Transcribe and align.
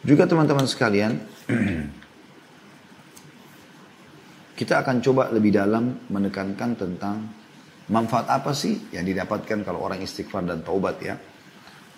Juga 0.00 0.24
teman-teman 0.24 0.64
sekalian, 0.64 1.12
kita 4.60 4.80
akan 4.80 5.04
coba 5.04 5.28
lebih 5.28 5.52
dalam 5.52 6.08
menekankan 6.08 6.72
tentang 6.72 7.28
manfaat 7.92 8.32
apa 8.32 8.56
sih 8.56 8.88
yang 8.96 9.04
didapatkan 9.04 9.60
kalau 9.60 9.84
orang 9.84 10.00
istighfar 10.00 10.48
dan 10.48 10.64
taubat 10.64 10.96
ya. 11.04 11.20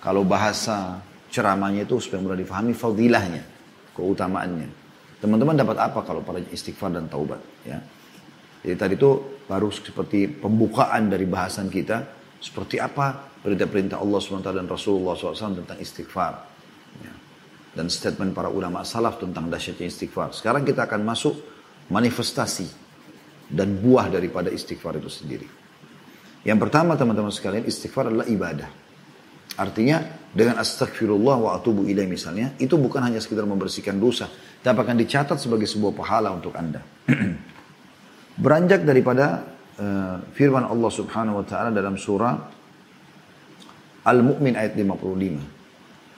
Kalau 0.03 0.27
bahasa 0.27 0.99
ceramahnya 1.30 1.87
itu 1.87 2.03
supaya 2.03 2.27
mudah 2.27 2.38
difahami 2.43 2.75
fadilahnya, 2.75 3.43
keutamaannya. 3.95 4.82
Teman-teman 5.23 5.55
dapat 5.55 5.79
apa 5.79 6.03
kalau 6.03 6.27
pada 6.27 6.43
istighfar 6.50 6.91
dan 6.91 7.07
taubat 7.07 7.39
ya. 7.62 7.79
Jadi 8.66 8.75
tadi 8.79 8.95
itu 8.98 9.11
baru 9.46 9.71
seperti 9.71 10.27
pembukaan 10.27 11.07
dari 11.07 11.27
bahasan 11.27 11.71
kita, 11.71 12.03
seperti 12.43 12.82
apa 12.82 13.30
perintah-perintah 13.43 13.98
Allah 13.98 14.19
SWT 14.19 14.50
dan 14.50 14.66
Rasulullah 14.66 15.14
SAW 15.14 15.62
tentang 15.62 15.79
istighfar. 15.79 16.52
Dan 17.73 17.89
statement 17.89 18.36
para 18.36 18.52
ulama 18.52 18.85
salaf 18.85 19.17
tentang 19.17 19.49
dahsyatnya 19.49 19.89
istighfar. 19.89 20.36
Sekarang 20.36 20.61
kita 20.61 20.85
akan 20.85 21.00
masuk 21.08 21.35
manifestasi 21.89 22.68
dan 23.48 23.81
buah 23.81 24.12
daripada 24.12 24.53
istighfar 24.53 25.00
itu 25.00 25.08
sendiri. 25.08 25.48
Yang 26.43 26.58
pertama 26.68 26.98
teman-teman 26.98 27.31
sekalian, 27.31 27.64
istighfar 27.64 28.11
adalah 28.11 28.26
ibadah. 28.26 28.68
Artinya 29.53 30.00
dengan 30.32 30.58
astagfirullah 30.58 31.36
wa 31.36 31.50
atubu 31.54 31.85
ilaih 31.85 32.08
misalnya, 32.08 32.56
itu 32.56 32.81
bukan 32.81 33.05
hanya 33.05 33.20
sekedar 33.20 33.45
membersihkan 33.45 34.00
dosa, 34.00 34.27
tapi 34.64 34.78
akan 34.81 34.97
dicatat 34.97 35.36
sebagai 35.36 35.69
sebuah 35.69 35.92
pahala 35.92 36.33
untuk 36.33 36.56
Anda. 36.56 36.81
Beranjak 38.42 38.89
daripada 38.89 39.45
uh, 39.77 40.17
firman 40.33 40.64
Allah 40.64 40.91
Subhanahu 40.91 41.45
wa 41.45 41.47
taala 41.47 41.69
dalam 41.69 42.00
surah 42.00 42.34
Al-Mu'min 44.03 44.56
ayat 44.56 44.75
55. 44.75 45.61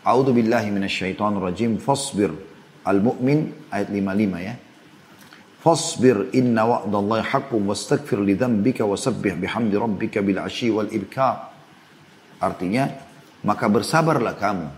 A'udzu 0.05 0.37
billahi 0.37 0.69
minasyaitonir 0.69 1.41
rajim. 1.41 1.81
Fasbir. 1.81 2.31
Al-Mu'min 2.85 3.73
ayat 3.73 3.89
55 3.89 4.45
ya. 4.45 4.55
Fasbir 5.65 6.29
inna 6.37 6.69
wa'dallahi 6.69 7.25
haqqun 7.25 7.65
wastaghfir 7.65 8.21
li 8.21 8.37
dhanbika 8.37 8.85
wasabbih 8.85 9.41
bihamdi 9.41 9.81
rabbika 9.81 10.21
bil 10.21 10.37
ashi 10.45 10.69
wal 10.69 10.93
ibkar. 10.93 11.49
Artinya, 12.37 12.93
maka 13.49 13.65
bersabarlah 13.73 14.37
kamu. 14.37 14.69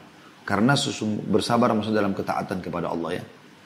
Karena 0.47 0.79
bersabar 1.27 1.75
maksud 1.75 1.91
dalam 1.91 2.15
ketaatan 2.15 2.63
kepada 2.63 2.95
Allah 2.95 3.19
ya. 3.19 3.25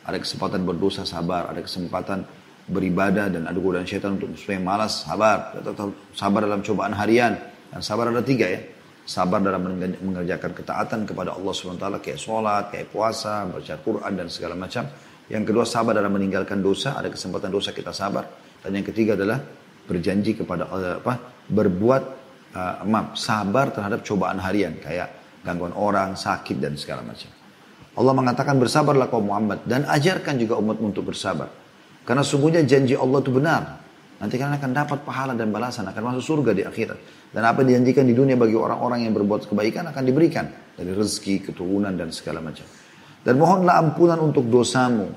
Ada 0.08 0.16
kesempatan 0.16 0.64
berdosa 0.64 1.04
sabar, 1.04 1.52
ada 1.52 1.60
kesempatan 1.60 2.24
beribadah 2.64 3.28
dan 3.28 3.44
ada 3.44 3.58
godaan 3.60 3.84
syaitan 3.84 4.16
untuk 4.16 4.32
supaya 4.40 4.56
malas, 4.56 5.04
sabar. 5.04 5.60
Sabar 6.16 6.48
dalam 6.48 6.64
cobaan 6.64 6.96
harian. 6.96 7.36
Dan 7.68 7.84
sabar 7.84 8.08
ada 8.08 8.24
tiga 8.24 8.48
ya. 8.48 8.64
Sabar 9.06 9.42
dalam 9.42 9.64
mengerjakan 10.00 10.54
ketaatan 10.54 11.00
kepada 11.08 11.34
Allah 11.34 11.50
SWT 11.50 11.86
kayak 11.98 12.20
sholat, 12.20 12.70
kayak 12.70 12.94
puasa, 12.94 13.48
baca 13.48 13.74
Quran 13.80 14.12
dan 14.14 14.26
segala 14.30 14.54
macam. 14.54 14.86
Yang 15.30 15.44
kedua 15.50 15.64
sabar 15.66 15.94
dalam 15.94 16.10
meninggalkan 16.14 16.58
dosa, 16.58 16.98
ada 16.98 17.10
kesempatan 17.10 17.50
dosa 17.50 17.70
kita 17.70 17.90
sabar. 17.94 18.26
Dan 18.60 18.76
yang 18.76 18.86
ketiga 18.86 19.14
adalah 19.14 19.40
berjanji 19.86 20.38
kepada 20.38 20.70
apa? 20.70 21.42
Berbuat 21.50 22.02
uh, 22.54 22.82
maaf, 22.86 23.18
sabar 23.18 23.74
terhadap 23.74 24.02
cobaan 24.06 24.38
harian 24.38 24.78
kayak 24.78 25.40
gangguan 25.42 25.74
orang, 25.74 26.14
sakit 26.14 26.60
dan 26.60 26.76
segala 26.76 27.02
macam. 27.02 27.30
Allah 27.98 28.14
mengatakan 28.14 28.54
bersabarlah 28.60 29.10
kaum 29.10 29.26
Muhammad 29.26 29.66
dan 29.66 29.82
ajarkan 29.88 30.38
juga 30.38 30.60
umat 30.62 30.78
untuk 30.78 31.10
bersabar. 31.10 31.50
Karena 32.06 32.22
sungguhnya 32.22 32.62
janji 32.62 32.94
Allah 32.94 33.18
itu 33.18 33.32
benar. 33.34 33.62
Nanti 34.20 34.36
kalian 34.36 34.60
akan 34.60 34.72
dapat 34.76 34.98
pahala 35.00 35.32
dan 35.32 35.48
balasan, 35.48 35.88
akan 35.88 36.12
masuk 36.12 36.24
surga 36.36 36.52
di 36.52 36.62
akhirat. 36.68 37.32
Dan 37.32 37.40
apa 37.40 37.64
yang 37.64 37.80
dijanjikan 37.80 38.04
di 38.04 38.12
dunia 38.12 38.36
bagi 38.36 38.52
orang-orang 38.52 39.08
yang 39.08 39.16
berbuat 39.16 39.48
kebaikan 39.48 39.88
akan 39.88 40.02
diberikan. 40.04 40.44
Dari 40.76 40.92
rezeki, 40.92 41.48
keturunan, 41.48 41.96
dan 41.96 42.12
segala 42.12 42.44
macam. 42.44 42.68
Dan 43.24 43.40
mohonlah 43.40 43.80
ampunan 43.80 44.20
untuk 44.20 44.44
dosamu. 44.52 45.08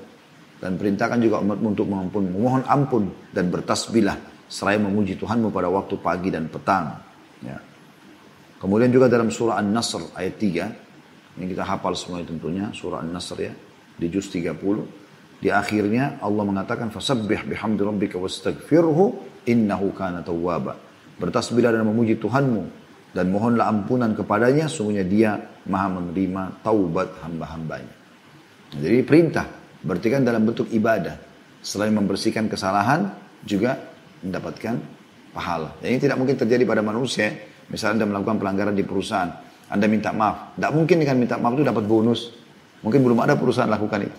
Dan 0.56 0.80
perintahkan 0.80 1.20
juga 1.20 1.44
umat 1.44 1.60
untuk 1.60 1.84
mengampun. 1.84 2.32
Mohon 2.32 2.62
ampun 2.64 3.04
dan 3.28 3.52
bertasbihlah. 3.52 4.48
Seraya 4.48 4.80
memuji 4.80 5.20
Tuhanmu 5.20 5.52
pada 5.52 5.68
waktu 5.68 6.00
pagi 6.00 6.32
dan 6.32 6.48
petang. 6.48 6.96
Ya. 7.44 7.60
Kemudian 8.56 8.88
juga 8.88 9.12
dalam 9.12 9.28
surah 9.28 9.60
An-Nasr 9.60 10.16
ayat 10.16 10.40
3. 10.40 11.36
Ini 11.36 11.44
kita 11.52 11.68
hafal 11.68 11.92
semua 11.92 12.24
tentunya. 12.24 12.72
Surah 12.72 13.04
An-Nasr 13.04 13.36
ya. 13.36 13.52
Di 14.00 14.08
juz 14.08 14.32
30. 14.32 15.03
Di 15.44 15.52
akhirnya 15.52 16.16
Allah 16.24 16.40
mengatakan 16.40 16.88
fasabbih 16.88 17.44
bihamdi 17.44 17.84
rabbika 17.84 18.16
wastaghfirhu 18.16 19.04
innahu 19.44 19.92
kana 19.92 20.24
tawwaba. 20.24 20.72
Bertasbihlah 21.20 21.68
dan 21.68 21.84
memuji 21.84 22.16
Tuhanmu 22.16 22.64
dan 23.12 23.28
mohonlah 23.28 23.68
ampunan 23.68 24.16
kepadanya 24.16 24.72
sungguhnya 24.72 25.04
dia 25.04 25.36
maha 25.68 26.00
menerima 26.00 26.64
taubat 26.64 27.20
hamba-hambanya. 27.20 27.92
Jadi 28.72 29.04
perintah, 29.04 29.44
berarti 29.84 30.08
kan 30.08 30.24
dalam 30.24 30.48
bentuk 30.48 30.72
ibadah. 30.72 31.20
Selain 31.60 31.92
membersihkan 31.92 32.48
kesalahan, 32.48 33.12
juga 33.44 33.76
mendapatkan 34.24 34.80
pahala. 35.36 35.76
Dan 35.84 35.92
ini 35.92 36.00
tidak 36.00 36.16
mungkin 36.24 36.40
terjadi 36.40 36.64
pada 36.64 36.80
manusia. 36.80 37.28
Misalnya 37.68 38.00
Anda 38.00 38.16
melakukan 38.16 38.40
pelanggaran 38.40 38.72
di 38.72 38.84
perusahaan, 38.84 39.28
Anda 39.68 39.92
minta 39.92 40.08
maaf. 40.08 40.56
Tidak 40.56 40.72
mungkin 40.72 41.04
dengan 41.04 41.16
minta 41.20 41.36
maaf 41.36 41.52
itu 41.52 41.64
dapat 41.68 41.84
bonus. 41.84 42.32
Mungkin 42.80 43.00
belum 43.04 43.20
ada 43.20 43.36
perusahaan 43.36 43.68
lakukan 43.68 44.08
itu. 44.08 44.18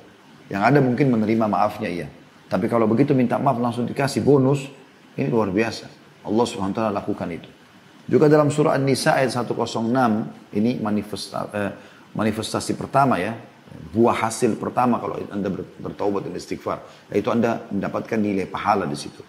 Yang 0.50 0.61
ada 0.61 0.79
mungkin 0.81 1.07
menerima 1.09 1.45
maafnya 1.50 1.89
iya. 1.89 2.07
Tapi 2.45 2.69
kalau 2.69 2.85
begitu 2.85 3.17
minta 3.17 3.41
maaf 3.41 3.57
langsung 3.57 3.89
dikasih 3.89 4.22
bonus, 4.22 4.69
ini 5.17 5.28
luar 5.29 5.50
biasa. 5.50 5.89
Allah 6.25 6.45
SWT 6.45 6.79
lakukan 6.94 7.29
itu. 7.33 7.50
Juga 8.06 8.29
dalam 8.29 8.53
surah 8.53 8.78
An-Nisa 8.78 9.17
ayat 9.17 9.33
106, 9.33 10.53
ini 10.53 10.78
manifestasi, 10.78 11.50
eh, 11.57 11.72
manifestasi 12.13 12.78
pertama 12.78 13.17
ya, 13.17 13.33
buah 13.89 14.29
hasil 14.29 14.61
pertama 14.61 15.01
kalau 15.01 15.17
Anda 15.33 15.50
bertaubat 15.81 16.29
dan 16.29 16.38
istighfar, 16.38 16.85
yaitu 17.09 17.33
Anda 17.33 17.66
mendapatkan 17.73 18.22
nilai 18.22 18.45
pahala 18.45 18.85
di 18.85 18.94
situ. 18.94 19.25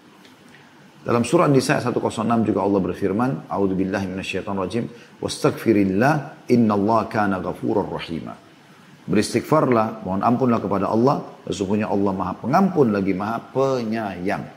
Dalam 1.06 1.25
surah 1.25 1.48
An-Nisa 1.48 1.81
ayat 1.81 1.88
106 1.88 2.44
juga 2.44 2.60
Allah 2.66 2.81
berfirman, 2.83 3.31
A'udzubillahi 3.48 4.10
minasyaitonirrajim, 4.12 4.84
"Wastaghfirillah 5.25 6.44
innallaha 6.50 7.09
kana 7.09 7.41
ghafurur 7.41 7.88
rahima." 7.88 8.46
Beristighfarlah, 9.06 10.03
mohon 10.03 10.27
ampunlah 10.27 10.59
kepada 10.59 10.91
Allah, 10.91 11.22
sesungguhnya 11.47 11.87
Allah 11.87 12.11
Maha 12.11 12.34
Pengampun 12.43 12.91
lagi 12.91 13.15
Maha 13.15 13.39
Penyayang. 13.55 14.56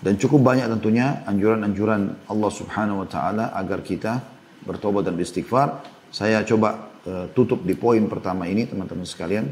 Dan 0.00 0.16
cukup 0.16 0.40
banyak 0.40 0.64
tentunya 0.64 1.20
anjuran-anjuran 1.28 2.24
Allah 2.24 2.50
Subhanahu 2.50 3.04
wa 3.04 3.08
taala 3.08 3.52
agar 3.52 3.84
kita 3.84 4.16
bertobat 4.64 5.04
dan 5.04 5.12
beristighfar. 5.12 5.84
Saya 6.08 6.40
coba 6.40 6.88
uh, 7.04 7.28
tutup 7.36 7.68
di 7.68 7.76
poin 7.76 8.00
pertama 8.08 8.48
ini 8.48 8.64
teman-teman 8.64 9.04
sekalian 9.04 9.44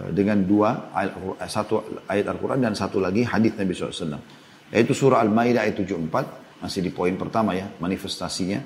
uh, 0.00 0.08
dengan 0.16 0.40
dua 0.48 0.96
ayat, 0.96 1.12
satu 1.44 2.08
ayat 2.08 2.24
Al-Qur'an 2.24 2.56
dan 2.64 2.72
satu 2.72 3.04
lagi 3.04 3.28
hadis 3.28 3.52
Nabi 3.52 3.76
SAW. 3.76 4.16
Yaitu 4.72 4.96
surah 4.96 5.20
Al-Maidah 5.20 5.68
ayat 5.68 5.76
74 5.76 6.64
masih 6.64 6.80
di 6.80 6.88
poin 6.88 7.12
pertama 7.20 7.52
ya 7.52 7.68
manifestasinya. 7.76 8.64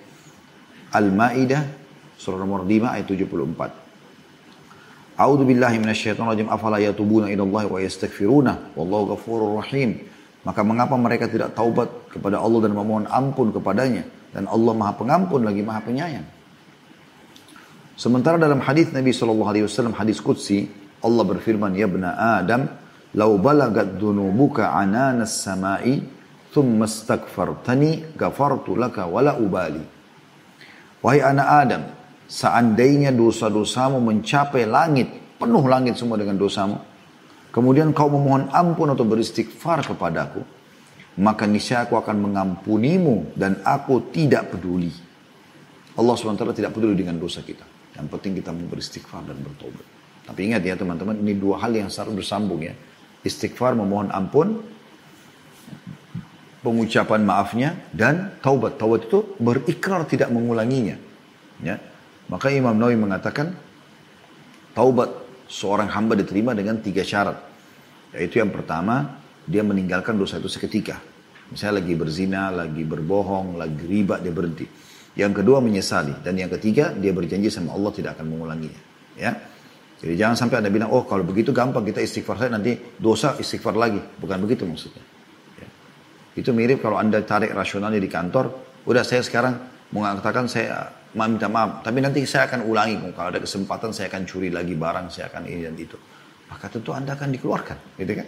Al-Maidah 0.95 1.80
surah 2.21 2.37
nomor 2.37 2.69
5 2.69 2.85
ayat 2.85 3.09
74. 3.09 5.17
A'udzu 5.17 5.45
billahi 5.49 5.81
minasyaitonir 5.81 6.37
rajim 6.37 6.53
afala 6.53 6.77
yatubuna 6.77 7.33
ila 7.33 7.49
Allah 7.49 7.65
wa 7.73 7.81
yastaghfiruna 7.81 8.77
wallahu 8.77 9.17
ghafurur 9.17 9.57
rahim. 9.57 10.05
Maka 10.45 10.61
mengapa 10.65 10.97
mereka 11.01 11.29
tidak 11.29 11.53
taubat 11.57 11.89
kepada 12.13 12.41
Allah 12.41 12.69
dan 12.69 12.73
memohon 12.77 13.07
ampun 13.09 13.53
kepadanya? 13.53 14.05
Dan 14.33 14.49
Allah 14.49 14.73
maha 14.73 14.97
pengampun 14.97 15.45
lagi 15.45 15.61
maha 15.65 15.81
penyayang. 15.85 16.25
Sementara 17.97 18.39
dalam 18.41 18.61
hadis 18.65 18.89
Nabi 18.93 19.13
SAW, 19.13 19.93
hadis 19.93 20.21
Qudsi, 20.25 20.69
Allah 21.05 21.25
berfirman, 21.25 21.77
Ya 21.77 21.85
bena 21.85 22.41
Adam, 22.41 22.69
Lau 23.11 23.43
balagat 23.43 23.99
dunubuka 23.99 24.71
ananas 24.71 25.43
samai, 25.43 25.99
thumma 26.55 26.87
stakfartani, 26.87 28.15
gafartu 28.15 28.79
laka 28.79 29.03
wala 29.11 29.35
ubali. 29.35 29.83
Wahai 31.03 31.19
anak 31.19 31.49
Adam, 31.51 31.83
seandainya 32.31 33.11
dosa-dosamu 33.11 33.99
mencapai 33.99 34.63
langit, 34.71 35.11
penuh 35.35 35.67
langit 35.67 35.99
semua 35.99 36.15
dengan 36.15 36.39
dosamu, 36.39 36.79
kemudian 37.51 37.91
kau 37.91 38.07
memohon 38.07 38.47
ampun 38.55 38.95
atau 38.95 39.03
beristighfar 39.03 39.83
kepadaku, 39.83 40.47
maka 41.19 41.51
niscaya 41.51 41.91
aku 41.91 41.99
akan 41.99 42.31
mengampunimu 42.31 43.35
dan 43.35 43.59
aku 43.67 44.15
tidak 44.15 44.55
peduli. 44.55 44.95
Allah 45.99 46.15
SWT 46.15 46.55
tidak 46.55 46.71
peduli 46.71 46.95
dengan 46.95 47.19
dosa 47.19 47.43
kita. 47.43 47.67
Yang 47.99 48.07
penting 48.15 48.39
kita 48.39 48.55
mau 48.55 48.71
beristighfar 48.71 49.27
dan 49.27 49.37
bertobat. 49.43 49.83
Tapi 50.31 50.41
ingat 50.47 50.63
ya 50.63 50.79
teman-teman, 50.79 51.19
ini 51.19 51.35
dua 51.35 51.59
hal 51.59 51.75
yang 51.75 51.91
selalu 51.91 52.23
bersambung 52.23 52.63
ya. 52.63 52.71
Istighfar 53.27 53.75
memohon 53.75 54.15
ampun, 54.15 54.63
pengucapan 56.63 57.21
maafnya, 57.27 57.75
dan 57.91 58.39
taubat. 58.39 58.79
Taubat 58.79 59.11
itu 59.11 59.35
berikrar 59.43 60.07
tidak 60.07 60.31
mengulanginya. 60.31 60.95
Ya. 61.61 61.90
Maka 62.31 62.55
Imam 62.55 62.79
Nawawi 62.79 62.95
mengatakan, 62.95 63.51
taubat 64.71 65.11
seorang 65.51 65.91
hamba 65.91 66.15
diterima 66.15 66.55
dengan 66.55 66.79
tiga 66.79 67.03
syarat. 67.03 67.35
Yaitu 68.15 68.39
yang 68.39 68.55
pertama, 68.55 69.19
dia 69.43 69.67
meninggalkan 69.67 70.15
dosa 70.15 70.39
itu 70.39 70.47
seketika. 70.47 71.03
Misalnya 71.51 71.83
lagi 71.83 71.95
berzina, 71.99 72.55
lagi 72.55 72.87
berbohong, 72.87 73.59
lagi 73.59 73.83
riba, 73.83 74.23
dia 74.23 74.31
berhenti. 74.31 74.63
Yang 75.19 75.43
kedua 75.43 75.59
menyesali. 75.59 76.23
Dan 76.23 76.39
yang 76.39 76.47
ketiga 76.55 76.95
dia 76.95 77.11
berjanji 77.11 77.51
sama 77.51 77.75
Allah 77.75 77.91
tidak 77.91 78.15
akan 78.15 78.27
mengulanginya. 78.31 78.83
Ya. 79.19 79.35
Jadi 79.99 80.15
jangan 80.15 80.39
sampai 80.39 80.63
anda 80.63 80.71
bilang, 80.71 80.95
oh 80.95 81.03
kalau 81.05 81.27
begitu 81.27 81.51
gampang 81.51 81.83
kita 81.83 81.99
istighfar 81.99 82.39
saya 82.39 82.55
nanti 82.55 82.79
dosa 82.95 83.35
istighfar 83.37 83.75
lagi. 83.75 83.99
Bukan 83.99 84.39
begitu 84.39 84.63
maksudnya. 84.63 85.03
Ya. 85.59 85.69
Itu 86.39 86.55
mirip 86.55 86.79
kalau 86.79 87.03
anda 87.03 87.19
tarik 87.27 87.51
rasionalnya 87.51 87.99
di 87.99 88.07
kantor, 88.07 88.55
udah 88.87 89.03
saya 89.03 89.27
sekarang 89.27 89.59
mengatakan 89.91 90.47
saya 90.47 90.91
minta 91.15 91.51
maaf, 91.51 91.83
tapi 91.83 91.99
nanti 91.99 92.23
saya 92.23 92.47
akan 92.47 92.67
ulangi. 92.71 92.97
Kalau 93.15 93.29
ada 93.35 93.41
kesempatan 93.43 93.91
saya 93.91 94.07
akan 94.07 94.23
curi 94.27 94.49
lagi 94.51 94.79
barang, 94.79 95.11
saya 95.11 95.27
akan 95.31 95.43
ini 95.51 95.67
dan 95.67 95.75
itu. 95.75 95.99
Maka 96.51 96.67
tentu 96.71 96.91
anda 96.95 97.15
akan 97.15 97.31
dikeluarkan, 97.35 97.99
gitu 97.99 98.13
kan? 98.15 98.27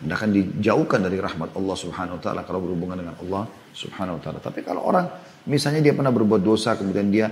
Anda 0.00 0.14
akan 0.16 0.30
dijauhkan 0.32 1.00
dari 1.04 1.18
rahmat 1.20 1.52
Allah 1.52 1.76
subhanahu 1.76 2.16
wa 2.16 2.22
ta'ala 2.22 2.40
kalau 2.48 2.64
berhubungan 2.64 3.04
dengan 3.04 3.14
Allah 3.20 3.44
subhanahu 3.76 4.16
wa 4.16 4.22
ta'ala. 4.22 4.38
Tapi 4.40 4.64
kalau 4.64 4.86
orang 4.88 5.06
misalnya 5.44 5.84
dia 5.84 5.92
pernah 5.92 6.08
berbuat 6.08 6.40
dosa 6.40 6.72
kemudian 6.72 7.12
dia 7.12 7.28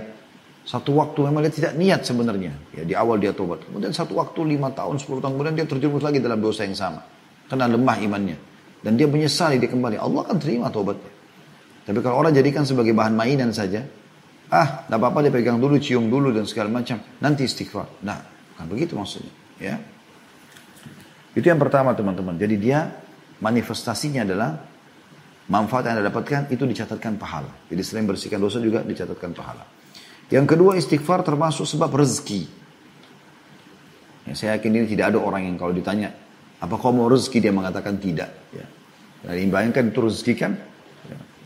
satu 0.69 1.01
waktu 1.01 1.17
memang 1.25 1.41
dia 1.49 1.53
tidak 1.55 1.73
niat 1.73 2.05
sebenarnya. 2.05 2.53
Ya 2.77 2.83
di 2.85 2.93
awal 2.93 3.17
dia 3.17 3.33
tobat. 3.33 3.65
Kemudian 3.65 3.89
satu 3.89 4.21
waktu 4.21 4.53
lima 4.53 4.69
tahun, 4.69 5.01
sepuluh 5.01 5.17
tahun 5.17 5.33
kemudian 5.33 5.55
dia 5.57 5.65
terjerumus 5.65 6.05
lagi 6.05 6.21
dalam 6.21 6.37
dosa 6.37 6.61
yang 6.61 6.77
sama. 6.77 7.01
Karena 7.49 7.65
lemah 7.65 7.97
imannya. 8.05 8.37
Dan 8.85 8.93
dia 8.93 9.09
menyesali 9.09 9.57
dia 9.57 9.65
kembali. 9.65 9.97
Allah 9.97 10.29
akan 10.29 10.37
terima 10.37 10.69
tobatnya. 10.69 11.18
Tapi 11.89 12.05
kalau 12.05 12.21
orang 12.21 12.37
jadikan 12.37 12.69
sebagai 12.69 12.93
bahan 12.93 13.17
mainan 13.17 13.49
saja. 13.49 13.81
Ah, 14.53 14.85
tidak 14.85 15.01
apa-apa 15.01 15.25
dia 15.25 15.33
pegang 15.33 15.57
dulu, 15.57 15.81
cium 15.81 16.05
dulu 16.05 16.29
dan 16.29 16.45
segala 16.45 16.69
macam. 16.69 17.01
Nanti 17.17 17.49
istighfar. 17.49 18.05
Nah, 18.05 18.21
bukan 18.53 18.65
begitu 18.69 18.93
maksudnya. 18.93 19.33
Ya. 19.57 19.81
Itu 21.33 21.49
yang 21.49 21.57
pertama 21.57 21.97
teman-teman. 21.97 22.37
Jadi 22.37 22.61
dia 22.61 22.93
manifestasinya 23.41 24.21
adalah 24.21 24.61
manfaat 25.49 25.89
yang 25.89 25.97
anda 25.97 26.13
dapatkan 26.13 26.53
itu 26.53 26.61
dicatatkan 26.69 27.17
pahala. 27.17 27.49
Jadi 27.73 27.81
selain 27.81 28.05
bersihkan 28.05 28.37
dosa 28.37 28.61
juga 28.61 28.85
dicatatkan 28.85 29.33
pahala. 29.33 29.65
Yang 30.29 30.45
kedua 30.45 30.77
istighfar 30.77 31.25
termasuk 31.25 31.65
sebab 31.65 31.89
rezeki. 31.89 32.45
Ya, 34.29 34.33
saya 34.37 34.61
yakin 34.61 34.77
ini 34.77 34.85
tidak 34.85 35.17
ada 35.17 35.17
orang 35.17 35.49
yang 35.49 35.57
kalau 35.57 35.73
ditanya, 35.73 36.13
apa 36.61 36.77
kau 36.77 36.93
mau 36.93 37.09
rezeki 37.09 37.49
dia 37.49 37.53
mengatakan 37.53 37.97
tidak. 37.97 38.29
Ya. 38.53 38.65
Dan 39.25 39.49
bayangkan 39.49 39.89
itu 39.89 39.99
rezeki 40.05 40.33
kan, 40.37 40.53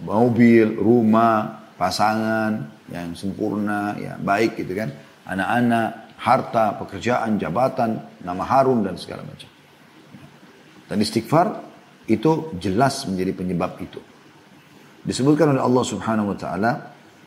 mobil, 0.04 0.76
rumah, 0.76 1.72
pasangan 1.80 2.86
yang 2.92 3.16
sempurna, 3.16 3.96
ya 3.98 4.20
baik 4.20 4.60
gitu 4.60 4.76
kan, 4.76 4.92
anak-anak, 5.28 6.20
harta, 6.20 6.78
pekerjaan, 6.80 7.40
jabatan, 7.40 8.00
nama 8.24 8.44
harum 8.44 8.84
dan 8.84 8.96
segala 9.00 9.24
macam. 9.26 9.50
Dan 10.88 11.00
istighfar 11.00 11.48
itu 12.08 12.54
jelas 12.60 13.08
menjadi 13.08 13.32
penyebab 13.34 13.80
itu. 13.80 14.00
Disebutkan 15.04 15.56
oleh 15.56 15.64
Allah 15.64 15.84
Subhanahu 15.84 16.32
wa 16.32 16.38
taala 16.40 16.72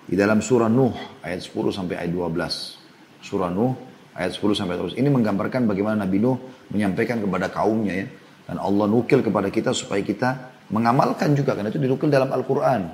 di 0.07 0.17
dalam 0.17 0.41
surah 0.41 0.69
Nuh 0.71 1.21
ayat 1.21 1.45
10 1.45 1.77
sampai 1.77 2.01
ayat 2.01 2.13
12. 2.13 3.21
Surah 3.21 3.53
Nuh 3.53 3.73
ayat 4.17 4.33
10 4.33 4.57
sampai 4.57 4.81
terus. 4.81 4.95
Ini 4.97 5.09
menggambarkan 5.13 5.69
bagaimana 5.69 6.09
Nabi 6.09 6.17
Nuh 6.21 6.37
menyampaikan 6.73 7.21
kepada 7.21 7.53
kaumnya 7.53 7.95
ya. 8.01 8.07
Dan 8.47 8.63
Allah 8.63 8.87
nukil 8.87 9.27
kepada 9.27 9.51
kita 9.51 9.75
supaya 9.75 10.01
kita 10.07 10.56
Mengamalkan 10.67 11.39
juga 11.39 11.55
karena 11.55 11.71
itu 11.71 11.79
dinukil 11.79 12.11
dalam 12.11 12.27
Al-Qur'an. 12.35 12.91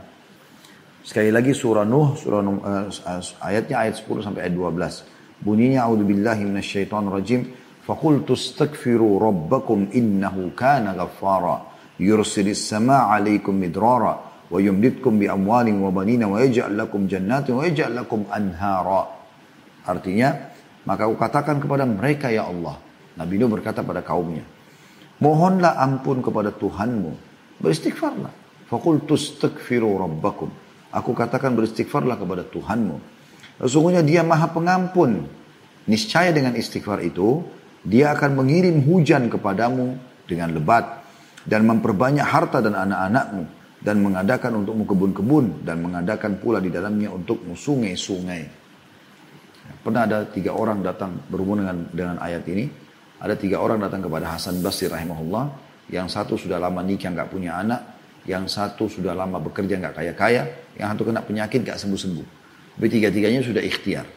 Sekali 1.03 1.33
lagi 1.33 1.57
surah 1.57 1.89
Nuh, 1.89 2.15
surah 2.15 2.45
Nuh, 2.45 2.61
eh, 2.63 2.87
uh, 2.93 3.23
ayatnya 3.43 3.89
ayat 3.89 3.99
10 4.05 4.23
sampai 4.23 4.47
ayat 4.47 4.55
12. 4.55 5.09
Bunyinya 5.43 5.89
a'udzubillahi 5.89 6.47
minasyaitonirrajim 6.47 7.41
faqultu 7.83 8.37
astaghfiru 8.37 9.19
rabbakum 9.19 9.91
innahu 9.91 10.55
kana 10.55 10.95
ghaffara 10.95 11.65
yursilis 11.99 12.63
samaa 12.63 13.11
'alaikum 13.11 13.57
midrara 13.57 14.21
wa 14.47 14.59
yumditkum 14.61 15.19
bi 15.19 15.27
amwalin 15.27 15.81
wa 15.81 15.91
banina 15.91 16.29
wa 16.29 16.39
yaj'al 16.39 16.77
lakum 16.77 17.09
jannatin 17.09 17.57
wa 17.57 17.65
yaj'al 17.67 18.05
lakum 18.05 18.29
anhara. 18.29 19.09
Artinya, 19.89 20.55
maka 20.85 21.09
aku 21.09 21.17
katakan 21.19 21.57
kepada 21.57 21.89
mereka 21.89 22.29
ya 22.29 22.47
Allah. 22.47 22.77
Nabi 23.17 23.41
Nuh 23.41 23.49
berkata 23.49 23.81
pada 23.81 24.05
kaumnya, 24.05 24.45
Mohonlah 25.19 25.83
ampun 25.83 26.23
kepada 26.23 26.55
Tuhanmu 26.55 27.32
beristighfarlah 27.63 28.35
faqultu 28.67 29.15
astaghfiru 29.15 29.97
rabbakum 29.97 30.51
aku 30.91 31.11
katakan 31.15 31.55
beristighfarlah 31.55 32.19
kepada 32.19 32.43
Tuhanmu 32.45 32.97
sesungguhnya 33.63 34.03
dia 34.03 34.27
maha 34.27 34.51
pengampun 34.51 35.25
niscaya 35.87 36.35
dengan 36.35 36.59
istighfar 36.59 37.01
itu 37.07 37.41
dia 37.83 38.15
akan 38.15 38.43
mengirim 38.43 38.83
hujan 38.83 39.27
kepadamu 39.31 39.99
dengan 40.27 40.55
lebat 40.55 41.03
dan 41.43 41.67
memperbanyak 41.67 42.23
harta 42.23 42.63
dan 42.63 42.79
anak-anakmu 42.79 43.63
dan 43.83 43.99
mengadakan 43.99 44.63
untukmu 44.63 44.87
kebun-kebun 44.87 45.67
dan 45.67 45.83
mengadakan 45.83 46.39
pula 46.39 46.63
di 46.63 46.71
dalamnya 46.71 47.11
untukmu 47.11 47.59
sungai-sungai. 47.59 48.63
Pernah 49.83 50.07
ada 50.07 50.19
tiga 50.31 50.55
orang 50.55 50.79
datang 50.87 51.19
berhubungan 51.27 51.67
dengan, 51.67 51.79
dengan 51.91 52.17
ayat 52.23 52.47
ini. 52.47 52.71
Ada 53.19 53.35
tiga 53.35 53.59
orang 53.59 53.83
datang 53.83 54.07
kepada 54.07 54.31
Hasan 54.31 54.63
Basri 54.63 54.87
rahimahullah. 54.87 55.72
Yang 55.93 56.09
satu 56.17 56.35
sudah 56.41 56.57
lama 56.57 56.81
nikah 56.81 57.13
nggak 57.13 57.29
punya 57.29 57.61
anak. 57.61 57.81
Yang 58.25 58.57
satu 58.57 58.89
sudah 58.89 59.13
lama 59.13 59.37
bekerja 59.37 59.77
nggak 59.77 59.95
kaya-kaya. 60.01 60.43
Yang 60.81 60.89
satu 60.97 61.03
kena 61.13 61.21
penyakit 61.21 61.61
nggak 61.63 61.77
sembuh-sembuh. 61.77 62.27
Tiga-tiganya 62.81 63.45
sudah 63.45 63.61
ikhtiar. 63.61 64.09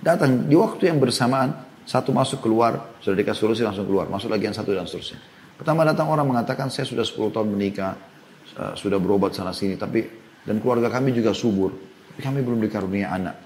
Datang 0.00 0.48
di 0.48 0.56
waktu 0.56 0.88
yang 0.88 0.96
bersamaan 0.96 1.52
satu 1.84 2.14
masuk 2.16 2.40
keluar, 2.40 2.96
sudah 3.04 3.18
dikasih 3.20 3.40
solusi 3.44 3.60
langsung 3.60 3.84
keluar. 3.84 4.08
Masuk 4.08 4.32
lagi 4.32 4.48
yang 4.48 4.56
satu 4.56 4.72
dan 4.72 4.88
seterusnya. 4.88 5.20
Pertama 5.60 5.84
datang 5.84 6.08
orang 6.08 6.24
mengatakan 6.24 6.72
saya 6.72 6.88
sudah 6.88 7.04
10 7.04 7.36
tahun 7.36 7.52
menikah, 7.52 7.92
eh, 8.56 8.72
sudah 8.80 8.96
berobat 8.96 9.36
sana 9.36 9.52
sini, 9.52 9.76
tapi 9.76 10.08
dan 10.48 10.56
keluarga 10.56 10.88
kami 10.88 11.12
juga 11.12 11.36
subur, 11.36 11.76
tapi 12.14 12.20
kami 12.24 12.40
belum 12.40 12.64
dikarunia 12.64 13.12
anak. 13.12 13.36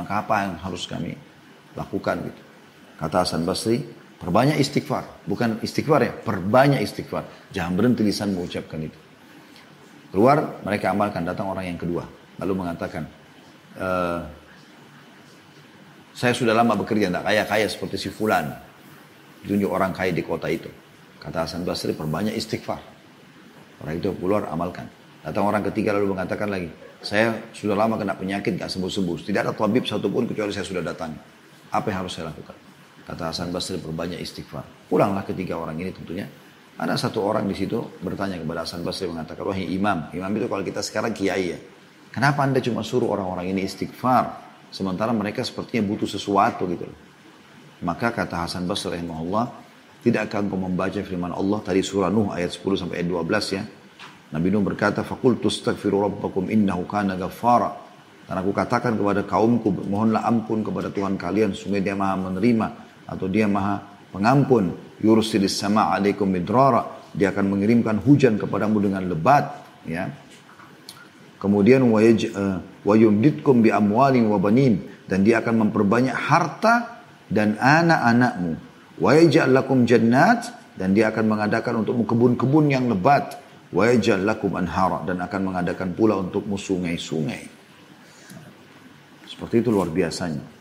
Maka 0.00 0.12
apa 0.24 0.34
yang 0.48 0.54
harus 0.62 0.88
kami 0.88 1.12
lakukan 1.76 2.16
gitu? 2.24 2.42
Kata 2.96 3.26
Hasan 3.26 3.44
Basri, 3.44 3.84
perbanyak 4.18 4.58
istighfar. 4.58 5.24
Bukan 5.24 5.62
istighfar 5.62 6.00
ya, 6.02 6.12
perbanyak 6.12 6.82
istighfar. 6.82 7.50
Jangan 7.54 7.72
berhenti 7.78 8.02
lisan 8.02 8.34
mengucapkan 8.34 8.82
itu. 8.82 8.98
Keluar, 10.10 10.60
mereka 10.64 10.92
amalkan. 10.92 11.22
Datang 11.22 11.48
orang 11.52 11.68
yang 11.68 11.78
kedua. 11.78 12.04
Lalu 12.38 12.52
mengatakan, 12.64 13.04
e, 13.76 13.88
saya 16.16 16.32
sudah 16.34 16.56
lama 16.56 16.74
bekerja, 16.74 17.12
tidak 17.12 17.24
kaya-kaya 17.24 17.66
seperti 17.70 17.96
si 17.96 18.08
Fulan. 18.10 18.50
Tunjuk 19.46 19.70
orang 19.70 19.94
kaya 19.94 20.10
di 20.10 20.24
kota 20.26 20.50
itu. 20.50 20.68
Kata 21.22 21.46
Hasan 21.46 21.62
Basri, 21.62 21.94
perbanyak 21.94 22.34
istighfar. 22.34 22.80
Orang 23.84 23.94
itu 24.02 24.10
keluar, 24.18 24.50
amalkan. 24.50 24.90
Datang 25.22 25.46
orang 25.46 25.62
ketiga 25.70 25.94
lalu 25.94 26.14
mengatakan 26.14 26.50
lagi, 26.50 26.70
saya 26.98 27.38
sudah 27.54 27.78
lama 27.78 27.94
kena 27.94 28.18
penyakit, 28.18 28.58
gak 28.58 28.70
sembuh-sembuh. 28.70 29.28
Tidak 29.28 29.40
ada 29.44 29.52
tabib 29.54 29.86
satupun 29.86 30.26
kecuali 30.26 30.50
saya 30.50 30.66
sudah 30.66 30.82
datang. 30.82 31.14
Apa 31.70 31.92
yang 31.92 32.06
harus 32.06 32.16
saya 32.16 32.32
lakukan? 32.32 32.67
Kata 33.08 33.32
Hasan 33.32 33.48
Basri, 33.48 33.80
perbanyak 33.80 34.20
istighfar. 34.20 34.84
Pulanglah 34.84 35.24
ketiga 35.24 35.56
orang 35.56 35.80
ini 35.80 35.96
tentunya. 35.96 36.28
Ada 36.76 37.08
satu 37.08 37.24
orang 37.24 37.48
di 37.48 37.56
situ 37.56 37.80
bertanya 38.04 38.36
kepada 38.36 38.68
Hasan 38.68 38.84
Basri 38.84 39.08
mengatakan, 39.08 39.48
wahai 39.48 39.64
imam. 39.64 40.12
Imam 40.12 40.28
itu 40.36 40.44
kalau 40.44 40.60
kita 40.60 40.84
sekarang 40.84 41.16
kiai 41.16 41.56
ya. 41.56 41.58
Kenapa 42.12 42.44
anda 42.44 42.60
cuma 42.60 42.84
suruh 42.84 43.08
orang-orang 43.08 43.48
ini 43.48 43.64
istighfar? 43.64 44.44
Sementara 44.68 45.16
mereka 45.16 45.40
sepertinya 45.40 45.88
butuh 45.88 46.04
sesuatu 46.04 46.68
gitu 46.68 46.84
Maka 47.80 48.12
kata 48.12 48.44
Hasan 48.44 48.68
Basri 48.68 48.92
rahimahullah, 48.92 49.44
tidak 50.04 50.28
akan 50.28 50.52
kau 50.52 50.60
membaca 50.60 51.00
firman 51.00 51.32
Allah 51.32 51.64
tadi 51.64 51.80
surah 51.80 52.12
Nuh 52.12 52.28
ayat 52.28 52.52
10 52.52 52.84
sampai 52.84 53.00
ayat 53.00 53.08
12 53.08 53.56
ya. 53.56 53.62
Nabi 54.36 54.52
Nuh 54.52 54.60
berkata, 54.60 55.00
"Faqultu 55.00 55.48
astaghfiru 55.48 56.04
rabbakum 56.04 56.52
innahu 56.52 56.84
kana 56.84 57.16
ghaffara." 57.16 57.72
Dan 58.28 58.36
aku 58.44 58.52
katakan 58.52 59.00
kepada 59.00 59.24
kaumku, 59.24 59.72
mohonlah 59.88 60.28
ampun 60.28 60.60
kepada 60.60 60.92
Tuhan 60.92 61.16
kalian, 61.16 61.56
sungguh 61.56 61.80
dia 61.80 61.96
maha 61.96 62.28
menerima 62.28 62.87
atau 63.08 63.26
dia 63.26 63.48
maha 63.48 63.80
pengampun. 64.12 64.76
Yursilis 65.00 65.56
sama 65.56 65.88
alaikum 65.94 66.28
midrara. 66.28 66.84
Dia 67.16 67.32
akan 67.32 67.56
mengirimkan 67.56 68.04
hujan 68.04 68.36
kepadamu 68.36 68.84
dengan 68.84 69.08
lebat. 69.08 69.64
Ya, 69.88 70.12
Kemudian 71.38 71.86
eh, 71.86 72.56
wa 72.82 72.94
yumditkum 72.98 73.62
bi 73.62 73.70
amwalin 73.70 74.26
wa 74.26 74.42
banin 74.42 74.82
dan 75.06 75.22
dia 75.22 75.38
akan 75.38 75.70
memperbanyak 75.70 76.14
harta 76.14 77.06
dan 77.30 77.54
anak-anakmu. 77.56 78.58
Wa 78.98 79.14
yaj'al 79.14 79.54
lakum 79.54 79.86
jannat 79.86 80.50
dan 80.74 80.98
dia 80.98 81.14
akan 81.14 81.38
mengadakan 81.38 81.86
untukmu 81.86 82.04
kebun-kebun 82.10 82.66
yang 82.74 82.90
lebat. 82.90 83.38
Wa 83.70 83.86
yaj'al 83.86 84.26
lakum 84.26 84.58
anhara 84.58 85.06
dan 85.06 85.22
akan 85.22 85.54
mengadakan 85.54 85.94
pula 85.94 86.18
untukmu 86.18 86.58
sungai-sungai. 86.58 87.54
Seperti 89.30 89.62
itu 89.62 89.70
luar 89.70 89.94
biasanya. 89.94 90.57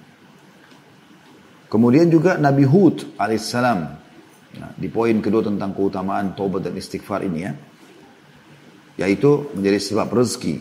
Kemudian 1.68 2.08
juga 2.08 2.40
Nabi 2.40 2.64
Hud 2.64 3.20
alaihissalam. 3.20 3.80
Nah, 4.58 4.72
di 4.74 4.88
poin 4.88 5.20
kedua 5.20 5.44
tentang 5.44 5.76
keutamaan 5.76 6.34
taubat 6.34 6.66
dan 6.66 6.74
istighfar 6.74 7.22
ini 7.28 7.40
ya 7.44 7.54
yaitu 8.98 9.48
menjadi 9.54 9.78
sebab 9.78 10.10
rezeki. 10.10 10.58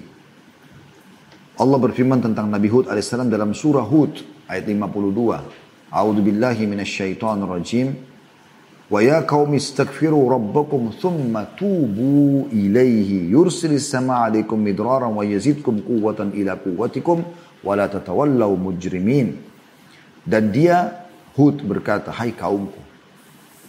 Allah 1.57 1.79
berfirman 1.81 2.21
tentang 2.21 2.53
Nabi 2.53 2.69
Hud 2.69 2.85
alaihissalam 2.87 3.33
dalam 3.33 3.57
surah 3.57 3.83
Hud 3.83 4.21
ayat 4.45 4.69
52. 4.69 5.89
A'udzu 5.89 6.21
billahi 6.21 6.69
minasyaitonir 6.69 7.49
rajim. 7.49 7.97
Wa 8.87 9.03
ya 9.03 9.25
rabbakum 9.25 10.95
thumma 10.95 11.49
tubu 11.59 12.47
ilaihi 12.55 13.33
yursilis 13.33 13.89
sama 13.91 14.23
alaikum 14.23 14.61
midraran 14.61 15.11
wa 15.11 15.27
yazidkum 15.27 15.83
quwwatan 15.83 16.37
ila 16.39 16.55
quwwatikum 16.55 17.25
wa 17.65 17.73
la 17.75 17.89
tatawallaw 17.89 18.53
mujrimin. 18.55 19.46
Dan 20.27 20.51
dia 20.51 21.07
Hud 21.39 21.63
berkata, 21.63 22.11
hai 22.11 22.35
kaumku, 22.35 22.83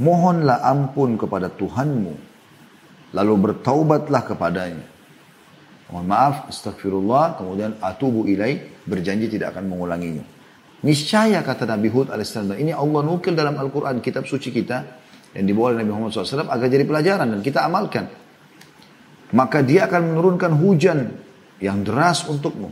mohonlah 0.01 0.65
ampun 0.65 1.13
kepada 1.13 1.53
Tuhanmu, 1.53 2.13
lalu 3.13 3.33
bertaubatlah 3.37 4.25
kepadanya. 4.25 4.85
Mohon 5.93 6.05
maaf, 6.09 6.35
astagfirullah, 6.49 7.37
kemudian 7.37 7.77
atubu 7.79 8.25
ilai, 8.25 8.59
berjanji 8.83 9.37
tidak 9.37 9.55
akan 9.55 9.69
mengulanginya. 9.69 10.25
Niscaya 10.81 11.45
kata 11.45 11.69
Nabi 11.69 11.87
Hud 11.93 12.09
alaihissalam, 12.09 12.57
ini 12.57 12.73
Allah 12.73 13.01
nukil 13.05 13.37
dalam 13.37 13.55
Al-Quran, 13.55 14.01
kitab 14.01 14.25
suci 14.25 14.49
kita, 14.49 14.83
yang 15.37 15.45
dibawa 15.45 15.77
oleh 15.77 15.85
Nabi 15.85 15.91
Muhammad 15.93 16.17
SAW 16.17 16.49
agar 16.49 16.67
jadi 16.67 16.85
pelajaran 16.87 17.27
dan 17.37 17.41
kita 17.45 17.61
amalkan. 17.61 18.09
Maka 19.37 19.61
dia 19.61 19.85
akan 19.85 20.15
menurunkan 20.15 20.51
hujan 20.57 21.13
yang 21.61 21.85
deras 21.85 22.25
untukmu. 22.25 22.71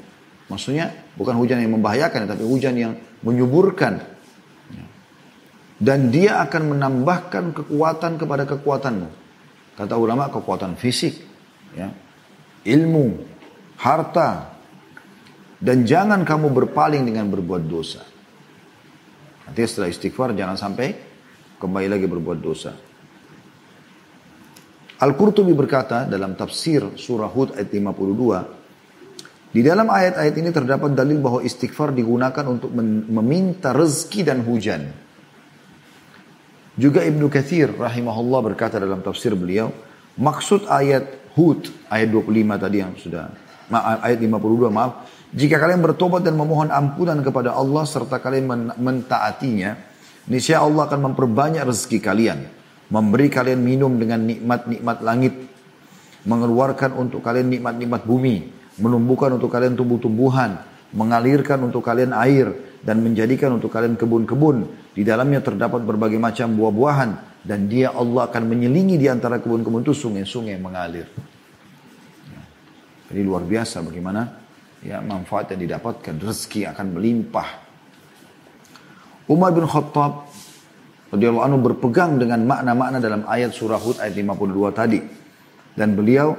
Maksudnya 0.49 1.04
bukan 1.15 1.35
hujan 1.39 1.63
yang 1.63 1.75
membahayakan, 1.75 2.27
tapi 2.27 2.43
hujan 2.43 2.75
yang 2.75 2.93
menyuburkan. 3.23 3.99
Dan 5.75 6.07
dia 6.07 6.39
akan 6.39 6.75
menambahkan 6.75 7.51
kekuatan 7.51 8.15
kepada 8.15 8.47
kekuatanmu. 8.47 9.09
Kata 9.75 9.99
ulama 9.99 10.31
kekuatan 10.31 10.79
fisik, 10.79 11.19
ya, 11.75 11.91
ilmu, 12.63 13.19
harta, 13.75 14.55
dan 15.59 15.83
jangan 15.83 16.23
kamu 16.23 16.47
berpaling 16.51 17.03
dengan 17.03 17.27
berbuat 17.27 17.63
dosa. 17.67 18.07
Nanti 19.45 19.61
setelah 19.67 19.91
istighfar 19.91 20.31
jangan 20.31 20.55
sampai 20.55 20.87
kembali 21.59 21.87
lagi 21.91 22.07
berbuat 22.07 22.39
dosa. 22.39 22.71
Al-Qurtubi 24.95 25.51
berkata 25.51 26.07
dalam 26.07 26.39
tafsir 26.39 26.95
surah 26.95 27.27
Hud 27.27 27.59
ayat 27.59 27.67
52, 27.67 28.64
di 29.55 29.63
dalam 29.63 29.87
ayat-ayat 29.87 30.35
ini 30.35 30.51
terdapat 30.51 30.91
dalil 30.91 31.23
bahwa 31.23 31.39
istighfar 31.39 31.95
digunakan 31.95 32.43
untuk 32.43 32.75
meminta 33.07 33.71
rezeki 33.71 34.21
dan 34.27 34.43
hujan. 34.43 34.91
Juga 36.75 37.07
Ibnu 37.07 37.31
Kathir 37.31 37.71
rahimahullah 37.71 38.51
berkata 38.51 38.75
dalam 38.83 38.99
tafsir 38.99 39.31
beliau, 39.31 39.71
maksud 40.19 40.67
ayat 40.67 41.07
Hud 41.39 41.71
ayat 41.87 42.11
25 42.11 42.63
tadi 42.67 42.77
yang 42.83 42.99
sudah 42.99 43.31
ayat 44.03 44.19
52 44.19 44.75
maaf, 44.75 45.07
jika 45.31 45.55
kalian 45.55 45.79
bertobat 45.79 46.27
dan 46.27 46.35
memohon 46.35 46.67
ampunan 46.67 47.15
kepada 47.23 47.55
Allah 47.55 47.87
serta 47.87 48.19
kalian 48.19 48.75
mentaatinya, 48.75 49.95
Niscaya 50.25 50.65
Allah 50.65 50.89
akan 50.89 51.13
memperbanyak 51.13 51.61
rezeki 51.61 52.01
kalian. 52.01 52.49
Memberi 52.89 53.29
kalian 53.29 53.61
minum 53.61 53.93
dengan 53.93 54.25
nikmat-nikmat 54.25 54.97
langit. 55.05 55.33
Mengeluarkan 56.25 56.97
untuk 56.97 57.21
kalian 57.21 57.53
nikmat-nikmat 57.53 58.01
bumi. 58.09 58.49
Menumbuhkan 58.81 59.35
untuk 59.35 59.51
kalian 59.51 59.77
tumbuh-tumbuhan. 59.77 60.59
Mengalirkan 60.95 61.59
untuk 61.63 61.83
kalian 61.83 62.15
air. 62.15 62.51
Dan 62.85 63.01
menjadikan 63.01 63.55
untuk 63.55 63.73
kalian 63.73 63.95
kebun-kebun. 63.97 64.91
Di 64.95 65.03
dalamnya 65.03 65.41
terdapat 65.41 65.83
berbagai 65.83 66.19
macam 66.19 66.55
buah-buahan. 66.55 67.41
Dan 67.45 67.69
dia 67.69 67.93
Allah 67.93 68.25
akan 68.25 68.43
menyelingi 68.49 68.97
di 68.97 69.05
antara 69.05 69.37
kebun-kebun 69.37 69.85
itu 69.85 69.93
sungai-sungai 69.93 70.57
mengalir. 70.57 71.05
Jadi 73.05 73.21
luar 73.21 73.45
biasa 73.45 73.85
bagaimana 73.85 74.25
ya 74.81 74.97
manfaat 75.01 75.53
yang 75.53 75.61
didapatkan. 75.61 76.17
Rezeki 76.17 76.65
akan 76.73 76.85
melimpah 76.97 77.49
Umar 79.29 79.53
bin 79.53 79.65
Khattab 79.65 80.29
radhiyallahu 81.09 81.45
anhu 81.45 81.59
berpegang 81.65 82.21
dengan 82.21 82.45
makna-makna 82.45 82.97
dalam 83.01 83.21
ayat 83.25 83.53
surah 83.53 83.81
Hud 83.81 83.97
ayat 84.01 84.13
52 84.13 84.73
tadi. 84.73 84.99
Dan 85.73 85.97
beliau 85.97 86.33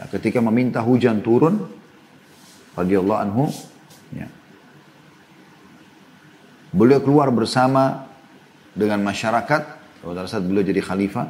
ya, 0.00 0.08
ketika 0.08 0.40
meminta 0.40 0.80
hujan 0.80 1.20
turun 1.20 1.60
radhiyallahu 2.80 3.20
anhu 3.20 3.44
ya, 4.16 4.24
beliau 6.72 7.04
keluar 7.04 7.28
bersama 7.28 8.08
dengan 8.72 9.04
masyarakat 9.04 9.62
pada 10.00 10.24
saat 10.24 10.48
beliau 10.48 10.64
jadi 10.64 10.80
khalifah 10.80 11.28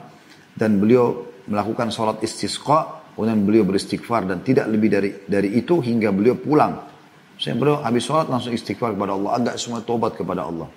dan 0.54 0.78
beliau 0.78 1.26
melakukan 1.50 1.90
sholat 1.90 2.22
istisqa 2.22 3.02
kemudian 3.14 3.42
beliau 3.44 3.64
beristighfar 3.66 4.24
dan 4.24 4.40
tidak 4.40 4.70
lebih 4.70 4.88
dari 4.88 5.10
dari 5.28 5.58
itu 5.58 5.82
hingga 5.82 6.08
beliau 6.08 6.40
pulang. 6.40 6.88
Saya 7.36 7.56
beliau 7.56 7.84
habis 7.84 8.04
sholat 8.04 8.28
langsung 8.32 8.52
istighfar 8.52 8.96
kepada 8.96 9.12
Allah, 9.16 9.30
agak 9.36 9.54
semua 9.60 9.84
tobat 9.84 10.16
kepada 10.16 10.44
Allah. 10.44 10.68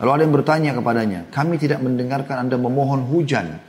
Lalu 0.00 0.10
ada 0.10 0.22
yang 0.26 0.34
bertanya 0.34 0.70
kepadanya, 0.76 1.20
kami 1.32 1.60
tidak 1.60 1.80
mendengarkan 1.80 2.48
Anda 2.48 2.56
memohon 2.60 3.08
hujan. 3.08 3.60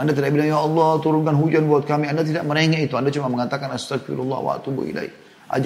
Anda 0.00 0.16
tidak 0.16 0.32
bilang, 0.32 0.48
ya 0.48 0.58
Allah 0.64 0.96
turunkan 1.04 1.36
hujan 1.36 1.68
buat 1.68 1.84
kami. 1.84 2.08
Anda 2.08 2.24
tidak 2.24 2.48
merengek 2.48 2.88
itu. 2.88 2.96
Anda 2.96 3.12
cuma 3.12 3.28
mengatakan 3.28 3.68
astagfirullah 3.68 4.40
wa 4.40 4.56
atubu 4.56 4.88
ilaih. 4.88 5.12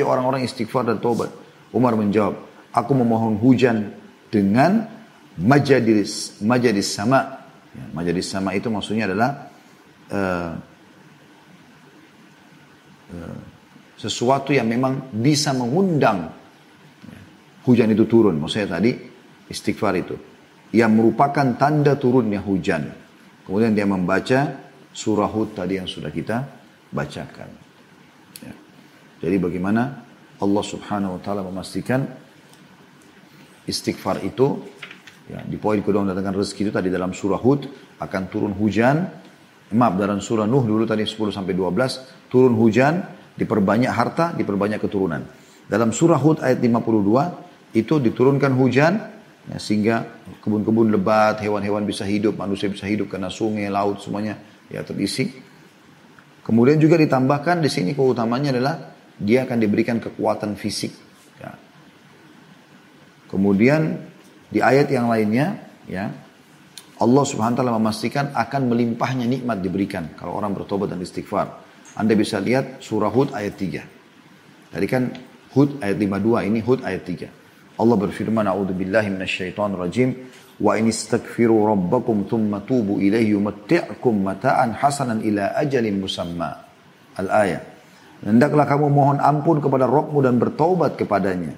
Orang-orang 0.03 0.43
istighfar 0.43 0.83
dan 0.91 0.99
tobat. 0.99 1.31
Umar 1.71 1.95
menjawab, 1.95 2.35
aku 2.75 2.93
memohon 2.99 3.39
hujan 3.39 3.95
dengan 4.35 4.91
majadis, 5.39 6.43
majadis 6.43 6.91
sama. 6.91 7.47
Ya, 7.71 7.87
majadis 7.95 8.27
sama 8.27 8.59
itu 8.59 8.67
maksudnya 8.71 9.07
adalah 9.11 9.31
uh, 10.11 10.53
uh, 13.15 13.39
sesuatu 13.99 14.51
yang 14.55 14.67
memang 14.67 15.15
bisa 15.15 15.51
mengundang 15.55 16.31
ya, 17.07 17.21
hujan 17.71 17.91
itu 17.95 18.07
turun. 18.07 18.39
Maksudnya 18.39 18.79
tadi 18.79 19.15
Istighfar 19.49 19.95
itu. 20.01 20.17
Yang 20.75 20.91
merupakan 20.91 21.47
tanda 21.55 21.95
turunnya 21.95 22.41
hujan. 22.43 23.04
Kemudian 23.45 23.77
dia 23.77 23.85
membaca 23.85 24.57
surah 24.95 25.29
Hud 25.29 25.53
tadi 25.53 25.77
yang 25.77 25.89
sudah 25.89 26.09
kita 26.09 26.49
bacakan. 26.89 27.51
Ya. 28.41 28.55
Jadi 29.21 29.37
bagaimana 29.37 30.05
Allah 30.41 30.65
subhanahu 30.65 31.19
wa 31.19 31.21
ta'ala 31.21 31.43
memastikan 31.45 32.09
istighfar 33.69 34.25
itu 34.25 34.65
ya, 35.29 35.41
di 35.45 35.57
poin 35.57 35.81
kedua 35.81 36.05
mendatangkan 36.05 36.41
rezeki 36.41 36.71
itu 36.71 36.73
tadi 36.73 36.89
dalam 36.93 37.13
surah 37.13 37.41
Hud 37.41 37.69
akan 38.01 38.23
turun 38.29 38.53
hujan 38.57 39.09
maaf 39.73 39.97
dalam 39.97 40.21
surah 40.21 40.45
Nuh 40.45 40.63
dulu 40.63 40.85
tadi 40.85 41.09
10 41.09 41.33
sampai 41.33 41.57
12 41.57 42.29
turun 42.29 42.55
hujan 42.61 43.01
diperbanyak 43.35 43.91
harta 43.91 44.37
diperbanyak 44.37 44.79
keturunan 44.85 45.25
dalam 45.67 45.91
surah 45.91 46.21
Hud 46.21 46.45
ayat 46.45 46.61
52 46.61 47.81
itu 47.81 47.95
diturunkan 47.99 48.53
hujan 48.55 48.93
Ya, 49.45 49.61
sehingga 49.61 50.09
kebun-kebun 50.41 50.89
lebat, 50.89 51.37
hewan-hewan 51.45 51.85
bisa 51.85 52.09
hidup, 52.09 52.41
manusia 52.41 52.73
bisa 52.73 52.89
hidup 52.89 53.13
karena 53.13 53.29
sungai, 53.29 53.69
laut 53.69 54.01
semuanya 54.01 54.41
ya 54.73 54.81
terisi. 54.81 55.29
Kemudian 56.45 56.81
juga 56.81 56.97
ditambahkan 56.97 57.61
di 57.61 57.69
sini 57.69 57.93
keutamanya 57.93 58.57
adalah 58.57 58.75
dia 59.21 59.45
akan 59.45 59.59
diberikan 59.61 60.01
kekuatan 60.01 60.57
fisik. 60.57 60.93
Ya. 61.41 61.53
Kemudian 63.29 64.01
di 64.49 64.65
ayat 64.65 64.89
yang 64.89 65.13
lainnya, 65.13 65.61
ya 65.89 66.09
Allah 67.01 67.25
subhanahu 67.27 67.57
wa 67.57 67.61
ta'ala 67.61 67.75
memastikan 67.77 68.33
akan 68.33 68.71
melimpahnya 68.73 69.29
nikmat 69.29 69.61
diberikan 69.61 70.15
kalau 70.17 70.41
orang 70.41 70.57
bertobat 70.57 70.89
dan 70.89 71.05
istighfar. 71.05 71.61
Anda 72.01 72.17
bisa 72.17 72.41
lihat 72.41 72.81
surah 72.81 73.13
Hud 73.13 73.37
ayat 73.37 73.55
3. 73.61 74.73
Tadi 74.73 74.87
kan 74.89 75.13
Hud 75.53 75.85
ayat 75.85 76.01
52, 76.01 76.49
ini 76.49 76.61
Hud 76.65 76.81
ayat 76.83 77.03
3. 77.07 77.44
Allah 77.75 77.97
berfirman, 77.99 78.47
"A'udzubillahi 78.47 79.09
minasyaitonir 79.11 79.79
rajim." 79.79 80.11
Wa 80.55 80.79
in 80.79 80.87
istaghfiru 80.87 81.67
rabbakum 81.67 82.31
thumma 82.31 82.63
tubu 82.63 83.03
ilaihi 83.03 83.35
yumatti'kum 83.35 84.15
mata'an 84.23 84.79
hasanan 84.79 85.19
ila 85.27 85.59
ajalin 85.59 85.99
musamma. 85.99 86.63
Al-ayah. 87.19 87.63
Hendaklah 88.23 88.63
kamu 88.65 88.87
mohon 88.87 89.19
ampun 89.19 89.59
kepada 89.59 89.91
Rabbmu 89.91 90.19
dan 90.23 90.39
bertaubat 90.39 90.95
kepadanya. 90.95 91.53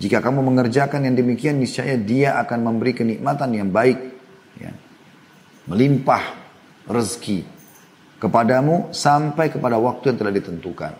Jika 0.00 0.24
kamu 0.24 0.40
mengerjakan 0.40 1.04
yang 1.04 1.14
demikian, 1.14 1.60
niscaya 1.60 1.98
dia 2.00 2.40
akan 2.40 2.58
memberi 2.64 2.96
kenikmatan 2.96 3.50
yang 3.52 3.68
baik. 3.68 3.98
Ya. 4.56 4.72
Melimpah 5.68 6.24
rezeki 6.88 7.44
kepadamu 8.16 8.90
sampai 8.90 9.52
kepada 9.52 9.76
waktu 9.76 10.14
yang 10.14 10.18
telah 10.18 10.32
ditentukan. 10.32 10.92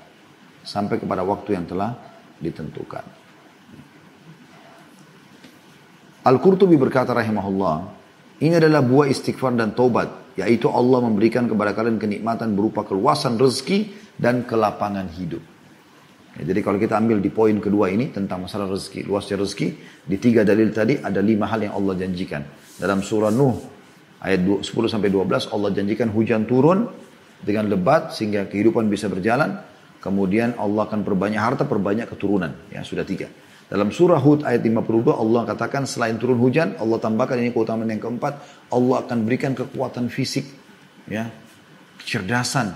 Sampai 0.63 1.01
kepada 1.01 1.25
waktu 1.25 1.57
yang 1.57 1.65
telah 1.65 1.97
ditentukan. 2.39 3.18
Al-Qurtubi 6.27 6.75
berkata 6.75 7.15
rahimahullah, 7.15 7.77
ini 8.43 8.55
adalah 8.55 8.83
buah 8.83 9.11
istighfar 9.11 9.55
dan 9.55 9.75
taubat, 9.75 10.35
yaitu 10.39 10.71
Allah 10.71 11.03
memberikan 11.03 11.47
kepada 11.51 11.75
kalian 11.75 11.99
kenikmatan 11.99 12.55
berupa 12.55 12.87
keluasan 12.87 13.39
rezeki 13.39 13.91
dan 14.19 14.47
kelapangan 14.47 15.11
hidup. 15.15 15.43
Ya, 16.39 16.55
jadi 16.55 16.61
kalau 16.63 16.79
kita 16.79 16.95
ambil 16.95 17.19
di 17.19 17.35
poin 17.35 17.59
kedua 17.59 17.91
ini 17.91 18.15
tentang 18.15 18.47
masalah 18.47 18.71
rezeki, 18.71 19.11
luasnya 19.11 19.43
rezeki, 19.43 19.69
di 20.07 20.17
tiga 20.23 20.47
dalil 20.47 20.71
tadi 20.71 20.99
ada 21.03 21.19
lima 21.19 21.51
hal 21.51 21.67
yang 21.67 21.75
Allah 21.75 21.99
janjikan. 21.99 22.47
Dalam 22.79 23.03
surah 23.03 23.35
Nuh 23.35 23.59
ayat 24.23 24.43
10 24.43 24.63
sampai 24.87 25.11
12 25.11 25.51
Allah 25.51 25.71
janjikan 25.75 26.11
hujan 26.15 26.47
turun 26.47 26.87
dengan 27.43 27.67
lebat 27.71 28.15
sehingga 28.15 28.47
kehidupan 28.47 28.87
bisa 28.87 29.11
berjalan. 29.11 29.59
Kemudian 29.99 30.55
Allah 30.63 30.87
akan 30.87 31.03
perbanyak 31.03 31.43
harta, 31.43 31.67
perbanyak 31.67 32.07
keturunan. 32.07 32.55
Ya 32.71 32.87
sudah 32.87 33.03
tiga. 33.03 33.27
Dalam 33.69 33.93
surah 33.93 34.17
Hud 34.17 34.49
ayat 34.49 34.65
52 34.65 35.13
Allah 35.13 35.45
katakan 35.45 35.85
selain 35.85 36.17
turun 36.17 36.41
hujan 36.41 36.73
Allah 36.81 36.97
tambahkan 36.97 37.37
ini 37.37 37.53
keutamaan 37.53 37.93
yang 37.93 38.01
keempat 38.01 38.41
Allah 38.73 39.05
akan 39.05 39.29
berikan 39.29 39.53
kekuatan 39.53 40.09
fisik 40.09 40.49
ya 41.05 41.29
kecerdasan 42.01 42.73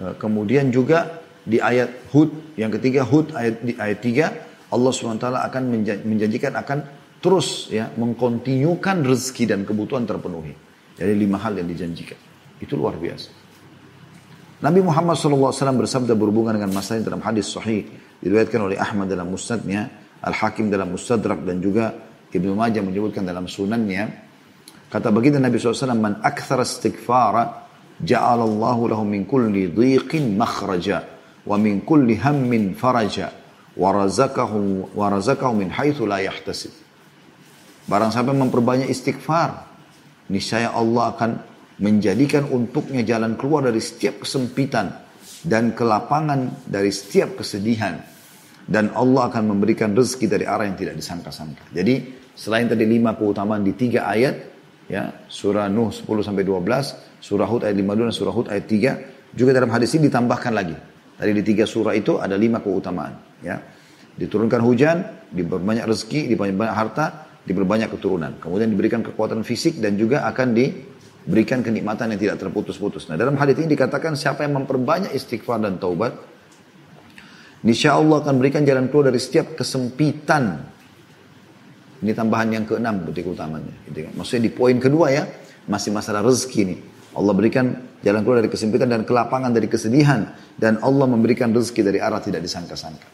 eh, 0.00 0.16
kemudian 0.16 0.72
juga 0.72 1.20
di 1.44 1.60
ayat 1.60 2.08
Hud 2.16 2.56
yang 2.56 2.72
ketiga 2.72 3.04
Hud 3.04 3.36
ayat 3.36 3.60
di 3.60 3.76
ayat 3.76 4.00
3 4.00 4.72
Allah 4.72 4.90
SWT 4.96 5.26
akan 5.28 5.62
menjanjikan 6.08 6.56
akan 6.56 6.78
terus 7.20 7.68
ya 7.68 7.92
mengkontinyukan 7.92 9.04
rezeki 9.04 9.44
dan 9.44 9.60
kebutuhan 9.68 10.08
terpenuhi. 10.08 10.56
Jadi 10.96 11.12
lima 11.12 11.36
hal 11.36 11.60
yang 11.60 11.68
dijanjikan. 11.68 12.16
Itu 12.56 12.80
luar 12.80 12.96
biasa. 12.96 13.28
Nabi 14.64 14.80
Muhammad 14.80 15.18
SAW 15.18 15.52
bersabda 15.52 16.14
berhubungan 16.16 16.56
dengan 16.56 16.72
masalah 16.72 17.02
dalam 17.02 17.20
hadis 17.20 17.50
sahih 17.52 17.84
diriwayatkan 18.22 18.60
oleh 18.62 18.78
Ahmad 18.78 19.10
dalam 19.10 19.34
musnadnya, 19.34 19.90
Al-Hakim 20.22 20.70
dalam 20.70 20.94
mustadrak 20.94 21.42
dan 21.42 21.58
juga 21.58 21.90
Ibnu 22.30 22.54
Majah 22.54 22.80
menyebutkan 22.80 23.26
dalam 23.26 23.50
sunannya. 23.50 24.30
Kata 24.86 25.10
baginda 25.10 25.42
Nabi 25.42 25.58
SAW, 25.58 25.98
Man 25.98 26.22
akthar 26.22 26.62
istighfara 26.62 27.66
ja'alallahu 27.98 28.82
lahu 28.94 29.02
min 29.02 29.26
kulli 29.26 29.74
dhiqin 29.74 30.38
makhraja 30.38 31.02
wa 31.42 31.58
min 31.58 31.82
kulli 31.82 32.14
hammin 32.22 32.78
faraja 32.78 33.34
wa 33.74 33.90
razaqahu 33.90 34.94
wa 34.94 35.10
razaqahu 35.10 35.52
min 35.58 35.68
haitsu 35.74 36.06
la 36.06 36.22
yahtasib. 36.22 36.70
Barang 37.90 38.14
siapa 38.14 38.30
memperbanyak 38.30 38.86
istighfar, 38.86 39.66
niscaya 40.30 40.70
Allah 40.70 41.18
akan 41.18 41.30
menjadikan 41.82 42.46
untuknya 42.46 43.02
jalan 43.02 43.34
keluar 43.34 43.66
dari 43.66 43.82
setiap 43.82 44.22
kesempitan 44.22 45.01
dan 45.42 45.74
kelapangan 45.74 46.66
dari 46.70 46.94
setiap 46.94 47.42
kesedihan 47.42 47.98
dan 48.66 48.94
Allah 48.94 49.26
akan 49.26 49.54
memberikan 49.54 49.90
rezeki 49.90 50.26
dari 50.30 50.44
arah 50.46 50.66
yang 50.66 50.78
tidak 50.78 50.94
disangka-sangka. 50.94 51.66
Jadi 51.74 52.14
selain 52.34 52.70
tadi 52.70 52.86
lima 52.86 53.18
keutamaan 53.18 53.66
di 53.66 53.74
tiga 53.74 54.06
ayat, 54.06 54.34
ya 54.86 55.26
surah 55.26 55.66
Nuh 55.66 55.90
10 55.90 56.06
sampai 56.22 56.46
12, 56.46 57.18
surah 57.18 57.48
Hud 57.50 57.62
ayat 57.66 57.74
52 57.74 58.08
dan 58.08 58.14
surah 58.14 58.34
Hud 58.34 58.46
ayat 58.50 58.66
3, 58.70 59.34
juga 59.34 59.50
dalam 59.50 59.70
hadis 59.74 59.98
ini 59.98 60.06
ditambahkan 60.06 60.52
lagi. 60.54 60.76
Tadi 61.18 61.30
di 61.34 61.42
tiga 61.42 61.64
surah 61.66 61.94
itu 61.94 62.18
ada 62.18 62.34
lima 62.38 62.62
keutamaan. 62.62 63.14
Ya, 63.42 63.58
diturunkan 64.18 64.60
hujan, 64.62 64.96
diperbanyak 65.30 65.86
rezeki, 65.86 66.30
diperbanyak 66.34 66.74
harta, 66.74 67.06
diperbanyak 67.42 67.90
keturunan. 67.90 68.38
Kemudian 68.38 68.70
diberikan 68.70 69.00
kekuatan 69.02 69.42
fisik 69.42 69.82
dan 69.82 69.98
juga 69.98 70.22
akan 70.30 70.54
diberikan 71.22 71.62
kenikmatan 71.62 72.14
yang 72.14 72.20
tidak 72.20 72.36
terputus-putus. 72.42 73.06
Nah 73.06 73.16
dalam 73.16 73.38
hadis 73.38 73.58
ini 73.62 73.72
dikatakan 73.72 74.18
siapa 74.18 74.42
yang 74.42 74.62
memperbanyak 74.62 75.14
istighfar 75.14 75.62
dan 75.62 75.78
taubat, 75.78 76.14
Insya 77.62 77.94
Allah 77.94 78.18
akan 78.26 78.42
berikan 78.42 78.66
jalan 78.66 78.90
keluar 78.90 79.14
dari 79.14 79.22
setiap 79.22 79.54
kesempitan. 79.54 80.66
Ini 82.02 82.10
tambahan 82.10 82.58
yang 82.58 82.64
keenam 82.66 83.06
berarti 83.06 83.22
utamanya. 83.22 83.74
Gitu 83.86 84.10
kan. 84.10 84.12
Maksudnya 84.18 84.42
di 84.50 84.52
poin 84.52 84.76
kedua 84.82 85.14
ya, 85.14 85.24
masih 85.70 85.94
masalah 85.94 86.26
rezeki 86.26 86.58
ini. 86.66 86.76
Allah 87.14 87.30
berikan 87.38 87.66
jalan 88.02 88.26
keluar 88.26 88.42
dari 88.42 88.50
kesempitan 88.50 88.90
dan 88.90 89.06
kelapangan 89.06 89.54
dari 89.54 89.70
kesedihan. 89.70 90.26
Dan 90.58 90.82
Allah 90.82 91.06
memberikan 91.06 91.54
rezeki 91.54 91.86
dari 91.86 91.98
arah 92.02 92.18
tidak 92.18 92.42
disangka-sangka. 92.42 93.06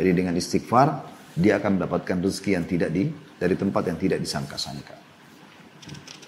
Jadi 0.00 0.10
dengan 0.16 0.32
istighfar, 0.40 0.88
dia 1.36 1.60
akan 1.60 1.76
mendapatkan 1.76 2.16
rezeki 2.24 2.50
yang 2.56 2.64
tidak 2.64 2.88
di 2.96 3.12
dari 3.12 3.52
tempat 3.60 3.92
yang 3.92 4.00
tidak 4.00 4.24
disangka-sangka. 4.24 5.11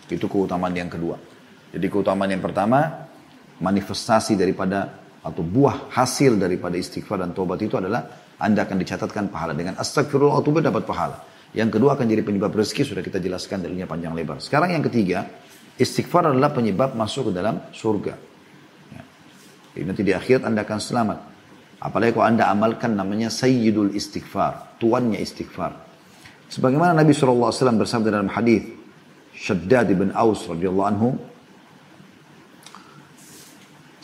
Itu 0.09 0.29
keutamaan 0.29 0.75
yang 0.77 0.93
kedua. 0.93 1.17
Jadi 1.73 1.87
keutamaan 1.89 2.31
yang 2.31 2.45
pertama, 2.45 3.09
manifestasi 3.59 4.37
daripada 4.37 5.03
atau 5.25 5.41
buah 5.41 5.89
hasil 5.89 6.37
daripada 6.37 6.77
istighfar 6.77 7.25
dan 7.25 7.33
tobat 7.33 7.57
itu 7.65 7.81
adalah 7.81 8.05
Anda 8.37 8.69
akan 8.69 8.77
dicatatkan 8.77 9.33
pahala. 9.33 9.57
Dengan 9.57 9.81
astagfirullah 9.81 10.37
atau 10.37 10.53
dapat 10.61 10.85
pahala. 10.85 11.17
Yang 11.55 11.81
kedua 11.81 11.97
akan 11.97 12.05
jadi 12.11 12.23
penyebab 12.27 12.53
rezeki, 12.53 12.83
sudah 12.83 13.03
kita 13.03 13.23
jelaskan 13.23 13.63
dalilnya 13.65 13.89
panjang 13.89 14.13
lebar. 14.13 14.43
Sekarang 14.43 14.75
yang 14.75 14.85
ketiga, 14.85 15.25
istighfar 15.79 16.29
adalah 16.29 16.51
penyebab 16.53 16.93
masuk 16.99 17.31
ke 17.31 17.33
dalam 17.33 17.63
surga. 17.71 18.15
Ya. 18.91 19.03
Jadi 19.73 19.85
nanti 19.87 20.03
di 20.03 20.13
akhirat 20.13 20.43
Anda 20.45 20.67
akan 20.67 20.79
selamat. 20.83 21.19
Apalagi 21.79 22.11
kalau 22.17 22.27
Anda 22.27 22.51
amalkan 22.51 22.99
namanya 22.99 23.31
sayyidul 23.31 23.95
istighfar, 23.95 24.77
tuannya 24.83 25.23
istighfar. 25.23 25.79
Sebagaimana 26.51 26.93
Nabi 26.93 27.15
SAW 27.17 27.55
bersabda 27.55 28.09
dalam 28.19 28.29
hadis 28.35 28.84
Shaddad 29.35 29.91
bin 29.93 30.15
Aus 30.15 30.47
radhiyallahu 30.47 30.89
anhu, 30.89 31.09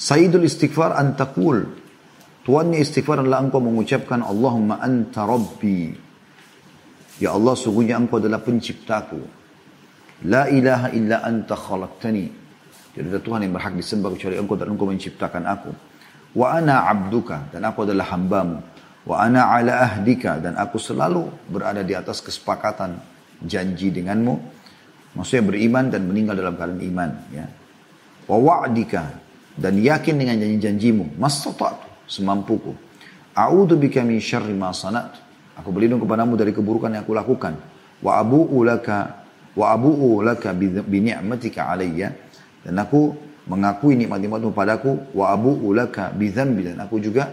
Sayyidul 0.01 0.49
istighfar 0.49 0.97
antakul. 0.97 1.77
Tuannya 2.41 2.81
istighfar 2.81 3.21
adalah 3.21 3.45
engkau 3.45 3.61
mengucapkan 3.61 4.25
Allahumma 4.25 4.81
anta 4.81 5.29
rabbi. 5.29 5.93
Ya 7.21 7.37
Allah 7.37 7.53
sungguhnya 7.53 8.01
engkau 8.01 8.17
adalah 8.17 8.41
penciptaku. 8.41 9.21
La 10.25 10.49
ilaha 10.49 10.89
illa 10.97 11.21
anta 11.21 11.53
khalaqtani. 11.53 12.27
Jadi 12.97 13.07
ada 13.13 13.21
Tuhan 13.21 13.45
yang 13.45 13.53
berhak 13.53 13.77
disembah 13.77 14.09
kecuali 14.17 14.41
engkau 14.41 14.57
dan 14.57 14.73
engkau 14.73 14.89
menciptakan 14.89 15.45
aku. 15.45 15.71
Wa 16.33 16.57
ana 16.57 16.89
abduka 16.89 17.53
dan 17.53 17.69
aku 17.69 17.85
adalah 17.85 18.09
hambamu. 18.17 18.57
Wa 19.05 19.29
ana 19.29 19.53
ala 19.53 19.85
ahdika 19.85 20.41
dan 20.41 20.57
aku 20.57 20.81
selalu 20.81 21.29
berada 21.45 21.85
di 21.85 21.93
atas 21.93 22.25
kesepakatan 22.25 22.97
janji 23.45 23.93
denganmu. 23.93 24.60
Maksudnya 25.15 25.43
beriman 25.43 25.91
dan 25.91 26.07
meninggal 26.07 26.39
dalam 26.39 26.55
keadaan 26.55 26.83
iman. 26.87 27.11
Ya. 27.35 27.47
Wa 28.31 28.39
wa'dika 28.39 29.03
dan 29.59 29.75
yakin 29.75 30.15
dengan 30.15 30.39
janji-janjimu. 30.39 31.19
Mastata'tu 31.19 31.87
semampuku. 32.07 32.75
A'udzu 33.35 33.79
bika 33.79 34.03
min 34.03 34.19
syarri 34.19 34.55
ma 34.55 34.75
sanat 34.75 35.19
aku 35.55 35.71
berlindung 35.71 36.03
kepadamu 36.03 36.35
dari 36.35 36.51
keburukan 36.55 36.91
yang 36.91 37.03
aku 37.05 37.15
lakukan. 37.15 37.55
Wa 38.01 38.23
abu'u 38.23 38.65
laka 38.65 39.27
wa 39.55 39.67
abu'u 39.75 40.25
laka 40.25 40.55
bi 40.57 40.99
ni'matika 41.03 41.69
alayya. 41.69 42.15
Dan 42.65 42.81
aku 42.81 43.13
mengakui 43.51 43.99
nikmat-nikmatmu 43.99 44.51
padaku. 44.57 45.13
Wa 45.13 45.35
abu'u 45.37 45.75
laka 45.75 46.15
bi 46.15 46.33
dzambi. 46.33 46.73
Dan 46.73 46.79
aku 46.81 46.97
juga 47.03 47.29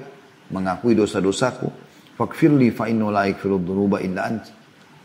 mengakui 0.51 0.97
dosa-dosaku. 0.97 1.69
Fakfirli 2.17 2.73
fa 2.73 2.89
innahu 2.89 3.13
la 3.13 3.29
yaghfiru 3.29 3.61
dzunuba 3.61 4.01
illa 4.01 4.25
ant 4.25 4.43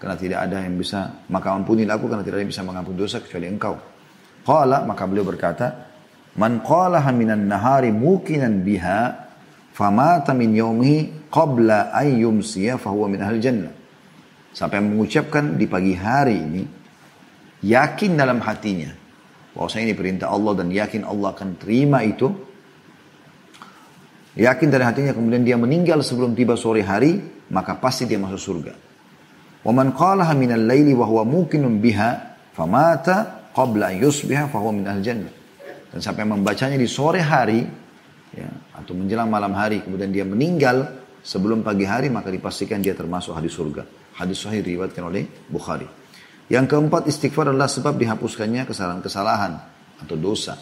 karena 0.03 0.19
tidak 0.19 0.39
ada 0.51 0.67
yang 0.67 0.75
bisa 0.75 1.23
maka 1.31 1.55
ampunilah 1.55 1.95
aku 1.95 2.11
karena 2.11 2.27
tidak 2.27 2.43
ada 2.43 2.43
yang 2.43 2.53
bisa 2.53 2.67
mengampuni 2.67 2.99
dosa 2.99 3.23
kecuali 3.23 3.47
engkau 3.47 3.79
qala 4.43 4.83
maka 4.83 5.07
beliau 5.07 5.23
berkata 5.23 5.93
Man 6.33 6.65
qalaha 6.65 7.13
minan 7.13 7.45
nahari 7.45 7.93
mukinan 7.93 8.65
biha 8.65 9.29
famata 9.77 10.33
min 10.33 10.57
yaumihi 10.57 11.29
qabla 11.29 11.93
an 11.93 12.09
yumsiya 12.09 12.81
fahuwa 12.81 13.13
min 13.13 13.21
ahli 13.21 13.37
jannah. 13.41 13.73
Sampai 14.53 14.81
mengucapkan 14.81 15.57
di 15.57 15.65
pagi 15.69 15.97
hari 15.97 16.37
ini 16.37 16.63
yakin 17.65 18.17
dalam 18.17 18.41
hatinya 18.41 18.93
bahwa 19.53 19.69
saya 19.69 19.89
ini 19.89 19.97
perintah 19.97 20.33
Allah 20.33 20.53
dan 20.61 20.73
yakin 20.73 21.05
Allah 21.05 21.37
akan 21.37 21.49
terima 21.61 22.01
itu. 22.05 22.33
Yakin 24.33 24.69
dari 24.73 24.85
hatinya 24.89 25.13
kemudian 25.13 25.45
dia 25.45 25.61
meninggal 25.61 26.01
sebelum 26.01 26.33
tiba 26.33 26.57
sore 26.57 26.81
hari, 26.81 27.21
maka 27.53 27.77
pasti 27.77 28.09
dia 28.09 28.17
masuk 28.17 28.41
surga. 28.41 28.73
Wa 29.63 29.71
man 29.71 29.95
qalaha 29.95 30.35
minal 30.35 30.67
laili 30.67 30.91
wa 30.95 31.07
huwa 31.07 31.23
mukinun 31.23 31.79
biha 31.79 32.35
famata 32.51 33.51
qabla 33.55 33.95
an 33.95 33.97
yusbiha 34.03 34.51
fahuwa 34.51 34.73
min. 34.75 34.87
Dan 35.93 36.01
sampai 36.01 36.25
membacanya 36.25 36.81
di 36.81 36.89
sore 36.89 37.21
hari, 37.21 37.61
ya, 38.33 38.49
atau 38.75 38.97
menjelang 38.97 39.29
malam 39.29 39.53
hari, 39.53 39.85
kemudian 39.85 40.09
dia 40.09 40.25
meninggal 40.25 41.05
sebelum 41.21 41.61
pagi 41.61 41.85
hari, 41.85 42.09
maka 42.09 42.33
dipastikan 42.33 42.81
dia 42.81 42.97
termasuk 42.97 43.37
hadis 43.37 43.53
surga. 43.53 43.85
Hadis 44.17 44.41
sahih 44.41 44.65
diriwayatkan 44.65 45.05
oleh 45.05 45.29
Bukhari. 45.53 45.85
Yang 46.49 46.73
keempat 46.73 47.09
istighfar 47.09 47.53
adalah 47.53 47.69
sebab 47.69 47.97
dihapuskannya 47.97 48.65
kesalahan-kesalahan 48.65 49.53
atau 50.01 50.17
dosa. 50.17 50.57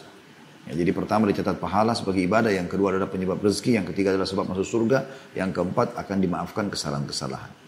Ya, 0.67 0.77
jadi 0.77 0.91
pertama 0.93 1.25
dicatat 1.31 1.57
pahala 1.57 1.95
sebagai 1.95 2.21
ibadah, 2.27 2.51
yang 2.51 2.67
kedua 2.67 2.93
adalah 2.95 3.07
penyebab 3.07 3.39
rezeki, 3.39 3.81
yang 3.81 3.87
ketiga 3.87 4.13
adalah 4.13 4.27
sebab 4.27 4.51
masuk 4.51 4.67
surga, 4.67 4.99
yang 5.33 5.55
keempat 5.55 5.95
akan 5.95 6.17
dimaafkan 6.19 6.67
kesalahan-kesalahan. 6.69 7.60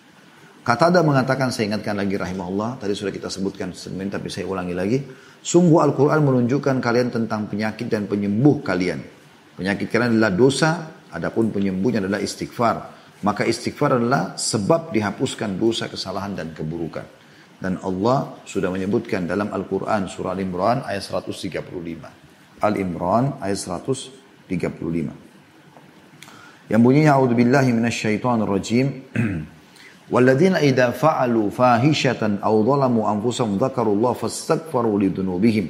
Katada 0.64 1.04
mengatakan, 1.04 1.52
saya 1.52 1.76
ingatkan 1.76 2.00
lagi 2.00 2.16
rahimahullah, 2.16 2.80
tadi 2.80 2.96
sudah 2.96 3.12
kita 3.12 3.28
sebutkan 3.28 3.76
sebentar 3.76 4.16
tapi 4.16 4.32
saya 4.32 4.48
ulangi 4.48 4.72
lagi. 4.72 5.04
Sungguh 5.44 5.84
Al-Quran 5.84 6.24
menunjukkan 6.24 6.80
kalian 6.80 7.12
tentang 7.12 7.52
penyakit 7.52 7.92
dan 7.92 8.08
penyembuh 8.08 8.64
kalian. 8.64 9.04
Penyakit 9.60 9.92
kalian 9.92 10.16
adalah 10.16 10.32
dosa, 10.32 10.88
adapun 11.12 11.52
penyembuhnya 11.52 12.00
adalah 12.00 12.24
istighfar. 12.24 12.96
Maka 13.28 13.44
istighfar 13.44 14.00
adalah 14.00 14.40
sebab 14.40 14.96
dihapuskan 14.96 15.60
dosa, 15.60 15.92
kesalahan 15.92 16.32
dan 16.32 16.56
keburukan. 16.56 17.04
Dan 17.60 17.84
Allah 17.84 18.40
sudah 18.48 18.72
menyebutkan 18.72 19.28
dalam 19.28 19.52
Al-Quran 19.52 20.08
surah 20.08 20.32
Al-Imran 20.32 20.88
ayat 20.88 21.04
135. 21.04 22.64
Al-Imran 22.64 23.36
ayat 23.44 23.60
135. 23.60 24.48
Yang 26.72 26.80
bunyinya 26.80 27.20
A'udzubillahi 27.20 27.76
minasyaitonir 27.76 28.48
rajim. 28.48 28.88
والذين 30.14 30.62
إذا 30.62 30.94
فعلوا 30.94 31.50
fahishatan 31.50 32.46
أو 32.46 32.62
ظلموا 32.62 33.06
أنفسهم 33.18 33.58
ذكروا 33.58 33.94
الله 33.98 34.14
فاستغفروا 34.14 34.96
لذنوبهم 35.02 35.66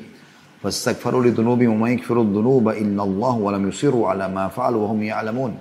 فاستغفروا 0.59 1.23
لذنوبهم 1.23 1.71
وما 1.79 1.95
dzunuba 1.95 2.27
الذنوب 2.27 2.65
wa 2.67 3.03
الله 3.07 3.33
ولم 3.39 3.63
ala 3.71 4.03
على 4.03 4.25
ما 4.27 4.45
فعلوا 4.51 4.83
hum 4.91 4.99
يعلمون 4.99 5.53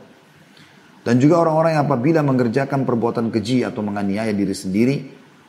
Dan 1.02 1.18
juga 1.18 1.42
orang-orang 1.42 1.78
yang 1.78 1.84
apabila 1.86 2.20
mengerjakan 2.22 2.86
perbuatan 2.86 3.34
keji 3.34 3.66
atau 3.66 3.82
menganiaya 3.82 4.30
diri 4.30 4.54
sendiri, 4.54 4.96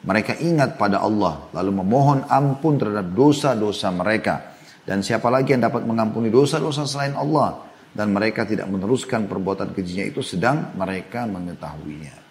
mereka 0.01 0.33
ingat 0.41 0.81
pada 0.81 0.97
Allah 0.97 1.45
lalu 1.53 1.77
memohon 1.77 2.25
ampun 2.25 2.81
terhadap 2.81 3.13
dosa-dosa 3.13 3.93
mereka. 3.93 4.57
Dan 4.81 5.05
siapa 5.05 5.29
lagi 5.29 5.53
yang 5.53 5.69
dapat 5.69 5.85
mengampuni 5.85 6.33
dosa-dosa 6.33 6.89
selain 6.89 7.13
Allah? 7.13 7.69
Dan 7.93 8.09
mereka 8.09 8.49
tidak 8.49 8.65
meneruskan 8.65 9.29
perbuatan 9.29 9.77
kejinya 9.77 10.09
itu 10.09 10.25
sedang 10.25 10.73
mereka 10.73 11.29
mengetahuinya. 11.29 12.22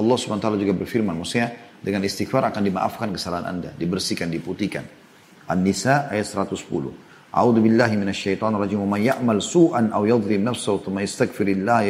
Allah 0.00 0.16
SWT 0.16 0.46
juga 0.56 0.72
berfirman, 0.72 1.12
maksudnya 1.12 1.76
dengan 1.84 2.00
istighfar 2.08 2.48
akan 2.48 2.62
dimaafkan 2.64 3.12
kesalahan 3.12 3.44
anda, 3.44 3.76
dibersihkan, 3.76 4.32
diputihkan. 4.32 4.88
An-Nisa 5.44 6.08
ayat 6.08 6.24
110. 6.24 7.09
A'udzu 7.30 7.62
billahi 7.62 7.94
minasyaitonir 7.94 8.58
rajim. 8.58 8.82
Man 8.82 8.98
ya'mal 8.98 9.38
su'an 9.38 9.94
aw 9.94 10.02
yadhlim 10.02 10.42
nafsahu 10.42 10.82
thumma 10.82 11.06
yastaghfirillah. 11.06 11.86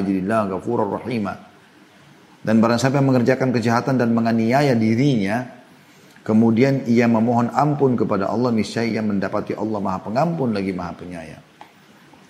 Dan 2.41 2.57
barang 2.61 2.79
siapa 2.81 3.01
yang 3.01 3.09
mengerjakan 3.09 3.49
kejahatan 3.53 4.01
dan 4.01 4.13
menganiaya 4.13 4.73
dirinya, 4.77 5.45
kemudian 6.25 6.85
ia 6.89 7.09
memohon 7.09 7.53
ampun 7.53 7.97
kepada 7.97 8.29
Allah, 8.29 8.53
niscaya 8.53 8.89
ia 8.89 9.05
mendapati 9.05 9.57
Allah 9.57 9.81
Maha 9.81 9.99
Pengampun 10.05 10.53
lagi 10.53 10.73
Maha 10.73 10.93
Penyayang. 10.97 11.45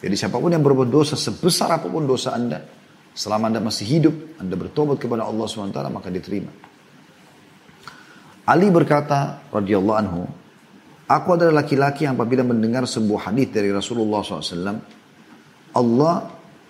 Jadi 0.00 0.14
siapa 0.16 0.40
pun 0.40 0.50
yang 0.50 0.64
berbuat 0.64 0.88
dosa 0.88 1.14
sebesar 1.14 1.76
apa 1.76 1.86
pun 1.86 2.06
dosa 2.06 2.34
Anda, 2.34 2.62
selama 3.14 3.50
Anda 3.52 3.60
masih 3.62 3.86
hidup, 3.86 4.14
Anda 4.38 4.54
bertobat 4.54 4.98
kepada 4.98 5.26
Allah 5.26 5.46
SWT, 5.46 5.78
maka 5.92 6.08
diterima. 6.10 6.50
Ali 8.50 8.66
berkata, 8.72 9.46
radhiyallahu 9.52 9.98
anhu, 9.98 10.26
Aku 11.10 11.34
adalah 11.34 11.66
laki-laki 11.66 12.06
yang 12.06 12.14
apabila 12.14 12.46
mendengar 12.46 12.86
sebuah 12.86 13.34
hadis 13.34 13.50
dari 13.50 13.74
Rasulullah 13.74 14.22
SAW, 14.22 14.78
Allah 15.74 16.14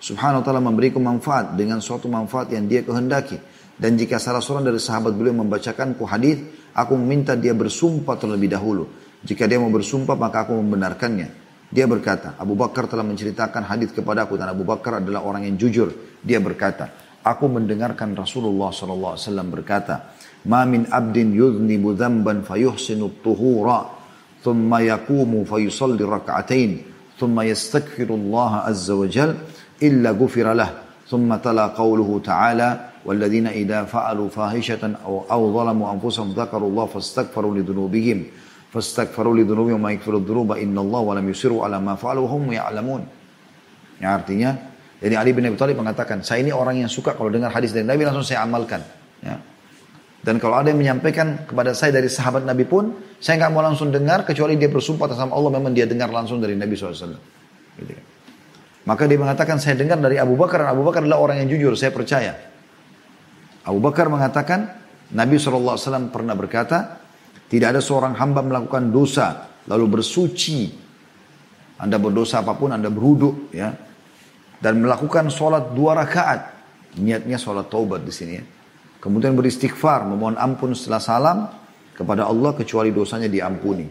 subhanahu 0.01 0.41
wa 0.41 0.45
ta'ala 0.49 0.57
memberiku 0.65 0.97
manfaat 0.97 1.53
dengan 1.53 1.77
suatu 1.77 2.09
manfaat 2.09 2.49
yang 2.49 2.65
dia 2.65 2.81
kehendaki. 2.81 3.37
Dan 3.77 4.01
jika 4.01 4.17
salah 4.17 4.41
seorang 4.41 4.65
dari 4.65 4.81
sahabat 4.81 5.13
beliau 5.13 5.45
membacakanku 5.45 6.01
hadis, 6.09 6.41
aku 6.73 6.97
meminta 6.97 7.37
dia 7.37 7.53
bersumpah 7.53 8.17
terlebih 8.17 8.49
dahulu. 8.49 8.89
Jika 9.21 9.45
dia 9.45 9.61
mau 9.61 9.69
bersumpah, 9.69 10.17
maka 10.17 10.49
aku 10.49 10.57
membenarkannya. 10.57 11.29
Dia 11.69 11.85
berkata, 11.85 12.33
Abu 12.41 12.57
Bakar 12.57 12.89
telah 12.89 13.05
menceritakan 13.05 13.61
hadis 13.69 13.93
kepadaku 13.93 14.41
dan 14.41 14.49
Abu 14.49 14.65
Bakar 14.65 15.05
adalah 15.05 15.21
orang 15.21 15.45
yang 15.45 15.53
jujur. 15.53 16.17
Dia 16.17 16.41
berkata, 16.41 16.89
aku 17.21 17.45
mendengarkan 17.45 18.17
Rasulullah 18.17 18.73
SAW 18.73 19.21
berkata, 19.53 20.17
Ma 20.49 20.65
min 20.65 20.89
abdin 20.89 21.29
yudhnibu 21.29 21.93
dhamban 21.93 22.41
fayuhsinu 22.41 23.21
tuhura 23.21 24.00
ثم 24.44 24.70
يقوم 24.74 25.44
فيصلي 25.44 26.04
ركعتين 26.04 26.70
ثم 27.18 27.40
يستغفر 27.40 28.08
الله 28.10 28.52
عز 28.56 28.90
وجل 28.90 29.34
إلا 29.82 30.10
غفر 30.10 30.52
له 30.52 30.70
ثم 31.10 31.34
تلا 31.36 31.66
قوله 31.66 32.20
تعالى 32.24 32.68
والذين 33.06 33.46
إذا 33.46 33.84
فعلوا 33.84 34.28
فاحشة 34.28 34.82
أو, 35.06 35.24
أو 35.30 35.40
ظلموا 35.54 35.92
أنفسهم 35.92 36.32
ذكروا 36.32 36.68
الله 36.68 36.86
فاستغفروا 36.86 37.54
لذنوبهم 37.54 38.18
فاستغفروا 38.72 39.34
لذنوبهم 39.36 39.74
وما 39.74 39.90
يغفر 39.92 40.16
الذنوب 40.16 40.52
إن 40.52 40.78
الله 40.78 41.00
ولم 41.00 41.26
يسروا 41.30 41.64
على 41.64 41.80
ما 41.80 41.94
فعلوا 41.94 42.24
وهم 42.26 42.52
يعلمون 42.52 43.02
yang 43.96 44.12
artinya 44.12 44.50
jadi 45.00 45.16
Ali 45.16 45.32
bin 45.32 45.48
Abi 45.48 45.56
Thalib 45.56 45.80
mengatakan 45.80 46.20
saya 46.20 46.44
ini 46.44 46.52
orang 46.52 46.84
yang 46.84 46.90
suka 46.92 47.16
kalau 47.16 47.32
dengar 47.32 47.48
hadis 47.48 47.72
dari 47.72 47.88
Nabi 47.88 48.04
langsung 48.04 48.28
saya 48.28 48.44
amalkan 48.44 48.84
ya. 49.24 49.49
dan 50.21 50.37
kalau 50.37 50.61
ada 50.61 50.69
yang 50.69 50.77
menyampaikan 50.77 51.49
kepada 51.49 51.73
saya 51.73 51.97
dari 51.97 52.05
sahabat 52.05 52.45
Nabi 52.45 52.69
pun, 52.69 52.93
saya 53.17 53.41
nggak 53.41 53.51
mau 53.57 53.65
langsung 53.65 53.89
dengar 53.89 54.21
kecuali 54.21 54.53
dia 54.53 54.69
bersumpah 54.69 55.09
atas 55.09 55.17
nama 55.17 55.33
Allah 55.33 55.51
memang 55.57 55.73
dia 55.73 55.89
dengar 55.89 56.13
langsung 56.13 56.37
dari 56.37 56.53
Nabi 56.53 56.77
SAW. 56.77 57.17
Gitu 57.81 57.93
kan. 57.97 58.05
Maka 58.85 59.09
dia 59.09 59.17
mengatakan 59.17 59.57
saya 59.57 59.77
dengar 59.77 59.97
dari 59.97 60.21
Abu 60.21 60.37
Bakar. 60.37 60.61
Abu 60.69 60.85
Bakar 60.85 61.01
adalah 61.01 61.21
orang 61.25 61.41
yang 61.41 61.49
jujur, 61.57 61.73
saya 61.73 61.89
percaya. 61.89 62.37
Abu 63.65 63.81
Bakar 63.81 64.13
mengatakan 64.13 64.77
Nabi 65.09 65.41
SAW 65.41 66.13
pernah 66.13 66.37
berkata, 66.37 67.01
tidak 67.49 67.77
ada 67.77 67.81
seorang 67.81 68.13
hamba 68.13 68.45
melakukan 68.45 68.93
dosa 68.93 69.49
lalu 69.65 69.97
bersuci. 69.97 70.69
Anda 71.81 71.97
berdosa 71.97 72.45
apa 72.45 72.53
pun, 72.53 72.69
Anda 72.69 72.93
beruduk 72.93 73.49
ya. 73.57 73.73
Dan 74.61 74.85
melakukan 74.85 75.33
sholat 75.33 75.73
dua 75.73 75.97
rakaat. 75.97 76.61
Niatnya 77.01 77.41
sholat 77.41 77.73
taubat 77.73 78.05
di 78.05 78.13
sini 78.13 78.33
ya 78.37 78.45
Kemudian 79.01 79.33
beristighfar, 79.33 80.05
memohon 80.05 80.37
ampun 80.37 80.77
setelah 80.77 81.01
salam 81.01 81.37
kepada 81.97 82.29
Allah 82.29 82.53
kecuali 82.53 82.93
dosanya 82.93 83.25
diampuni. 83.25 83.89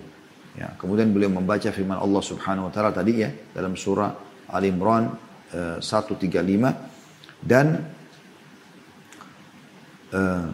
Ya, 0.55 0.70
kemudian 0.79 1.11
beliau 1.11 1.31
membaca 1.35 1.70
firman 1.75 1.99
Allah 1.99 2.23
Subhanahu 2.23 2.70
wa 2.70 2.73
taala 2.75 2.90
tadi 2.94 3.23
ya 3.23 3.31
dalam 3.55 3.75
surah 3.75 4.11
Al 4.51 4.64
Imran 4.66 5.11
uh, 5.55 5.79
135 5.83 7.42
dan 7.42 7.66
uh, 10.14 10.46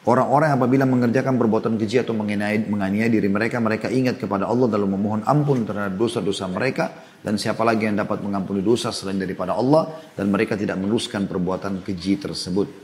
Orang-orang 0.00 0.56
apabila 0.56 0.88
mengerjakan 0.88 1.36
perbuatan 1.36 1.76
keji 1.76 2.00
atau 2.00 2.16
menganiaya 2.16 3.12
diri 3.12 3.28
mereka, 3.28 3.60
mereka 3.60 3.92
ingat 3.92 4.16
kepada 4.16 4.48
Allah 4.48 4.72
dalam 4.72 4.88
memohon 4.96 5.28
ampun 5.28 5.68
terhadap 5.68 5.92
dosa-dosa 5.92 6.48
mereka. 6.48 7.04
Dan 7.20 7.36
siapa 7.36 7.60
lagi 7.68 7.84
yang 7.84 8.00
dapat 8.00 8.24
mengampuni 8.24 8.64
dosa 8.64 8.96
selain 8.96 9.20
daripada 9.20 9.52
Allah. 9.52 9.92
Dan 10.16 10.32
mereka 10.32 10.56
tidak 10.56 10.80
meneruskan 10.80 11.28
perbuatan 11.28 11.84
keji 11.84 12.16
tersebut. 12.16 12.79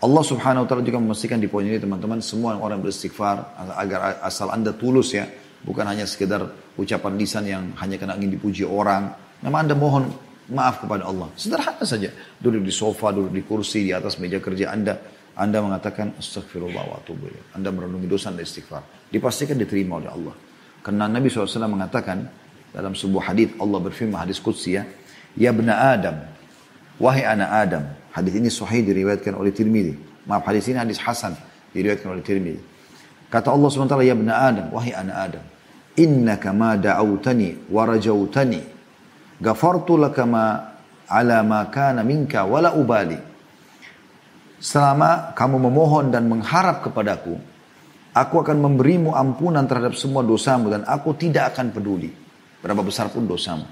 Allah 0.00 0.24
subhanahu 0.24 0.64
wa 0.64 0.68
ta'ala 0.68 0.80
juga 0.80 0.96
memastikan 0.96 1.36
di 1.36 1.44
poin 1.44 1.68
ini 1.68 1.76
teman-teman 1.76 2.24
semua 2.24 2.56
orang 2.56 2.80
beristighfar 2.80 3.52
agar 3.76 4.24
asal 4.24 4.48
anda 4.48 4.72
tulus 4.72 5.12
ya. 5.12 5.28
Bukan 5.60 5.84
hanya 5.84 6.08
sekedar 6.08 6.72
ucapan 6.80 7.20
lisan 7.20 7.44
yang 7.44 7.76
hanya 7.76 8.00
kena 8.00 8.16
ingin 8.16 8.40
dipuji 8.40 8.64
orang. 8.64 9.12
Memang 9.44 9.68
anda 9.68 9.76
mohon 9.76 10.08
maaf 10.48 10.80
kepada 10.80 11.04
Allah. 11.04 11.28
Sederhana 11.36 11.84
saja. 11.84 12.08
Duduk 12.40 12.64
di 12.64 12.72
sofa, 12.72 13.12
duduk 13.12 13.28
di 13.28 13.44
kursi, 13.44 13.84
di 13.84 13.92
atas 13.92 14.16
meja 14.16 14.40
kerja 14.40 14.72
anda. 14.72 14.96
Anda 15.36 15.60
mengatakan 15.60 16.16
astagfirullah 16.16 16.84
wa 16.84 16.96
atubu 16.96 17.28
Anda 17.52 17.68
merenungi 17.68 18.08
dosa 18.08 18.32
dan 18.32 18.40
istighfar. 18.40 19.12
Dipastikan 19.12 19.60
diterima 19.60 20.00
oleh 20.00 20.08
Allah. 20.08 20.34
Karena 20.80 21.12
Nabi 21.12 21.28
SAW 21.28 21.68
mengatakan 21.68 22.24
dalam 22.72 22.96
sebuah 22.96 23.36
hadis 23.36 23.52
Allah 23.60 23.78
berfirman 23.84 24.16
hadis 24.16 24.40
qudsi 24.40 24.80
ya. 24.80 24.88
Ya 25.36 25.52
bena 25.52 25.92
Adam. 25.92 26.24
Wahai 26.96 27.28
anak 27.28 27.50
Adam. 27.52 27.84
Hadis 28.10 28.34
ini 28.34 28.50
sahih 28.50 28.82
diriwayatkan 28.82 29.38
oleh 29.38 29.54
Tirmidzi. 29.54 29.94
Maaf, 30.26 30.42
hadis 30.46 30.66
ini 30.66 30.78
hadis 30.82 30.98
hasan 30.98 31.38
diriwayatkan 31.70 32.10
oleh 32.10 32.22
Tirmidzi. 32.26 32.62
Kata 33.30 33.54
Allah 33.54 33.68
SWT, 33.70 33.94
Ya 34.02 34.14
bena 34.18 34.34
Adam, 34.42 34.66
wahai 34.74 34.90
anak 34.90 35.16
Adam. 35.16 35.44
Innaka 35.94 36.50
ma 36.50 36.74
da'autani 36.74 37.70
wa 37.70 37.82
rajautani. 37.86 38.62
Gafartu 39.38 39.94
laka 39.94 40.26
ma 40.26 40.44
ala 41.06 41.46
ma 41.46 41.70
kana 41.70 42.02
minka 42.02 42.42
wala 42.42 42.74
ubali. 42.74 43.18
Selama 44.60 45.32
kamu 45.32 45.56
memohon 45.70 46.12
dan 46.12 46.26
mengharap 46.26 46.84
kepadaku, 46.84 47.38
aku 48.12 48.34
akan 48.42 48.58
memberimu 48.60 49.14
ampunan 49.14 49.64
terhadap 49.64 49.94
semua 49.96 50.20
dosamu 50.26 50.68
dan 50.68 50.82
aku 50.84 51.14
tidak 51.14 51.54
akan 51.54 51.70
peduli. 51.70 52.10
Berapa 52.60 52.84
besar 52.84 53.08
pun 53.08 53.24
dosamu. 53.24 53.64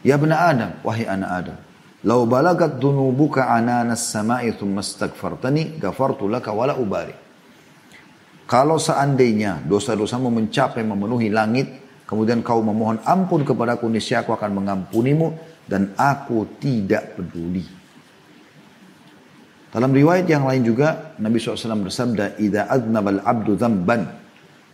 Ya 0.00 0.16
bena 0.16 0.46
Adam, 0.48 0.70
wahai 0.80 1.04
anak 1.04 1.30
Adam. 1.30 1.58
Lau 2.04 2.28
balagat 2.28 2.76
dunubuka 2.76 3.48
ananas 3.48 4.12
sama'i 4.12 4.52
thumma 4.52 4.84
astaghfartani 4.84 5.80
gafartu 5.80 6.28
laka 6.28 6.52
wala 6.52 6.76
ubari. 6.76 7.16
Kalau 8.44 8.76
seandainya 8.76 9.64
dosa-dosamu 9.64 10.28
mencapai 10.28 10.84
memenuhi 10.84 11.32
langit, 11.32 11.64
kemudian 12.04 12.44
kau 12.44 12.60
memohon 12.60 13.00
ampun 13.08 13.40
kepadaku, 13.40 13.88
niscaya 13.88 14.20
aku 14.20 14.36
akan 14.36 14.52
mengampunimu 14.52 15.32
dan 15.64 15.96
aku 15.96 16.60
tidak 16.60 17.16
peduli. 17.16 17.64
Dalam 19.72 19.90
riwayat 19.90 20.28
yang 20.28 20.44
lain 20.44 20.60
juga 20.60 21.16
Nabi 21.16 21.40
SAW 21.40 21.88
bersabda, 21.88 22.36
"Idza 22.36 22.68
adnabal 22.68 23.24
abdu 23.24 23.56
dzamban 23.56 24.06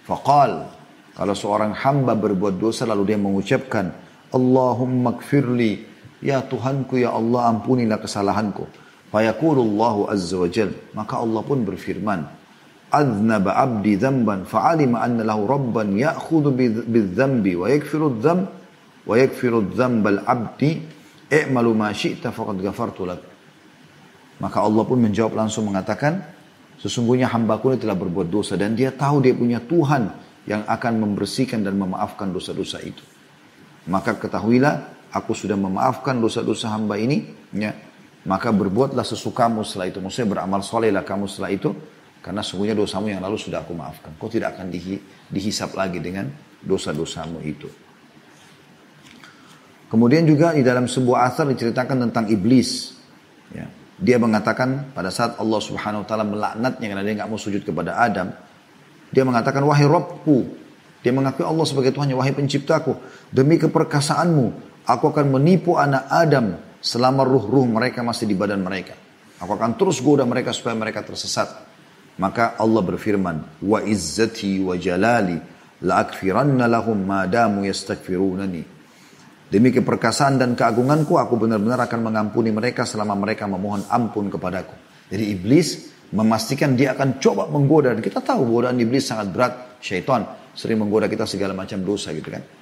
faqal" 0.05 0.83
Kalau 1.11 1.35
seorang 1.37 1.75
hamba 1.75 2.17
berbuat 2.17 2.57
dosa 2.57 2.89
lalu 2.89 3.13
dia 3.13 3.19
mengucapkan, 3.21 3.93
"Allahumma 4.33 5.19
kfirli 5.21 5.90
Ya 6.21 6.45
Tuhanku 6.45 7.01
ya 7.01 7.17
Allah 7.17 7.49
ampunilah 7.49 7.97
kesalahanku. 8.01 8.69
Fayaqulullahu 9.11 10.13
azza 10.13 10.37
wa 10.37 10.49
jal. 10.49 10.71
Maka 10.93 11.19
Allah 11.19 11.41
pun 11.43 11.65
berfirman. 11.65 12.29
Adnaba 12.91 13.57
abdi 13.57 13.95
dhanban 13.97 14.45
fa'alima 14.45 15.01
anna 15.01 15.23
lahu 15.23 15.47
rabban 15.47 15.95
ya'khudhu 15.95 16.51
bidh-dhanbi 16.91 17.55
wa 17.55 17.71
yakfiru 17.71 18.19
dhanb 18.19 18.51
wa 19.07 19.15
yakfiru 19.15 19.63
dhanbal 19.63 20.27
abdi 20.27 20.83
i'malu 21.31 21.71
ma 21.71 21.95
syi'ta 21.95 22.35
faqad 22.35 22.59
ghafartu 22.59 23.07
lak. 23.07 23.23
Maka 24.43 24.59
Allah 24.59 24.83
pun 24.83 24.99
menjawab 24.99 25.39
langsung 25.39 25.71
mengatakan, 25.71 26.19
sesungguhnya 26.83 27.31
hambaku 27.31 27.77
ini 27.77 27.79
telah 27.79 27.95
berbuat 27.95 28.27
dosa 28.27 28.59
dan 28.59 28.75
dia 28.75 28.91
tahu 28.91 29.23
dia 29.23 29.39
punya 29.39 29.63
Tuhan 29.63 30.11
yang 30.51 30.67
akan 30.67 30.93
membersihkan 30.99 31.63
dan 31.63 31.79
memaafkan 31.79 32.33
dosa-dosa 32.35 32.83
itu. 32.83 33.05
Maka 33.87 34.19
ketahuilah 34.19 35.00
aku 35.11 35.35
sudah 35.35 35.59
memaafkan 35.59 36.19
dosa-dosa 36.19 36.71
hamba 36.73 36.97
ini, 36.97 37.27
ya, 37.55 37.75
maka 38.27 38.55
berbuatlah 38.55 39.03
sesukamu 39.03 39.67
setelah 39.67 39.91
itu. 39.91 39.99
Maksudnya 39.99 40.39
beramal 40.39 40.61
solehlah 40.63 41.03
kamu 41.03 41.27
setelah 41.27 41.51
itu, 41.51 41.71
karena 42.21 42.41
sungguhnya 42.45 42.77
dosamu 42.77 43.11
yang 43.11 43.23
lalu 43.25 43.37
sudah 43.37 43.65
aku 43.65 43.73
maafkan. 43.73 44.13
Kau 44.21 44.29
tidak 44.29 44.57
akan 44.57 44.69
dihi, 44.69 45.01
dihisap 45.29 45.73
lagi 45.75 45.99
dengan 45.99 46.29
dosa-dosamu 46.61 47.41
itu. 47.43 47.69
Kemudian 49.91 50.23
juga 50.23 50.55
di 50.55 50.63
dalam 50.63 50.87
sebuah 50.87 51.27
asar 51.27 51.51
diceritakan 51.51 52.07
tentang 52.07 52.31
iblis. 52.31 52.95
Ya. 53.51 53.67
Dia 53.99 54.23
mengatakan 54.23 54.95
pada 54.95 55.11
saat 55.11 55.35
Allah 55.43 55.59
subhanahu 55.59 56.07
wa 56.07 56.09
ta'ala 56.09 56.23
melaknatnya 56.23 56.87
karena 56.87 57.03
dia 57.03 57.15
nggak 57.19 57.29
mau 57.29 57.41
sujud 57.41 57.67
kepada 57.67 57.99
Adam. 57.99 58.31
Dia 59.11 59.27
mengatakan, 59.27 59.67
wahai 59.67 59.91
Robku. 59.91 60.47
Dia 61.03 61.11
mengakui 61.11 61.43
Allah 61.43 61.67
sebagai 61.67 61.91
Tuhannya, 61.91 62.15
wahai 62.15 62.31
penciptaku. 62.31 62.95
Demi 63.35 63.59
keperkasaanmu, 63.59 64.70
aku 64.91 65.15
akan 65.15 65.39
menipu 65.39 65.79
anak 65.79 66.11
Adam 66.11 66.59
selama 66.83 67.23
ruh-ruh 67.23 67.71
mereka 67.71 68.03
masih 68.03 68.27
di 68.27 68.35
badan 68.35 68.61
mereka. 68.65 68.99
Aku 69.41 69.57
akan 69.57 69.79
terus 69.79 70.03
goda 70.03 70.27
mereka 70.27 70.53
supaya 70.53 70.77
mereka 70.77 71.01
tersesat. 71.07 71.49
Maka 72.21 72.59
Allah 72.61 72.83
berfirman, 72.85 73.65
Wa 73.65 73.81
izzati 73.81 74.61
wa 74.61 74.77
jalali 74.77 75.41
la'akfiranna 75.81 76.69
lahum 76.69 77.01
madamu 77.01 77.65
yastakfirunani. 77.65 78.83
Demi 79.51 79.75
keperkasaan 79.75 80.39
dan 80.39 80.55
keagunganku, 80.55 81.17
aku 81.17 81.35
benar-benar 81.41 81.89
akan 81.89 82.01
mengampuni 82.07 82.53
mereka 82.53 82.85
selama 82.85 83.17
mereka 83.19 83.49
memohon 83.49 83.83
ampun 83.89 84.29
kepadaku. 84.31 84.77
Jadi 85.11 85.25
iblis 85.33 85.91
memastikan 86.15 86.77
dia 86.79 86.95
akan 86.95 87.19
coba 87.19 87.49
menggoda. 87.51 87.91
Dan 87.97 88.05
kita 88.05 88.23
tahu 88.23 88.47
godaan 88.47 88.79
iblis 88.79 89.11
sangat 89.11 89.27
berat. 89.33 89.53
Syaitan 89.81 90.53
sering 90.53 90.85
menggoda 90.85 91.09
kita 91.09 91.25
segala 91.25 91.57
macam 91.57 91.81
dosa 91.83 92.13
gitu 92.13 92.31
kan. 92.31 92.60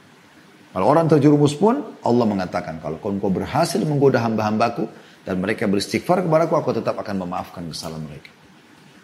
Kalau 0.69 0.87
orang 0.87 1.09
terjerumus 1.09 1.57
pun, 1.57 1.99
Allah 2.05 2.27
mengatakan, 2.29 2.77
kalau 2.79 3.01
kau 3.01 3.33
berhasil 3.33 3.81
menggoda 3.83 4.21
hamba-hambaku, 4.21 4.85
dan 5.25 5.41
mereka 5.41 5.69
beristighfar 5.69 6.25
kepadaku, 6.25 6.57
aku 6.57 6.71
tetap 6.77 6.97
akan 7.01 7.29
memaafkan 7.29 7.65
kesalahan 7.69 8.05
mereka. 8.05 8.33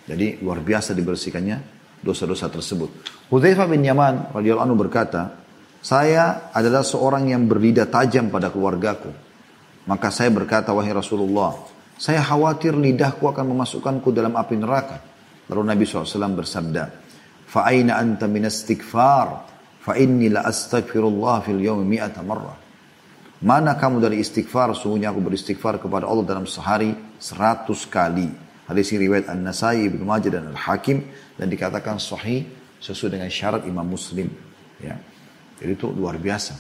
Jadi 0.05 0.41
luar 0.45 0.61
biasa 0.61 0.93
dibersihkannya 0.93 1.57
dosa-dosa 2.05 2.53
tersebut. 2.53 2.89
Hudzaifah 3.33 3.69
bin 3.69 3.85
Yaman 3.85 4.37
radhiyallahu 4.37 4.65
anhu 4.65 4.77
berkata, 4.77 5.41
saya 5.85 6.49
adalah 6.53 6.81
seorang 6.81 7.29
yang 7.33 7.45
berlidah 7.45 7.89
tajam 7.89 8.33
pada 8.33 8.49
keluargaku. 8.49 9.13
Maka 9.85 10.09
saya 10.09 10.33
berkata, 10.33 10.73
wahai 10.73 10.97
Rasulullah, 10.97 11.57
saya 12.01 12.25
khawatir 12.25 12.73
lidahku 12.73 13.25
akan 13.29 13.53
memasukkanku 13.53 14.09
dalam 14.13 14.33
api 14.33 14.57
neraka. 14.57 14.97
Lalu 15.53 15.61
Nabi 15.77 15.85
SAW 15.85 16.41
bersabda, 16.41 16.85
Fa'aina 17.45 18.01
anta 18.01 18.25
min 18.25 18.49
istighfar 18.49 19.54
fa 19.85 20.01
inni 20.01 20.33
la 20.33 20.49
astaghfirullah 20.49 21.45
fil 21.45 21.61
yawmi 21.61 21.85
mi'ata 21.85 22.25
marrah. 22.25 22.57
Mana 23.45 23.77
kamu 23.77 24.01
dari 24.01 24.25
istighfar? 24.25 24.73
Sungguhnya 24.73 25.13
aku 25.13 25.21
beristighfar 25.21 25.77
kepada 25.77 26.09
Allah 26.09 26.25
dalam 26.25 26.49
sehari 26.49 26.97
seratus 27.21 27.85
kali. 27.85 28.33
Hadis 28.65 28.97
ini 28.97 29.05
riwayat 29.05 29.29
An-Nasai, 29.29 29.93
Ibnu 29.93 30.09
Majah 30.09 30.33
dan 30.33 30.49
Al-Hakim 30.57 31.05
dan 31.37 31.53
dikatakan 31.53 32.01
sahih 32.01 32.49
sesuai 32.81 33.21
dengan 33.21 33.29
syarat 33.29 33.69
Imam 33.69 33.85
Muslim. 33.85 34.33
Ya. 34.81 34.97
Jadi 35.61 35.77
itu 35.77 35.93
luar 35.93 36.17
biasa. 36.17 36.57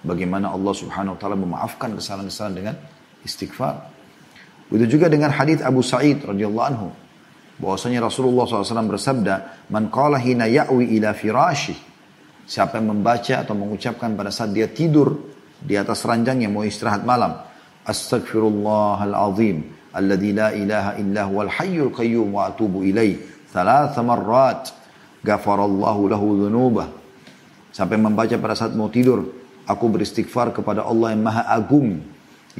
Bagaimana 0.00 0.48
Allah 0.48 0.72
Subhanahu 0.72 1.16
wa 1.16 1.20
taala 1.20 1.36
memaafkan 1.36 1.92
kesalahan-kesalahan 1.92 2.56
dengan 2.56 2.74
istighfar. 3.20 3.92
Begitu 4.72 4.96
juga 4.96 5.12
dengan 5.12 5.28
hadis 5.28 5.60
Abu 5.60 5.84
Sa'id 5.84 6.24
radhiyallahu 6.24 6.68
anhu 6.72 6.88
bahwasanya 7.60 8.08
Rasulullah 8.08 8.48
SAW 8.48 8.88
bersabda, 8.88 9.68
"Man 9.68 9.92
qala 9.92 10.16
hina 10.16 10.48
ya'wi 10.48 10.96
ila 10.96 11.12
firashi 11.12 11.93
Siapa 12.44 12.76
yang 12.76 12.92
membaca 12.92 13.40
atau 13.40 13.56
mengucapkan 13.56 14.12
pada 14.12 14.28
saat 14.28 14.52
dia 14.52 14.68
tidur 14.68 15.16
di 15.64 15.80
atas 15.80 16.04
ranjang 16.04 16.44
yang 16.44 16.52
mau 16.52 16.60
istirahat 16.60 17.00
malam. 17.08 17.40
Astaghfirullahalazim. 17.88 19.56
Alladhi 19.96 20.30
la 20.36 20.52
ilaha 20.52 20.90
illa 21.00 21.24
huwal 21.24 21.48
hayyul 21.48 21.88
qayyum 21.88 22.36
wa 22.36 22.52
atubu 22.52 22.84
ilaih. 22.84 23.16
Thalatha 23.48 24.04
marrat. 24.04 24.76
Gafarallahu 25.24 26.02
lahu 26.12 26.26
dhunubah. 26.44 26.88
Sampai 27.72 27.96
membaca 27.96 28.36
pada 28.36 28.52
saat 28.52 28.76
mau 28.76 28.92
tidur. 28.92 29.24
Aku 29.64 29.88
beristighfar 29.88 30.52
kepada 30.52 30.84
Allah 30.84 31.16
yang 31.16 31.24
maha 31.24 31.48
agung. 31.48 32.04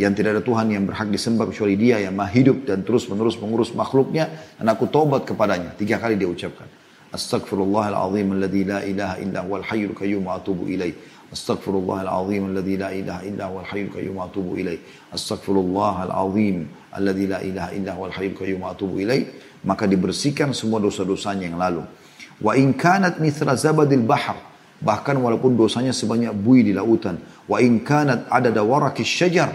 Yang 0.01 0.13
tidak 0.25 0.31
ada 0.41 0.43
Tuhan 0.43 0.67
yang 0.73 0.89
berhak 0.89 1.13
disembah 1.13 1.45
kecuali 1.53 1.77
dia 1.77 2.01
yang 2.01 2.17
maha 2.17 2.33
hidup 2.33 2.65
dan 2.65 2.83
terus 2.83 3.05
menerus 3.13 3.37
mengurus 3.37 3.77
makhluknya. 3.77 4.33
Dan 4.57 4.65
aku 4.73 4.89
tobat 4.89 5.29
kepadanya. 5.29 5.77
Tiga 5.77 6.01
kali 6.01 6.17
dia 6.17 6.25
ucapkan. 6.25 6.67
Astaghfirullah 7.15 7.95
al-azim 7.95 8.35
alladhi 8.35 8.67
la 8.67 8.83
ilaha 8.83 9.23
illa 9.23 9.47
huwal 9.47 9.63
hayyul 9.63 9.95
qayyum 9.95 10.27
wa 10.27 10.35
atubu 10.35 10.67
ilaih. 10.67 10.91
Astaghfirullah 11.31 12.11
al-azim 12.11 12.51
alladhi 12.51 12.75
la 12.75 12.91
ilaha 12.91 13.23
illa 13.23 13.45
huwal 13.47 13.67
hayyul 13.71 13.91
qayyum 13.95 14.15
wa 14.19 14.27
atubu 14.27 14.59
ilaih. 14.59 14.83
Astaghfirullah 15.15 16.11
al-azim 16.11 16.67
alladhi 16.91 17.31
la 17.31 17.39
ilaha 17.39 17.71
illa 17.71 17.93
huwal 17.95 18.11
hayyul 18.11 18.35
qayyum 18.35 18.67
wa 18.67 18.75
atubu 18.75 18.99
ilaih. 18.99 19.31
Maka 19.63 19.87
dibersihkan 19.87 20.51
semua 20.51 20.83
dosa-dosanya 20.83 21.47
yang 21.47 21.55
lalu. 21.55 21.87
Wa 22.43 22.59
in 22.59 22.75
kanat 22.75 23.23
mithra 23.23 23.55
zabadil 23.55 24.03
bahar. 24.03 24.35
Bahkan 24.83 25.15
walaupun 25.15 25.55
dosanya 25.55 25.95
sebanyak 25.95 26.35
bui 26.35 26.67
di 26.67 26.75
lautan. 26.75 27.23
Wa 27.47 27.63
in 27.63 27.87
kanat 27.87 28.27
adada 28.27 28.67
warakis 28.67 29.07
syajar. 29.07 29.55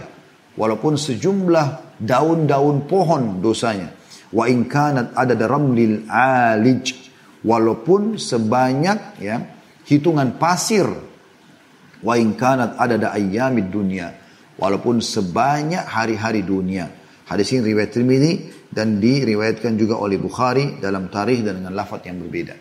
Walaupun 0.55 0.95
sejumlah 0.95 1.99
daun-daun 1.99 2.87
pohon 2.87 3.43
dosanya. 3.43 3.91
Wa 4.31 4.47
in 4.47 4.63
kanat 4.63 5.11
adada 5.11 5.43
ramlil 5.43 6.07
alij 6.07 7.08
walaupun 7.45 8.19
sebanyak 8.19 9.21
ya 9.21 9.35
hitungan 9.87 10.35
pasir 10.35 10.87
wa 11.99 12.13
in 12.15 12.35
kanat 12.35 12.75
adada 12.79 13.11
ayyamid 13.15 13.71
dunia 13.71 14.15
walaupun 14.59 14.99
sebanyak 14.99 15.83
hari-hari 15.83 16.43
dunia 16.43 16.91
hadis 17.27 17.51
ini 17.55 17.71
riwayat 17.73 17.91
Tirmidzi 17.95 18.33
dan 18.69 19.01
diriwayatkan 19.01 19.75
juga 19.79 19.97
oleh 19.97 20.21
Bukhari 20.21 20.77
dalam 20.77 21.07
tarikh 21.07 21.41
dan 21.41 21.63
dengan 21.63 21.73
lafaz 21.75 22.03
yang 22.05 22.19
berbeda 22.19 22.55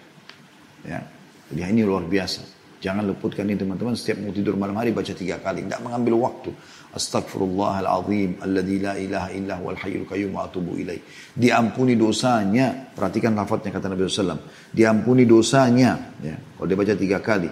ya 0.87 1.01
jadi 1.49 1.73
ini 1.73 1.83
luar 1.83 2.05
biasa 2.07 2.59
Jangan 2.79 3.11
leputkan 3.11 3.43
ini 3.51 3.59
teman-teman. 3.59 3.99
Setiap 3.99 4.23
mau 4.23 4.31
tidur 4.31 4.55
malam 4.55 4.79
hari 4.79 4.95
baca 4.95 5.11
tiga 5.11 5.43
kali. 5.43 5.67
Tidak 5.67 5.83
mengambil 5.83 6.31
waktu. 6.31 6.55
Astaghfirullahaladzim. 6.99 8.43
Alladhi 8.43 8.77
la 8.83 8.99
ilaha 8.99 9.31
illa 9.31 9.55
wal 9.63 9.79
hayyul 9.79 10.03
qayyum 10.11 10.35
wa 10.35 10.51
atubu 10.51 10.75
ilaih. 10.75 10.99
Diampuni 11.31 11.95
dosanya. 11.95 12.91
Perhatikan 12.91 13.39
lafadznya 13.39 13.71
kata 13.71 13.87
Nabi 13.87 14.11
SAW. 14.11 14.43
Diampuni 14.75 15.23
dosanya. 15.23 16.19
Ya, 16.19 16.35
kalau 16.59 16.67
dia 16.67 16.75
baca 16.75 16.95
tiga 16.99 17.23
kali. 17.23 17.47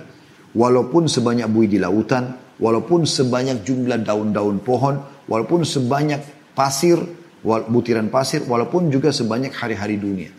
Walaupun 0.50 1.06
sebanyak 1.06 1.46
bui 1.46 1.70
di 1.70 1.78
lautan. 1.78 2.58
Walaupun 2.58 3.06
sebanyak 3.06 3.62
jumlah 3.62 4.02
daun-daun 4.02 4.58
pohon. 4.66 4.98
Walaupun 5.30 5.62
sebanyak 5.62 6.52
pasir. 6.58 6.98
Butiran 7.46 8.10
pasir. 8.10 8.42
Walaupun 8.42 8.90
juga 8.90 9.14
sebanyak 9.14 9.54
hari-hari 9.54 9.94
dunia. 10.02 10.34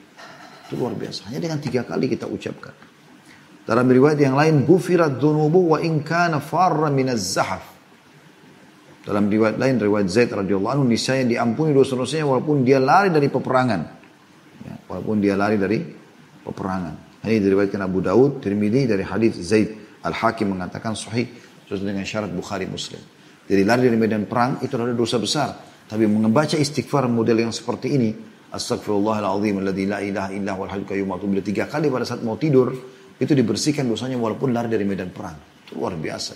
Itu 0.67 0.75
luar 0.75 0.99
biasa. 0.99 1.31
Hanya 1.31 1.39
dengan 1.39 1.63
tiga 1.63 1.87
kali 1.87 2.11
kita 2.11 2.27
ucapkan. 2.27 2.75
Dalam 3.63 3.87
riwayat 3.87 4.19
yang 4.19 4.35
lain, 4.35 4.63
gufirat 4.63 5.15
dunubu 5.19 5.75
wa 5.75 5.79
in 5.83 6.03
kana 6.03 6.39
farra 6.39 6.87
minaz 6.91 7.35
zahaf. 7.35 7.76
Dalam 9.07 9.31
riwayat 9.31 9.55
lain, 9.55 9.79
riwayat 9.79 10.11
Zaid 10.11 10.35
radhiyallahu 10.35 10.73
anhu, 10.75 10.83
niscaya 10.83 11.23
diampuni 11.23 11.71
dosa-dosanya 11.71 12.27
walaupun 12.27 12.67
dia 12.67 12.75
lari 12.75 13.07
dari 13.07 13.31
peperangan. 13.31 13.81
Ya, 14.67 14.75
walaupun 14.91 15.23
dia 15.23 15.39
lari 15.39 15.55
dari 15.55 15.79
peperangan. 16.43 17.23
Ini 17.23 17.39
diriwayatkan 17.39 17.79
Abu 17.87 18.03
Daud, 18.03 18.43
Tirmidzi 18.43 18.83
dari 18.83 19.07
hadis 19.07 19.39
Zaid 19.39 20.03
Al-Hakim 20.03 20.51
mengatakan 20.51 20.91
sahih 20.91 21.23
sesuai 21.63 21.87
dengan 21.87 22.03
syarat 22.03 22.35
Bukhari 22.35 22.67
Muslim. 22.67 22.99
Jadi 23.47 23.63
lari 23.63 23.87
dari 23.87 23.95
medan 23.95 24.27
perang 24.27 24.59
itu 24.59 24.75
adalah 24.75 24.91
dosa 24.91 25.15
besar. 25.23 25.55
Tapi 25.87 26.03
membaca 26.03 26.59
istighfar 26.59 27.07
model 27.07 27.47
yang 27.47 27.55
seperti 27.55 27.95
ini, 27.95 28.11
Astagfirullahaladzim 28.51 29.63
la 29.63 30.03
ilaha 30.03 30.35
illa 30.35 30.51
qayyum 30.83 31.15
bila 31.15 31.39
tiga 31.39 31.71
kali 31.71 31.87
pada 31.87 32.03
saat 32.03 32.27
mau 32.27 32.35
tidur, 32.35 32.75
itu 33.15 33.31
dibersihkan 33.31 33.87
dosanya 33.87 34.19
walaupun 34.19 34.51
lari 34.51 34.67
dari 34.67 34.83
medan 34.83 35.15
perang. 35.15 35.63
Itu 35.63 35.79
luar 35.79 35.95
biasa. 35.95 36.35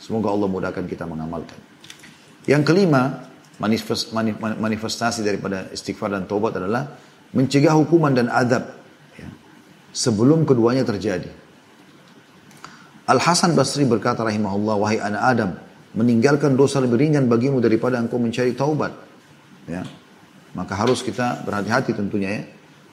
Semoga 0.00 0.32
Allah 0.32 0.48
mudahkan 0.48 0.84
kita 0.88 1.04
mengamalkan. 1.04 1.60
Yang 2.48 2.62
kelima, 2.72 3.28
manifestasi 3.60 5.20
daripada 5.20 5.68
istighfar 5.72 6.12
dan 6.12 6.24
taubat 6.24 6.56
adalah 6.56 6.96
mencegah 7.36 7.76
hukuman 7.76 8.10
dan 8.16 8.32
adab 8.32 8.80
ya, 9.16 9.28
sebelum 9.92 10.48
keduanya 10.48 10.82
terjadi. 10.82 11.28
Al 13.10 13.20
Hasan 13.20 13.52
Basri 13.58 13.84
berkata 13.84 14.22
rahimahullah, 14.24 14.74
wahai 14.78 14.98
anak 15.02 15.22
Adam, 15.22 15.50
meninggalkan 15.98 16.54
dosa 16.54 16.78
lebih 16.78 17.02
ringan 17.02 17.26
bagimu 17.26 17.58
daripada 17.58 17.98
engkau 17.98 18.22
mencari 18.22 18.54
taubat. 18.54 18.94
Ya. 19.66 19.82
Maka 20.54 20.74
harus 20.74 21.02
kita 21.02 21.42
berhati-hati 21.46 21.94
tentunya 21.94 22.30
ya. 22.30 22.42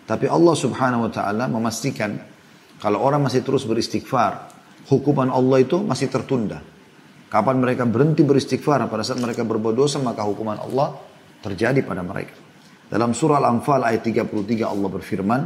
Tapi 0.07 0.29
Allah 0.29 0.55
subhanahu 0.55 1.09
wa 1.09 1.11
ta'ala 1.11 1.51
memastikan 1.51 2.15
kalau 2.77 3.01
orang 3.01 3.25
masih 3.25 3.41
terus 3.41 3.65
beristighfar, 3.65 4.53
hukuman 4.87 5.33
Allah 5.33 5.65
itu 5.65 5.81
masih 5.81 6.07
tertunda. 6.07 6.61
Kapan 7.27 7.59
mereka 7.59 7.83
berhenti 7.83 8.23
beristighfar, 8.23 8.87
pada 8.87 9.03
saat 9.03 9.19
mereka 9.19 9.43
berbuat 9.43 9.75
dosa, 9.75 9.99
maka 9.99 10.23
hukuman 10.23 10.55
Allah 10.63 10.95
terjadi 11.43 11.83
pada 11.83 11.99
mereka. 11.99 12.31
Dalam 12.87 13.11
surah 13.11 13.43
Al-Anfal 13.43 13.83
ayat 13.83 13.99
33 14.07 14.63
Allah 14.63 14.87
berfirman, 14.87 15.41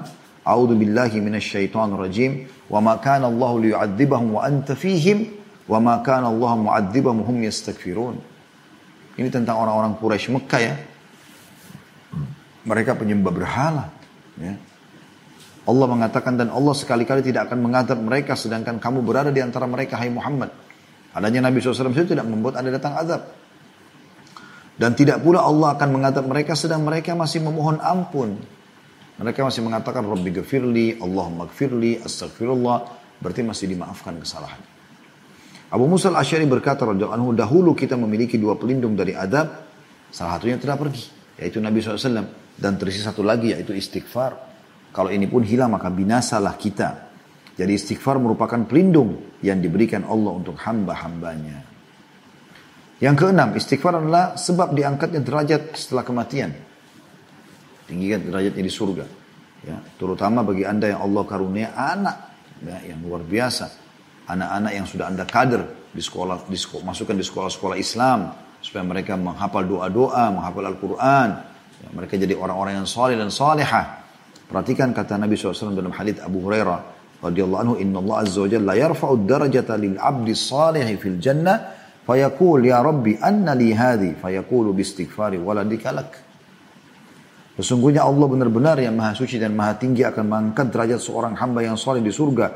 A'udzu 0.45 0.77
billahi 0.77 1.17
minasyaitonir 1.17 1.97
rajim, 1.97 2.45
wa 2.69 2.85
ma 2.85 3.01
kana 3.01 3.25
Allah 3.29 3.51
liyu'adzibahum 3.57 4.29
wa 4.37 4.41
anta 4.45 4.77
fihim, 4.77 5.25
wa 5.65 5.81
ma 5.81 6.05
kana 6.05 6.29
Allah 6.29 6.53
mu'adzibahum 6.53 7.25
hum 7.25 7.37
yastaghfirun. 7.41 8.15
Ini 9.17 9.29
tentang 9.33 9.57
orang-orang 9.57 9.97
Quraisy 9.97 10.37
Mekah 10.37 10.61
ya. 10.61 10.75
Mereka 12.61 12.93
penyembah 12.93 13.33
berhala, 13.33 13.89
ya. 14.37 14.53
Allah 15.61 15.85
mengatakan 15.89 16.37
dan 16.37 16.53
Allah 16.53 16.73
sekali-kali 16.73 17.21
tidak 17.25 17.49
akan 17.49 17.61
mengadab 17.61 17.97
mereka 18.01 18.33
sedangkan 18.33 18.81
kamu 18.81 19.05
berada 19.05 19.29
di 19.33 19.41
antara 19.41 19.65
mereka 19.65 19.97
hai 19.97 20.09
Muhammad. 20.09 20.60
Adanya 21.11 21.51
Nabi 21.51 21.59
SAW 21.59 21.91
itu 21.91 22.15
tidak 22.15 22.27
membuat 22.27 22.59
ada 22.63 22.71
datang 22.71 22.95
azab. 22.95 23.21
Dan 24.79 24.95
tidak 24.95 25.21
pula 25.21 25.43
Allah 25.43 25.75
akan 25.75 25.89
mengadab 25.91 26.25
mereka 26.25 26.55
sedang 26.55 26.81
mereka 26.81 27.13
masih 27.13 27.43
memohon 27.43 27.77
ampun. 27.83 28.39
Mereka 29.21 29.45
masih 29.45 29.61
mengatakan 29.61 30.01
Rabbi 30.01 30.33
gafirli, 30.33 30.97
Allahumma 30.97 31.45
gfirli, 31.45 32.01
astagfirullah. 32.01 32.77
Berarti 33.21 33.45
masih 33.45 33.69
dimaafkan 33.69 34.17
kesalahan. 34.17 34.57
Abu 35.69 35.85
Musa 35.85 36.09
al-Asyari 36.09 36.49
berkata 36.49 36.89
anhu 36.89 37.29
dahulu 37.37 37.77
kita 37.77 37.93
memiliki 37.93 38.41
dua 38.41 38.57
pelindung 38.57 38.97
dari 38.97 39.13
adab. 39.13 39.69
Salah 40.09 40.41
satunya 40.41 40.57
telah 40.57 40.79
pergi. 40.79 41.05
Yaitu 41.37 41.61
Nabi 41.61 41.83
SAW. 41.83 42.25
Dan 42.57 42.81
tersisa 42.81 43.13
satu 43.13 43.21
lagi 43.21 43.53
yaitu 43.53 43.77
istighfar. 43.77 44.33
Kalau 44.89 45.13
ini 45.13 45.29
pun 45.29 45.45
hilang 45.45 45.77
maka 45.77 45.93
binasalah 45.93 46.57
kita. 46.57 47.10
Jadi 47.61 47.77
istighfar 47.77 48.17
merupakan 48.17 48.57
pelindung 48.65 49.37
yang 49.45 49.61
diberikan 49.61 50.01
Allah 50.09 50.33
untuk 50.33 50.57
hamba-hambanya. 50.57 51.61
Yang 52.97 53.15
keenam, 53.21 53.53
istighfar 53.53 54.01
adalah 54.01 54.33
sebab 54.33 54.73
diangkatnya 54.73 55.21
derajat 55.21 55.77
setelah 55.77 56.01
kematian. 56.01 56.57
Tinggikan 57.85 58.25
derajatnya 58.25 58.65
di 58.65 58.73
surga. 58.73 59.05
Ya, 59.61 59.77
terutama 60.01 60.41
bagi 60.41 60.65
anda 60.65 60.89
yang 60.89 61.05
Allah 61.05 61.21
karunia 61.21 61.77
anak 61.77 62.17
ya, 62.65 62.81
yang 62.81 63.05
luar 63.05 63.21
biasa. 63.21 63.69
Anak-anak 64.25 64.71
yang 64.81 64.85
sudah 64.89 65.05
anda 65.13 65.29
kader 65.29 65.93
di 65.93 66.01
sekolah, 66.01 66.49
di 66.49 66.57
sekolah 66.57 66.81
masukkan 66.81 67.13
di 67.13 67.21
sekolah-sekolah 67.21 67.77
Islam 67.77 68.33
supaya 68.57 68.81
mereka 68.81 69.13
menghafal 69.21 69.69
doa-doa, 69.69 70.33
menghafal 70.33 70.65
Al-Quran. 70.65 71.29
Ya, 71.77 71.89
mereka 71.93 72.17
jadi 72.17 72.33
orang-orang 72.33 72.81
yang 72.81 72.89
soleh 72.89 73.13
dan 73.21 73.29
solehah. 73.29 74.01
Perhatikan 74.49 74.97
kata 74.97 75.21
Nabi 75.21 75.37
SAW 75.37 75.77
dalam 75.77 75.93
hadits 75.93 76.25
Abu 76.25 76.41
Hurairah 76.41 76.90
radhiyallahu 77.21 77.61
anhu, 77.61 77.75
Inna 77.77 78.01
Allah 78.01 78.17
azza 78.25 78.41
wa 78.41 78.73
yarfa'u 78.73 79.13
darajata 79.23 79.77
lil 79.77 79.95
abdi 80.01 80.33
salihi 80.33 80.93
fil 80.97 81.21
jannah 81.21 81.77
fayaqul 82.03 82.65
ya 82.65 82.81
Rabbi 82.81 83.21
anna 83.21 83.53
li 83.53 83.71
hadhi 83.71 84.17
fayaqulu 84.17 84.73
bistighfari 84.73 85.37
waladika 85.37 85.93
lak." 85.93 86.11
Sesungguhnya 87.61 88.01
Allah 88.01 88.25
benar-benar 88.25 88.81
yang 88.81 88.97
maha 88.97 89.13
suci 89.13 89.37
dan 89.37 89.53
maha 89.53 89.77
tinggi 89.77 90.01
akan 90.01 90.25
mengangkat 90.25 90.73
derajat 90.73 90.99
seorang 91.03 91.37
hamba 91.37 91.61
yang 91.61 91.77
soleh 91.77 92.01
di 92.01 92.09
surga. 92.09 92.47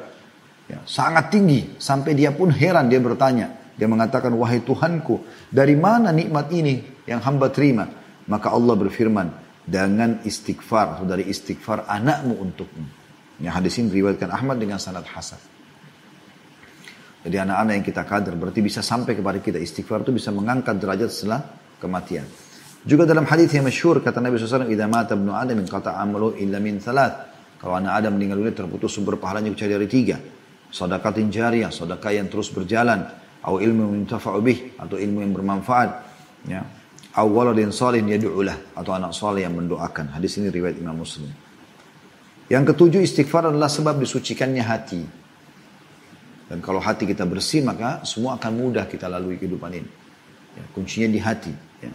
Ya, 0.66 0.82
sangat 0.88 1.30
tinggi. 1.30 1.78
Sampai 1.78 2.18
dia 2.18 2.34
pun 2.34 2.50
heran, 2.50 2.90
dia 2.90 2.98
bertanya. 2.98 3.54
Dia 3.76 3.86
mengatakan, 3.86 4.34
wahai 4.34 4.64
Tuhanku, 4.64 5.22
dari 5.52 5.76
mana 5.78 6.10
nikmat 6.10 6.50
ini 6.50 7.06
yang 7.06 7.22
hamba 7.22 7.52
terima? 7.52 7.86
Maka 8.26 8.50
Allah 8.50 8.74
berfirman, 8.74 9.28
dengan 9.68 10.22
istighfar 10.26 11.06
dari 11.06 11.28
istighfar 11.28 11.86
anakmu 11.86 12.34
untukmu. 12.40 13.05
Yang 13.40 13.54
hadis 13.54 13.74
ini 13.82 13.88
diriwayatkan 13.92 14.32
Ahmad 14.32 14.58
dengan 14.60 14.80
sanad 14.80 15.04
hasan. 15.04 15.40
Jadi 17.26 17.42
anak-anak 17.42 17.74
yang 17.82 17.86
kita 17.86 18.04
kader 18.06 18.34
berarti 18.38 18.62
bisa 18.62 18.86
sampai 18.86 19.18
kepada 19.18 19.42
kita 19.42 19.58
istighfar 19.58 20.06
itu 20.06 20.14
bisa 20.14 20.30
mengangkat 20.30 20.78
derajat 20.78 21.10
setelah 21.10 21.42
kematian. 21.82 22.24
Juga 22.86 23.10
dalam 23.10 23.26
hadis 23.26 23.50
yang 23.50 23.66
masyhur 23.66 23.98
kata 23.98 24.22
Nabi 24.22 24.38
SAW, 24.38 24.70
"Idza 24.70 24.86
mata 24.86 25.18
ibnu 25.18 25.34
Adam 25.34 25.58
min 25.58 25.66
qata 25.66 25.98
amalu 25.98 26.38
illa 26.38 26.62
min 26.62 26.78
thalath." 26.78 27.34
Kalau 27.58 27.82
anak 27.82 27.98
Adam 27.98 28.14
meninggal 28.14 28.46
dunia 28.46 28.54
terputus 28.54 28.94
sumber 28.94 29.18
pahalanya 29.18 29.50
kecuali 29.58 29.74
dari 29.74 29.90
tiga. 29.90 30.18
Sedekatin 30.70 31.34
jariyah, 31.34 31.74
sedekah 31.74 32.14
yang 32.14 32.30
terus 32.30 32.54
berjalan, 32.54 33.10
atau 33.42 33.58
ilmu 33.58 34.06
yang 34.06 34.06
bih, 34.46 34.78
atau 34.78 35.02
ilmu 35.02 35.20
yang 35.26 35.34
bermanfaat, 35.34 35.90
ya 36.46 36.62
awaladin 37.16 37.72
salih 37.72 38.04
yad'ulah 38.04 38.76
atau 38.76 38.92
anak 38.92 39.16
saleh 39.16 39.48
yang 39.48 39.56
mendoakan. 39.56 40.14
Hadis 40.14 40.36
ini 40.38 40.52
riwayat 40.52 40.78
Imam 40.78 41.00
Muslim. 41.00 41.32
Yang 42.46 42.74
ketujuh 42.74 43.02
istighfar 43.02 43.50
adalah 43.50 43.70
sebab 43.72 43.98
disucikannya 43.98 44.62
hati. 44.62 45.02
Dan 46.46 46.62
kalau 46.62 46.78
hati 46.78 47.10
kita 47.10 47.26
bersih 47.26 47.66
maka 47.66 48.06
semua 48.06 48.38
akan 48.38 48.52
mudah 48.54 48.86
kita 48.86 49.10
lalui 49.10 49.42
kehidupan 49.42 49.72
ini. 49.74 49.90
Ya, 50.54 50.64
kuncinya 50.78 51.10
di 51.10 51.18
hati. 51.18 51.54
Ya. 51.82 51.90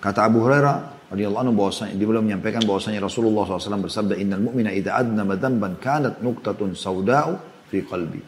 Kata 0.00 0.24
Abu 0.24 0.40
Hurairah 0.40 1.12
radhiyallahu 1.12 1.42
anhu 1.44 1.54
bahwasanya 1.56 1.92
dia 1.96 2.06
belum 2.08 2.24
menyampaikan 2.24 2.64
bahwasanya 2.64 3.04
Rasulullah 3.04 3.44
SAW 3.44 3.84
bersabda 3.84 4.16
innal 4.16 4.40
mu'mina 4.40 4.72
idza 4.72 4.96
adnama 4.96 5.36
dzamban 5.36 5.76
kanat 5.76 6.24
nuqtatun 6.24 6.72
sauda'u 6.72 7.36
fi 7.68 7.84
qalbi. 7.84 8.24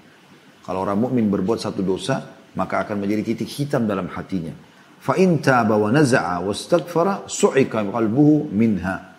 Kalau 0.60 0.84
orang 0.84 1.00
mukmin 1.00 1.32
berbuat 1.32 1.56
satu 1.56 1.80
dosa 1.80 2.36
maka 2.52 2.84
akan 2.84 3.00
menjadi 3.00 3.32
titik 3.32 3.48
hitam 3.48 3.88
dalam 3.88 4.12
hatinya. 4.12 4.52
Fa'in 5.00 5.40
taba 5.40 5.80
wa 5.80 5.88
naza'a 5.88 6.44
wa 6.44 6.52
stagfara 6.52 7.24
su'ika 7.24 7.80
qalbuhu 7.88 8.52
minha. 8.52 9.16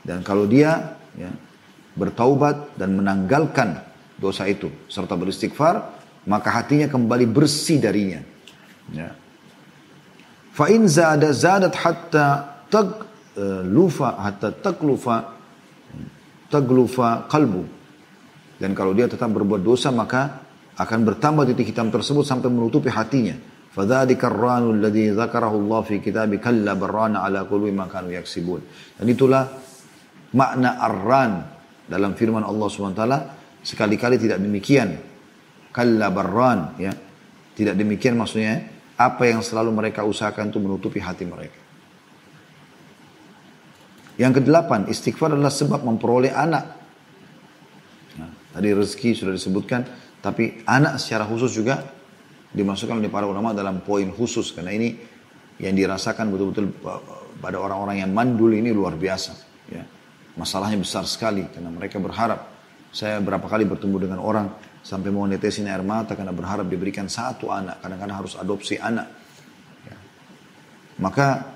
Dan 0.00 0.24
kalau 0.24 0.48
dia 0.48 0.96
ya, 1.20 1.28
bertaubat 1.95 2.75
dan 2.75 2.95
menanggalkan 2.99 3.79
dosa 4.19 4.47
itu 4.47 4.67
serta 4.91 5.15
beristighfar, 5.15 5.95
maka 6.27 6.49
hatinya 6.51 6.87
kembali 6.91 7.25
bersih 7.27 7.79
darinya. 7.79 8.21
Ya. 8.91 9.15
Fa'in 10.55 10.87
zada 10.87 11.31
zadat 11.35 11.75
hatta 11.75 12.27
tag 12.71 13.07
uh, 13.35 13.61
lufa 13.63 14.15
hatta 14.19 14.55
taglufa 14.55 15.35
taglufa 16.47 17.27
qalbu. 17.27 17.63
Dan 18.55 18.71
kalau 18.71 18.95
dia 18.95 19.11
tetap 19.11 19.27
berbuat 19.35 19.59
dosa 19.59 19.91
maka 19.91 20.47
akan 20.79 20.99
bertambah 21.03 21.43
titik 21.51 21.75
hitam 21.75 21.91
tersebut 21.91 22.23
sampai 22.23 22.47
menutupi 22.51 22.87
hatinya. 22.91 23.55
فذلك 23.75 24.23
الران 24.23 24.79
الذي 24.79 25.19
ذكره 25.19 25.51
الله 25.51 25.79
في 25.83 25.99
كتاب 25.99 26.39
كلا 26.39 26.79
بران 26.79 27.19
على 27.19 27.43
قلوب 27.43 27.75
ما 27.75 27.91
كانوا 27.91 28.07
يكسبون. 28.23 28.61
Dan 28.95 29.05
itulah 29.11 29.51
makna 30.31 30.79
arran 30.79 31.43
dalam 31.90 32.14
firman 32.14 32.46
Allah 32.46 32.70
SWT 32.70 33.02
sekali-kali 33.66 34.16
tidak 34.22 34.38
demikian. 34.38 34.94
Kalla 35.74 36.14
barran 36.14 36.78
ya. 36.78 36.94
Tidak 37.50 37.74
demikian 37.74 38.14
maksudnya 38.14 38.62
apa 38.94 39.26
yang 39.26 39.42
selalu 39.42 39.74
mereka 39.74 40.06
usahakan 40.06 40.54
untuk 40.54 40.62
menutupi 40.64 41.02
hati 41.02 41.26
mereka. 41.26 41.58
Yang 44.16 44.40
kedelapan, 44.40 44.86
istighfar 44.86 45.34
adalah 45.34 45.52
sebab 45.52 45.82
memperoleh 45.82 46.30
anak. 46.30 46.64
Nah, 48.20 48.30
tadi 48.54 48.68
rezeki 48.70 49.10
sudah 49.16 49.32
disebutkan, 49.34 49.80
tapi 50.20 50.62
anak 50.68 51.00
secara 51.00 51.24
khusus 51.24 51.56
juga 51.56 51.80
dimasukkan 52.52 53.00
oleh 53.00 53.12
para 53.12 53.24
ulama 53.24 53.56
dalam 53.56 53.80
poin 53.80 54.08
khusus 54.12 54.52
karena 54.52 54.72
ini 54.76 54.96
yang 55.60 55.72
dirasakan 55.76 56.28
betul-betul 56.32 56.72
pada 57.40 57.56
orang-orang 57.60 58.04
yang 58.04 58.10
mandul 58.12 58.52
ini 58.52 58.72
luar 58.74 58.98
biasa 58.98 59.32
ya 59.70 59.99
masalahnya 60.40 60.80
besar 60.80 61.04
sekali 61.04 61.44
karena 61.52 61.68
mereka 61.68 62.00
berharap 62.00 62.48
saya 62.88 63.20
berapa 63.20 63.44
kali 63.44 63.68
bertemu 63.68 63.96
dengan 64.08 64.18
orang 64.24 64.48
sampai 64.80 65.12
mau 65.12 65.28
netesin 65.28 65.68
air 65.68 65.84
mata 65.84 66.16
karena 66.16 66.32
berharap 66.32 66.64
diberikan 66.64 67.04
satu 67.06 67.52
anak 67.52 67.84
kadang-kadang 67.84 68.16
harus 68.24 68.34
adopsi 68.40 68.80
anak 68.80 69.06
ya. 69.84 69.96
maka 71.04 71.52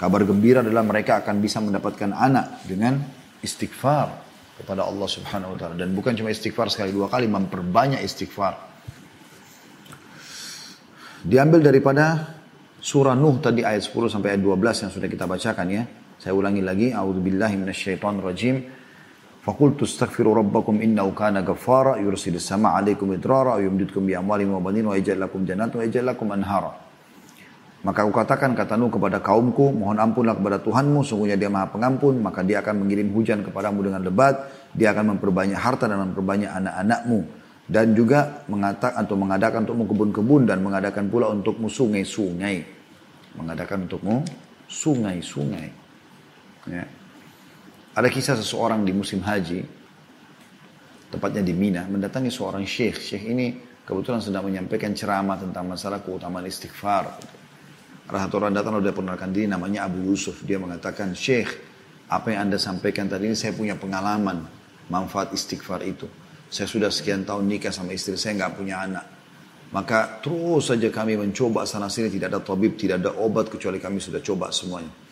kabar 0.00 0.24
gembira 0.24 0.64
adalah 0.64 0.80
mereka 0.80 1.20
akan 1.20 1.44
bisa 1.44 1.60
mendapatkan 1.60 2.16
anak 2.16 2.64
dengan 2.64 3.04
istighfar 3.44 4.24
kepada 4.56 4.88
Allah 4.88 5.08
Subhanahu 5.12 5.52
wa 5.52 5.58
taala 5.60 5.76
dan 5.76 5.92
bukan 5.92 6.16
cuma 6.16 6.32
istighfar 6.32 6.72
sekali 6.72 6.96
dua 6.96 7.12
kali 7.12 7.28
memperbanyak 7.28 8.00
istighfar 8.00 8.66
Diambil 11.26 11.58
daripada 11.58 12.38
surah 12.78 13.18
Nuh 13.18 13.42
tadi 13.42 13.66
ayat 13.66 13.82
10 13.82 14.14
sampai 14.14 14.38
ayat 14.38 14.46
12 14.46 14.86
yang 14.86 14.90
sudah 14.94 15.08
kita 15.10 15.26
bacakan 15.26 15.66
ya. 15.74 15.82
Saya 16.16 16.32
ulangi 16.32 16.64
lagi. 16.64 16.92
A'udzubillahi 16.92 17.54
minasyaitonir 17.60 18.24
rajim. 18.24 18.56
Fakultu 19.46 19.86
astaghfiru 19.86 20.34
rabbakum 20.34 20.82
innahu 20.82 21.14
kana 21.14 21.46
ghaffara 21.46 22.02
yursilis 22.02 22.42
sama 22.42 22.74
'alaikum 22.74 23.14
idrara 23.14 23.62
yumdidkum 23.62 24.02
bi 24.02 24.18
amwalin 24.18 24.50
wa 24.50 24.58
banin 24.58 24.90
wa 24.90 24.98
yaj'al 24.98 25.22
lakum 25.22 25.46
jannatin 25.46 25.78
wa 25.78 25.84
yaj'al 25.86 26.06
lakum 26.10 26.34
anhara. 26.34 26.74
Maka 27.86 28.02
aku 28.02 28.10
katakan 28.10 28.58
kata 28.58 28.74
Nuh 28.74 28.90
kepada 28.90 29.22
kaumku, 29.22 29.70
mohon 29.70 30.02
ampunlah 30.02 30.34
kepada 30.34 30.58
Tuhanmu, 30.58 31.06
sungguhnya 31.06 31.38
dia 31.38 31.46
maha 31.46 31.70
pengampun, 31.70 32.18
maka 32.18 32.42
dia 32.42 32.58
akan 32.58 32.82
mengirim 32.82 33.14
hujan 33.14 33.46
kepadamu 33.46 33.86
dengan 33.86 34.02
lebat, 34.02 34.50
dia 34.74 34.90
akan 34.90 35.14
memperbanyak 35.14 35.54
harta 35.54 35.86
dan 35.86 36.02
memperbanyak 36.10 36.50
anak-anakmu 36.50 37.46
dan 37.66 37.94
juga 37.94 38.42
mengatakan 38.50 39.06
atau 39.06 39.14
mengadakan 39.14 39.66
untukmu 39.66 39.84
kebun-kebun 39.90 40.42
dan 40.50 40.58
mengadakan 40.62 41.06
pula 41.06 41.30
untukmu 41.30 41.70
sungai-sungai. 41.70 42.66
Mengadakan 43.38 43.86
untukmu 43.86 44.26
sungai-sungai. 44.66 45.85
Ya. 46.66 46.84
Ada 47.96 48.08
kisah 48.12 48.36
seseorang 48.36 48.84
di 48.84 48.92
musim 48.92 49.24
haji, 49.24 49.64
tepatnya 51.08 51.40
di 51.40 51.56
Mina, 51.56 51.88
mendatangi 51.88 52.28
seorang 52.28 52.66
syekh. 52.68 53.00
Syekh 53.00 53.24
ini 53.32 53.46
kebetulan 53.86 54.20
sedang 54.20 54.44
menyampaikan 54.44 54.92
ceramah 54.92 55.40
tentang 55.40 55.64
masalah 55.64 56.04
keutamaan 56.04 56.44
istighfar. 56.44 57.16
Ada 58.06 58.30
orang 58.38 58.54
datang 58.54 58.78
udah 58.78 58.94
perkenalkan 58.94 59.34
diri 59.34 59.50
namanya 59.50 59.90
Abu 59.90 60.04
Yusuf. 60.06 60.44
Dia 60.46 60.62
mengatakan, 60.62 61.16
Syekh, 61.16 61.50
apa 62.06 62.30
yang 62.30 62.46
anda 62.46 62.58
sampaikan 62.60 63.10
tadi 63.10 63.26
ini 63.26 63.34
saya 63.34 63.50
punya 63.50 63.74
pengalaman 63.74 64.46
manfaat 64.86 65.34
istighfar 65.34 65.82
itu. 65.82 66.06
Saya 66.46 66.70
sudah 66.70 66.90
sekian 66.92 67.26
tahun 67.26 67.50
nikah 67.50 67.74
sama 67.74 67.90
istri 67.90 68.14
saya 68.14 68.38
nggak 68.38 68.52
punya 68.54 68.78
anak. 68.86 69.04
Maka 69.74 70.22
terus 70.22 70.70
saja 70.70 70.86
kami 70.94 71.18
mencoba 71.18 71.66
sana 71.66 71.90
sini 71.90 72.06
tidak 72.06 72.30
ada 72.30 72.40
tabib, 72.46 72.78
tidak 72.78 73.02
ada 73.02 73.10
obat 73.18 73.50
kecuali 73.50 73.82
kami 73.82 73.98
sudah 73.98 74.22
coba 74.22 74.54
semuanya. 74.54 75.05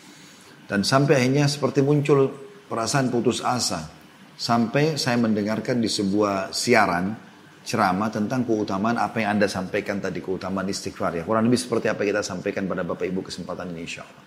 Dan 0.65 0.81
sampai 0.81 1.21
akhirnya 1.21 1.45
seperti 1.45 1.85
muncul 1.85 2.33
perasaan 2.69 3.13
putus 3.13 3.45
asa. 3.45 3.85
Sampai 4.35 4.99
saya 4.99 5.21
mendengarkan 5.21 5.79
di 5.79 5.87
sebuah 5.87 6.51
siaran 6.51 7.15
ceramah 7.65 8.13
tentang 8.13 8.45
keutamaan 8.45 9.01
apa 9.01 9.25
yang 9.25 9.39
Anda 9.39 9.49
sampaikan 9.49 10.03
tadi, 10.03 10.21
keutamaan 10.21 10.69
istighfar 10.69 11.17
ya. 11.17 11.23
Kurang 11.25 11.49
lebih 11.49 11.61
seperti 11.61 11.89
apa 11.89 12.05
yang 12.05 12.19
kita 12.19 12.23
sampaikan 12.27 12.69
pada 12.69 12.85
Bapak 12.85 13.09
Ibu 13.09 13.25
kesempatan 13.25 13.73
ini 13.73 13.89
insya 13.89 14.03
Allah. 14.05 14.25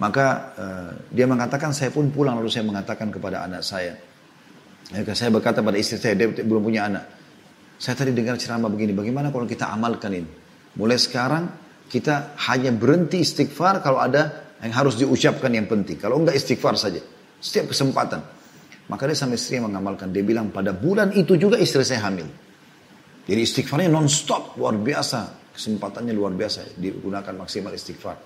Maka 0.00 0.26
uh, 0.56 0.90
dia 1.12 1.28
mengatakan 1.28 1.76
saya 1.76 1.92
pun 1.92 2.08
pulang 2.08 2.40
lalu 2.40 2.48
saya 2.48 2.64
mengatakan 2.64 3.12
kepada 3.12 3.44
anak 3.44 3.60
saya. 3.60 3.96
Ya, 4.90 5.04
saya 5.14 5.30
berkata 5.30 5.60
pada 5.60 5.76
istri 5.76 6.00
saya, 6.00 6.16
dia 6.16 6.28
belum 6.32 6.64
punya 6.64 6.88
anak. 6.88 7.04
Saya 7.80 7.96
tadi 7.96 8.12
dengar 8.12 8.36
ceramah 8.36 8.68
begini, 8.68 8.92
bagaimana 8.92 9.32
kalau 9.32 9.46
kita 9.48 9.68
amalkan 9.70 10.12
ini? 10.12 10.30
Mulai 10.76 10.98
sekarang 11.00 11.44
kita 11.88 12.36
hanya 12.48 12.74
berhenti 12.74 13.22
istighfar 13.22 13.80
kalau 13.80 14.02
ada 14.02 14.49
yang 14.60 14.72
harus 14.76 14.94
diucapkan 15.00 15.48
yang 15.48 15.64
penting. 15.64 15.96
Kalau 15.96 16.20
enggak 16.20 16.36
istighfar 16.36 16.76
saja. 16.76 17.00
Setiap 17.40 17.72
kesempatan. 17.72 18.20
Maka 18.92 19.08
dia 19.08 19.16
sama 19.16 19.38
istri 19.38 19.56
mengamalkan. 19.62 20.12
Dia 20.12 20.20
bilang 20.20 20.52
pada 20.52 20.76
bulan 20.76 21.16
itu 21.16 21.38
juga 21.40 21.56
istri 21.56 21.80
saya 21.86 22.10
hamil. 22.10 22.28
Jadi 23.24 23.40
istighfarnya 23.40 23.88
non-stop. 23.88 24.60
Luar 24.60 24.76
biasa. 24.76 25.52
Kesempatannya 25.56 26.12
luar 26.12 26.36
biasa. 26.36 26.76
Digunakan 26.76 27.32
maksimal 27.38 27.72
istighfar. 27.72 28.16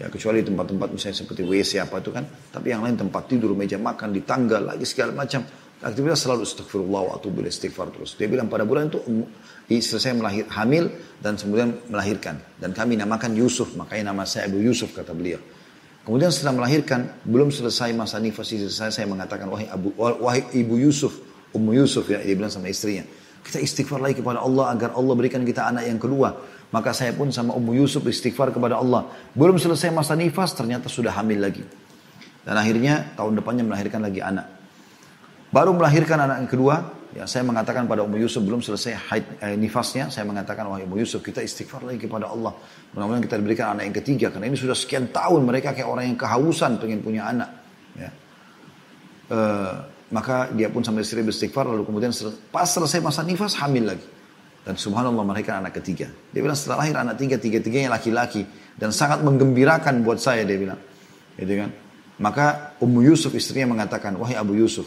Ya 0.00 0.08
kecuali 0.08 0.40
tempat-tempat 0.40 0.88
misalnya 0.88 1.16
seperti 1.24 1.44
WC 1.44 1.80
apa 1.80 2.00
itu 2.00 2.10
kan. 2.12 2.24
Tapi 2.24 2.72
yang 2.72 2.84
lain 2.84 2.96
tempat 2.96 3.28
tidur, 3.28 3.52
meja 3.52 3.76
makan, 3.76 4.12
di 4.12 4.24
tangga, 4.24 4.60
lagi 4.60 4.84
segala 4.88 5.12
macam. 5.16 5.44
Aktivitas 5.82 6.22
selalu 6.22 6.46
astagfirullah 6.46 7.02
wa 7.10 7.12
atubu 7.18 7.42
istighfar 7.42 7.90
terus. 7.90 8.14
Dia 8.14 8.30
bilang 8.30 8.46
pada 8.46 8.62
bulan 8.62 8.86
itu 8.86 9.02
istri 9.66 9.98
saya 9.98 10.14
melahir, 10.14 10.46
hamil 10.54 10.88
dan 11.18 11.34
kemudian 11.34 11.74
melahirkan. 11.90 12.38
Dan 12.56 12.70
kami 12.70 12.94
namakan 12.98 13.34
Yusuf. 13.34 13.74
Makanya 13.74 14.14
nama 14.14 14.22
saya 14.22 14.46
Abu 14.46 14.62
Yusuf 14.62 14.94
kata 14.94 15.10
beliau. 15.10 15.42
Kemudian 16.02 16.34
setelah 16.34 16.58
melahirkan, 16.58 17.14
belum 17.22 17.54
selesai 17.54 17.94
masa 17.94 18.18
nifas 18.18 18.50
saya, 18.74 18.90
saya 18.90 19.06
mengatakan, 19.06 19.46
wahai, 19.46 19.70
Abu, 19.70 19.94
wahai 19.94 20.42
Ibu 20.50 20.74
Yusuf, 20.82 21.14
Ummu 21.54 21.78
Yusuf 21.78 22.10
ya, 22.10 22.18
dia 22.18 22.34
bilang 22.34 22.50
sama 22.50 22.66
istrinya. 22.66 23.06
Kita 23.42 23.62
istighfar 23.62 24.02
lagi 24.02 24.18
kepada 24.18 24.42
Allah 24.42 24.74
agar 24.74 24.98
Allah 24.98 25.14
berikan 25.14 25.42
kita 25.46 25.66
anak 25.66 25.86
yang 25.86 26.02
kedua. 26.02 26.34
Maka 26.74 26.90
saya 26.90 27.14
pun 27.14 27.30
sama 27.30 27.54
Ummu 27.54 27.78
Yusuf 27.78 28.02
istighfar 28.02 28.50
kepada 28.50 28.82
Allah. 28.82 29.06
Belum 29.34 29.58
selesai 29.58 29.94
masa 29.94 30.18
nifas, 30.18 30.54
ternyata 30.58 30.90
sudah 30.90 31.14
hamil 31.14 31.38
lagi. 31.38 31.62
Dan 32.42 32.54
akhirnya 32.58 33.14
tahun 33.14 33.38
depannya 33.38 33.62
melahirkan 33.62 34.02
lagi 34.02 34.18
anak. 34.18 34.46
Baru 35.54 35.76
melahirkan 35.76 36.18
anak 36.18 36.36
yang 36.42 36.50
kedua, 36.50 36.74
Ya, 37.12 37.28
saya 37.28 37.44
mengatakan 37.44 37.84
pada 37.84 38.00
Ummu 38.08 38.24
Yusuf 38.24 38.40
belum 38.40 38.64
selesai 38.64 38.96
haid, 39.12 39.24
eh, 39.44 39.52
nifasnya, 39.60 40.08
saya 40.08 40.24
mengatakan 40.24 40.64
wahai 40.64 40.88
Ummu 40.88 40.96
Yusuf 40.96 41.20
kita 41.20 41.44
istighfar 41.44 41.84
lagi 41.84 42.08
kepada 42.08 42.32
Allah. 42.32 42.56
Mudah-mudahan 42.96 43.20
kita 43.20 43.36
diberikan 43.36 43.76
anak 43.76 43.84
yang 43.92 43.96
ketiga 44.00 44.26
karena 44.32 44.48
ini 44.48 44.56
sudah 44.56 44.72
sekian 44.72 45.12
tahun 45.12 45.44
mereka 45.44 45.76
kayak 45.76 45.88
orang 45.92 46.08
yang 46.08 46.16
kehausan 46.16 46.80
pengen 46.80 47.04
punya 47.04 47.28
anak. 47.28 47.52
Ya. 48.00 48.10
E, 49.28 49.38
maka 50.08 50.48
dia 50.56 50.72
pun 50.72 50.80
sampai 50.80 51.04
istri 51.04 51.20
beristighfar 51.20 51.68
lalu 51.68 51.84
kemudian 51.84 52.16
pas 52.48 52.64
selesai 52.64 53.04
masa 53.04 53.20
nifas 53.20 53.60
hamil 53.60 53.92
lagi. 53.92 54.08
Dan 54.62 54.80
subhanallah 54.80 55.26
mereka 55.26 55.58
anak 55.60 55.76
ketiga. 55.82 56.08
Dia 56.32 56.40
bilang 56.40 56.56
setelah 56.56 56.86
lahir 56.86 56.96
anak 56.96 57.18
tiga, 57.18 57.36
tiga-tiganya 57.36 57.92
laki-laki. 57.92 58.46
Dan 58.72 58.94
sangat 58.94 59.20
menggembirakan 59.20 60.00
buat 60.00 60.22
saya 60.22 60.46
dia 60.46 60.54
bilang. 60.54 60.80
Gitu 61.34 61.60
kan. 61.60 61.70
Maka 62.22 62.78
Ummu 62.78 63.02
Yusuf 63.02 63.34
istrinya 63.34 63.74
mengatakan, 63.74 64.14
wahai 64.14 64.38
Abu 64.38 64.54
Yusuf, 64.54 64.86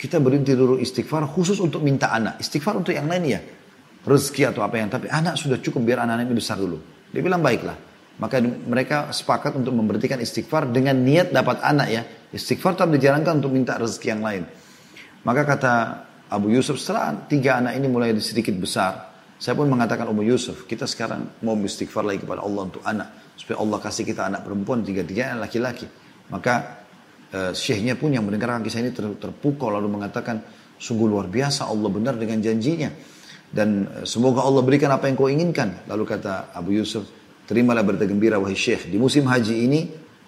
kita 0.00 0.16
berhenti 0.16 0.56
dulu 0.56 0.80
istighfar 0.80 1.28
khusus 1.28 1.60
untuk 1.60 1.84
minta 1.84 2.08
anak. 2.08 2.40
Istighfar 2.40 2.80
untuk 2.80 2.96
yang 2.96 3.04
lain 3.04 3.36
ya. 3.36 3.40
Rezeki 4.00 4.48
atau 4.48 4.64
apa 4.64 4.80
yang. 4.80 4.88
Tapi 4.88 5.12
anak 5.12 5.36
sudah 5.36 5.60
cukup 5.60 5.84
biar 5.84 6.00
anak-anak 6.08 6.24
ini 6.24 6.36
besar 6.40 6.56
dulu. 6.56 6.80
Dia 7.12 7.20
bilang 7.20 7.44
baiklah. 7.44 7.76
Maka 8.16 8.40
mereka 8.40 9.12
sepakat 9.12 9.60
untuk 9.60 9.76
memberhentikan 9.76 10.16
istighfar 10.16 10.72
dengan 10.72 10.96
niat 10.96 11.36
dapat 11.36 11.60
anak 11.60 11.88
ya. 11.92 12.02
Istighfar 12.32 12.80
tetap 12.80 12.88
dijalankan 12.96 13.44
untuk 13.44 13.52
minta 13.52 13.76
rezeki 13.76 14.06
yang 14.08 14.24
lain. 14.24 14.42
Maka 15.20 15.44
kata 15.44 15.72
Abu 16.32 16.48
Yusuf 16.48 16.80
setelah 16.80 17.28
tiga 17.28 17.60
anak 17.60 17.76
ini 17.76 17.84
mulai 17.84 18.16
sedikit 18.24 18.56
besar. 18.56 19.12
Saya 19.36 19.52
pun 19.52 19.68
mengatakan 19.68 20.08
Abu 20.08 20.24
Yusuf, 20.24 20.64
kita 20.64 20.88
sekarang 20.88 21.44
mau 21.44 21.56
istighfar 21.60 22.08
lagi 22.08 22.24
kepada 22.24 22.40
Allah 22.40 22.72
untuk 22.72 22.80
anak. 22.88 23.36
Supaya 23.36 23.60
Allah 23.60 23.78
kasih 23.84 24.04
kita 24.08 24.32
anak 24.32 24.48
perempuan, 24.48 24.80
tiga-tiganya 24.80 25.36
laki-laki. 25.44 25.88
Maka 26.32 26.79
uh, 27.34 27.52
syekhnya 27.54 27.96
pun 27.96 28.10
yang 28.14 28.26
mendengarkan 28.26 28.62
kisah 28.62 28.82
ini 28.82 28.94
ter, 28.94 29.06
terpukau 29.18 29.70
lalu 29.70 29.90
mengatakan 29.90 30.42
sungguh 30.80 31.06
luar 31.06 31.26
biasa 31.26 31.68
Allah 31.68 31.90
benar 31.90 32.14
dengan 32.16 32.38
janjinya. 32.38 32.90
Dan 33.50 33.86
uh, 33.86 34.06
semoga 34.06 34.46
Allah 34.46 34.62
berikan 34.62 34.90
apa 34.94 35.10
yang 35.10 35.16
kau 35.18 35.30
inginkan. 35.30 35.86
Lalu 35.90 36.04
kata 36.06 36.54
Abu 36.54 36.76
Yusuf 36.76 37.06
terimalah 37.50 37.82
berita 37.82 38.06
gembira 38.06 38.38
wahai 38.38 38.54
syekh. 38.54 38.90
Di 38.90 38.96
musim 38.98 39.26
haji 39.26 39.54
ini 39.66 39.80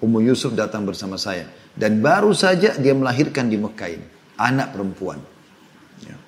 Ummu 0.03 0.19
Yusuf 0.27 0.51
datang 0.59 0.83
bersama 0.83 1.15
saya. 1.15 1.47
Dan 1.73 2.03
baru 2.03 2.35
saja 2.35 2.75
dia 2.75 2.93
melahirkan 2.93 3.47
di 3.47 3.55
Mekah 3.55 3.91
ini 3.91 4.07
anak 4.43 4.75
perempuan. 4.75 5.23
Ya. 6.03 6.19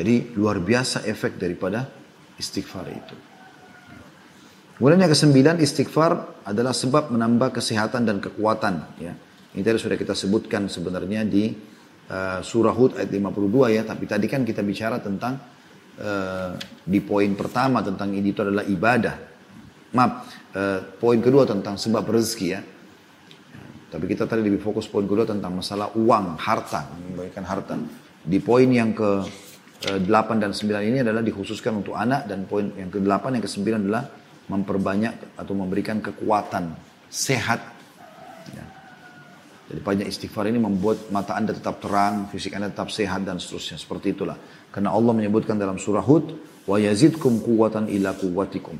jadi 0.00 0.32
luar 0.32 0.64
biasa 0.64 1.04
efek 1.04 1.36
daripada 1.36 1.84
istighfar 2.40 2.88
itu. 2.88 3.16
Kemudian 4.74 5.06
yang 5.06 5.12
kesembilan 5.12 5.56
istighfar 5.62 6.42
adalah 6.48 6.74
sebab 6.74 7.12
menambah 7.14 7.54
kesehatan 7.54 8.08
dan 8.08 8.18
kekuatan 8.18 8.74
ya. 8.98 9.14
Ini 9.54 9.62
tadi 9.62 9.78
sudah 9.78 9.94
kita 9.94 10.18
sebutkan 10.18 10.66
sebenarnya 10.66 11.22
di 11.22 11.54
uh, 12.10 12.42
surah 12.42 12.74
Hud 12.74 12.98
ayat 12.98 13.06
52 13.06 13.70
ya. 13.70 13.82
Tapi 13.86 14.04
tadi 14.10 14.26
kan 14.26 14.42
kita 14.42 14.66
bicara 14.66 14.98
tentang 14.98 15.38
uh, 16.02 16.58
di 16.82 16.98
poin 16.98 17.30
pertama 17.38 17.78
tentang 17.86 18.10
ini 18.10 18.34
itu 18.34 18.42
adalah 18.42 18.66
ibadah. 18.66 19.14
Maaf, 19.94 20.12
uh, 20.58 20.80
poin 20.98 21.22
kedua 21.22 21.46
tentang 21.46 21.78
sebab 21.78 22.02
rezeki 22.02 22.48
ya. 22.50 22.60
Tapi 23.94 24.04
kita 24.10 24.26
tadi 24.26 24.42
lebih 24.42 24.58
fokus 24.58 24.90
poin 24.90 25.06
kedua 25.06 25.22
tentang 25.22 25.54
masalah 25.54 25.94
uang, 25.94 26.34
harta, 26.34 26.90
memberikan 26.98 27.46
harta. 27.46 27.78
Di 28.26 28.42
poin 28.42 28.66
yang 28.66 28.90
ke 28.90 29.10
8 29.84 30.42
dan 30.42 30.50
9 30.50 30.66
ini 30.82 30.98
adalah 31.04 31.20
dikhususkan 31.20 31.84
untuk 31.84 31.94
anak 31.94 32.24
dan 32.24 32.48
poin 32.48 32.72
yang 32.74 32.88
ke-8 32.88 33.38
yang 33.38 33.44
ke-9 33.44 33.62
adalah 33.84 34.02
memperbanyak 34.48 35.38
atau 35.38 35.52
memberikan 35.52 36.00
kekuatan, 36.00 36.72
sehat 37.12 37.73
jadi 39.74 39.82
banyak 39.82 40.06
istighfar 40.06 40.46
ini 40.46 40.62
membuat 40.62 41.10
mata 41.10 41.34
anda 41.34 41.50
tetap 41.50 41.82
terang, 41.82 42.30
fisik 42.30 42.54
anda 42.54 42.70
tetap 42.70 42.94
sehat 42.94 43.26
dan 43.26 43.42
seterusnya. 43.42 43.74
Seperti 43.74 44.14
itulah. 44.14 44.38
Karena 44.70 44.94
Allah 44.94 45.10
menyebutkan 45.10 45.58
dalam 45.58 45.82
surah 45.82 46.06
Hud, 46.06 46.30
wa 46.70 46.78
yazidkum 46.78 47.42
kuwatan 47.42 47.90
ila 47.90 48.14
kuwatikum. 48.14 48.78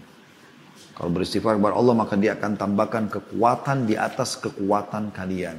Kalau 0.94 1.10
beristighfar 1.10 1.58
kepada 1.58 1.74
Allah 1.74 1.98
maka 1.98 2.14
dia 2.14 2.38
akan 2.38 2.54
tambahkan 2.54 3.10
kekuatan 3.10 3.90
di 3.90 3.98
atas 3.98 4.38
kekuatan 4.38 5.10
kalian. 5.10 5.58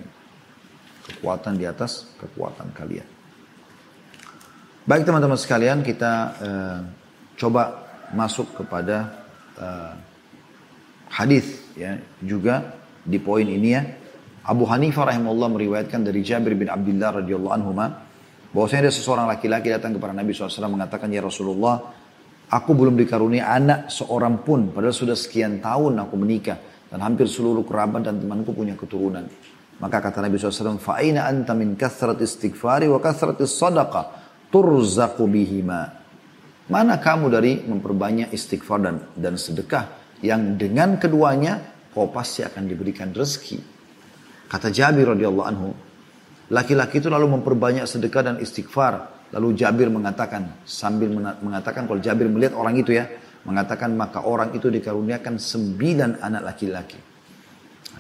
Kekuatan 1.03 1.59
di 1.59 1.67
atas 1.67 2.15
kekuatan 2.15 2.71
kalian. 2.71 3.07
Baik 4.87 5.03
teman-teman 5.03 5.35
sekalian 5.35 5.83
kita 5.83 6.13
uh, 6.39 6.79
coba 7.35 7.83
masuk 8.15 8.55
kepada 8.55 9.27
uh, 9.59 9.99
hadis 11.11 11.59
ya 11.75 11.99
juga 12.23 12.79
di 13.03 13.19
poin 13.19 13.43
ini 13.43 13.69
ya 13.75 13.83
Abu 14.45 14.69
Hanifah 14.69 15.09
rahimahullah 15.09 15.49
meriwayatkan 15.57 16.05
dari 16.05 16.21
Jabir 16.21 16.53
bin 16.53 16.69
Abdullah 16.69 17.17
radhiyallahu 17.17 17.53
anhu 17.57 17.73
bahwasanya 18.53 18.87
ada 18.87 18.93
seseorang 18.93 19.25
laki-laki 19.25 19.73
datang 19.73 19.97
kepada 19.97 20.13
Nabi 20.13 20.37
SAW 20.37 20.69
mengatakan 20.69 21.09
ya 21.09 21.25
Rasulullah 21.25 21.81
aku 22.53 22.71
belum 22.77 22.93
dikaruniai 22.93 23.41
anak 23.41 23.89
seorang 23.89 24.45
pun 24.45 24.69
padahal 24.69 24.93
sudah 24.93 25.17
sekian 25.17 25.65
tahun 25.65 25.97
aku 25.97 26.13
menikah 26.21 26.61
dan 26.93 27.01
hampir 27.01 27.25
seluruh 27.25 27.65
kerabat 27.65 28.05
dan 28.05 28.21
temanku 28.21 28.53
punya 28.53 28.77
keturunan. 28.77 29.25
Maka 29.81 29.97
kata 29.97 30.21
Nabi 30.21 30.37
SAW 30.37 30.77
fa'ina 30.77 31.25
anta 31.25 31.57
min 31.57 31.73
kathrat 31.73 32.21
istighfari 32.21 32.85
wa 32.85 33.01
kathrat 33.01 33.41
sadaqah 33.41 34.05
turzaqu 34.53 35.25
bihima. 35.25 35.89
Mana 36.69 37.01
kamu 37.01 37.33
dari 37.33 37.65
memperbanyak 37.65 38.29
istighfar 38.29 38.77
dan, 38.77 39.09
dan 39.17 39.41
sedekah 39.41 39.89
yang 40.21 40.53
dengan 40.53 41.01
keduanya 41.01 41.89
kau 41.89 42.13
pasti 42.13 42.45
akan 42.45 42.69
diberikan 42.69 43.09
rezeki 43.09 43.74
Kata 44.45 44.69
Jabir 44.69 45.09
radhiyallahu 45.13 45.47
anhu, 45.47 45.69
laki-laki 46.53 47.01
itu 47.01 47.09
lalu 47.09 47.39
memperbanyak 47.39 47.89
sedekah 47.89 48.33
dan 48.33 48.35
istighfar. 48.37 49.15
Lalu 49.33 49.57
Jabir 49.57 49.89
mengatakan 49.89 50.61
sambil 50.63 51.09
mengatakan 51.41 51.89
kalau 51.89 51.97
Jabir 51.99 52.29
melihat 52.29 52.53
orang 52.55 52.77
itu 52.77 52.93
ya, 52.93 53.09
mengatakan 53.43 53.93
maka 53.97 54.23
orang 54.25 54.53
itu 54.53 54.69
dikaruniakan 54.69 55.41
sembilan 55.41 56.21
anak 56.21 56.41
laki-laki. 56.45 56.99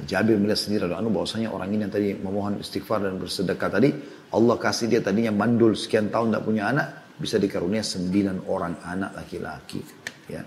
Jabir 0.03 0.35
melihat 0.35 0.59
sendiri 0.59 0.91
anu 0.91 1.07
bahwasanya 1.07 1.55
orang 1.55 1.71
ini 1.71 1.87
yang 1.87 1.93
tadi 1.93 2.09
memohon 2.19 2.59
istighfar 2.59 3.07
dan 3.07 3.15
bersedekah 3.15 3.69
tadi, 3.71 3.95
Allah 4.35 4.55
kasih 4.59 4.91
dia 4.91 4.99
tadinya 4.99 5.31
mandul 5.31 5.71
sekian 5.71 6.11
tahun 6.11 6.35
tidak 6.35 6.43
punya 6.43 6.63
anak, 6.67 6.87
bisa 7.15 7.39
dikarunia 7.39 7.79
sembilan 7.79 8.43
orang 8.51 8.83
anak 8.83 9.15
laki-laki. 9.15 9.79
Ya. 10.27 10.43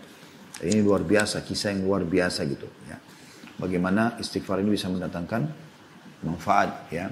Ini 0.59 0.85
luar 0.85 1.07
biasa, 1.07 1.41
kisah 1.47 1.73
yang 1.73 1.89
luar 1.89 2.05
biasa 2.05 2.45
gitu. 2.45 2.69
Ya. 2.91 3.01
Bagaimana 3.57 4.21
istighfar 4.21 4.61
ini 4.61 4.77
bisa 4.77 4.93
mendatangkan 4.93 5.68
manfaat. 6.23 6.91
Ya. 6.91 7.11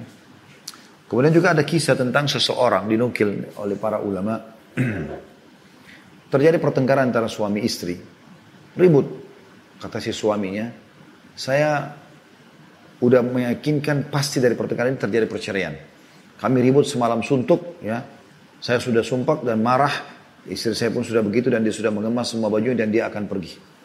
Kemudian 1.06 1.30
juga 1.30 1.54
ada 1.54 1.62
kisah 1.62 1.94
tentang 1.94 2.26
seseorang 2.26 2.90
dinukil 2.90 3.54
oleh 3.62 3.76
para 3.78 4.02
ulama. 4.02 4.42
Terjadi 6.32 6.58
pertengkaran 6.58 7.14
antara 7.14 7.30
suami 7.30 7.62
istri. 7.62 7.94
Ribut. 8.74 9.06
Kata 9.78 10.02
si 10.02 10.10
suaminya, 10.10 10.66
saya 11.36 11.94
udah 12.98 13.20
meyakinkan 13.22 14.08
pasti 14.08 14.40
dari 14.40 14.56
pertengkaran 14.56 14.96
ini 14.96 15.00
terjadi 15.00 15.26
perceraian. 15.28 15.74
Kami 16.36 16.58
ribut 16.64 16.88
semalam 16.88 17.20
suntuk, 17.20 17.80
ya. 17.84 18.00
Saya 18.60 18.80
sudah 18.80 19.04
sumpah 19.04 19.44
dan 19.44 19.60
marah. 19.60 19.92
Istri 20.46 20.74
saya 20.74 20.90
pun 20.90 21.04
sudah 21.04 21.20
begitu 21.20 21.52
dan 21.52 21.60
dia 21.60 21.74
sudah 21.74 21.92
mengemas 21.92 22.32
semua 22.32 22.48
baju 22.48 22.72
dan 22.72 22.88
dia 22.88 23.06
akan 23.10 23.28
pergi. 23.28 23.75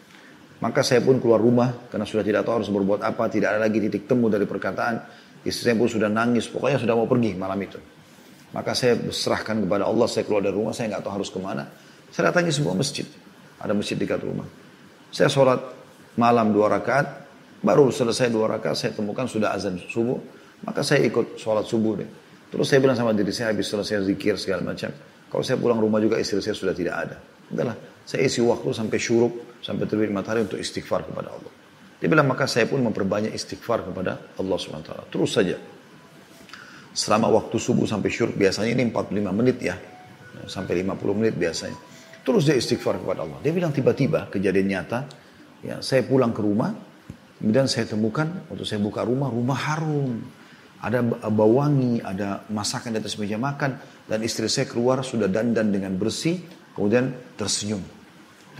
Maka 0.62 0.86
saya 0.86 1.02
pun 1.02 1.18
keluar 1.18 1.42
rumah 1.42 1.90
karena 1.90 2.06
sudah 2.06 2.22
tidak 2.22 2.46
tahu 2.46 2.62
harus 2.62 2.70
berbuat 2.70 3.02
apa, 3.02 3.26
tidak 3.34 3.58
ada 3.58 3.60
lagi 3.66 3.82
titik 3.82 4.06
temu 4.06 4.30
dari 4.30 4.46
perkataan. 4.46 5.02
Istri 5.42 5.74
saya 5.74 5.76
pun 5.76 5.90
sudah 5.90 6.10
nangis, 6.10 6.46
pokoknya 6.46 6.78
sudah 6.78 6.94
mau 6.94 7.10
pergi 7.10 7.34
malam 7.34 7.58
itu. 7.58 7.82
Maka 8.54 8.78
saya 8.78 8.94
berserahkan 8.94 9.58
kepada 9.66 9.90
Allah, 9.90 10.06
saya 10.06 10.24
keluar 10.30 10.46
dari 10.46 10.54
rumah, 10.54 10.70
saya 10.70 10.94
nggak 10.94 11.02
tahu 11.02 11.14
harus 11.18 11.30
ke 11.34 11.40
mana. 11.42 11.66
Saya 12.14 12.30
datangi 12.30 12.54
sebuah 12.54 12.78
masjid, 12.78 13.08
ada 13.58 13.74
masjid 13.74 13.98
dekat 13.98 14.22
rumah. 14.22 14.46
Saya 15.10 15.34
sholat 15.34 15.60
malam 16.14 16.54
dua 16.54 16.70
rakaat, 16.70 17.22
Baru 17.62 17.94
selesai 17.94 18.34
dua 18.34 18.58
rakaat 18.58 18.74
saya 18.74 18.92
temukan 18.98 19.30
sudah 19.30 19.54
azan 19.54 19.78
subuh. 19.78 20.18
Maka 20.66 20.82
saya 20.82 21.06
ikut 21.06 21.38
sholat 21.38 21.66
subuh 21.70 21.94
deh. 21.94 22.10
Terus 22.50 22.66
saya 22.66 22.82
bilang 22.82 22.98
sama 22.98 23.14
diri 23.14 23.30
saya 23.30 23.54
habis 23.54 23.70
selesai 23.70 24.02
zikir 24.02 24.34
segala 24.38 24.74
macam. 24.74 24.90
Kalau 25.30 25.44
saya 25.46 25.58
pulang 25.62 25.78
rumah 25.78 26.02
juga 26.02 26.18
istri 26.18 26.42
saya 26.42 26.58
sudah 26.58 26.74
tidak 26.74 26.96
ada. 27.08 27.16
Udahlah, 27.54 27.78
saya 28.04 28.26
isi 28.26 28.42
waktu 28.42 28.70
sampai 28.74 28.98
syuruk, 28.98 29.34
sampai 29.62 29.86
terbit 29.88 30.10
matahari 30.10 30.44
untuk 30.44 30.58
istighfar 30.58 31.06
kepada 31.08 31.34
Allah. 31.34 31.54
Dia 32.02 32.10
bilang 32.10 32.26
maka 32.28 32.50
saya 32.50 32.66
pun 32.66 32.82
memperbanyak 32.82 33.32
istighfar 33.32 33.86
kepada 33.86 34.34
Allah 34.42 34.58
SWT. 34.58 35.14
Terus 35.14 35.32
saja. 35.32 35.58
Selama 36.92 37.32
waktu 37.32 37.56
subuh 37.56 37.88
sampai 37.88 38.10
syuruk 38.12 38.36
biasanya 38.36 38.74
ini 38.76 38.90
45 38.90 39.32
menit 39.32 39.58
ya. 39.62 39.78
Sampai 40.50 40.82
50 40.82 40.98
menit 41.14 41.38
biasanya. 41.38 41.78
Terus 42.26 42.50
dia 42.50 42.58
istighfar 42.58 42.98
kepada 42.98 43.22
Allah. 43.24 43.38
Dia 43.46 43.54
bilang 43.54 43.70
tiba-tiba 43.70 44.28
kejadian 44.34 44.68
nyata. 44.68 45.00
Ya, 45.62 45.78
saya 45.78 46.02
pulang 46.02 46.34
ke 46.34 46.42
rumah, 46.42 46.74
Kemudian 47.42 47.66
saya 47.66 47.90
temukan, 47.90 48.30
waktu 48.54 48.62
saya 48.70 48.78
buka 48.78 49.02
rumah, 49.02 49.34
rumah 49.34 49.58
harum. 49.58 50.22
Ada 50.78 51.02
bau 51.34 51.58
wangi, 51.58 51.98
ada 51.98 52.46
masakan 52.54 52.94
di 52.94 53.02
atas 53.02 53.18
meja 53.18 53.42
makan. 53.42 53.82
Dan 54.06 54.22
istri 54.22 54.46
saya 54.46 54.70
keluar 54.70 55.02
sudah 55.02 55.26
dandan 55.26 55.74
dengan 55.74 55.98
bersih, 55.98 56.38
kemudian 56.78 57.10
tersenyum. 57.34 57.82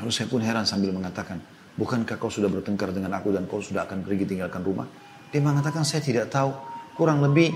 Lalu 0.02 0.10
saya 0.10 0.26
pun 0.26 0.42
heran 0.42 0.66
sambil 0.66 0.90
mengatakan, 0.90 1.38
bukankah 1.78 2.18
kau 2.18 2.34
sudah 2.34 2.50
bertengkar 2.50 2.90
dengan 2.90 3.14
aku 3.14 3.30
dan 3.30 3.46
kau 3.46 3.62
sudah 3.62 3.86
akan 3.86 4.02
pergi 4.02 4.26
tinggalkan 4.26 4.66
rumah? 4.66 4.90
Dia 5.30 5.46
mengatakan, 5.46 5.86
saya 5.86 6.02
tidak 6.02 6.34
tahu. 6.34 6.50
Kurang 6.98 7.22
lebih, 7.22 7.54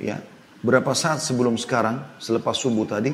ya 0.00 0.18
berapa 0.64 0.96
saat 0.96 1.20
sebelum 1.20 1.60
sekarang, 1.60 2.16
selepas 2.16 2.56
subuh 2.56 2.88
tadi, 2.88 3.12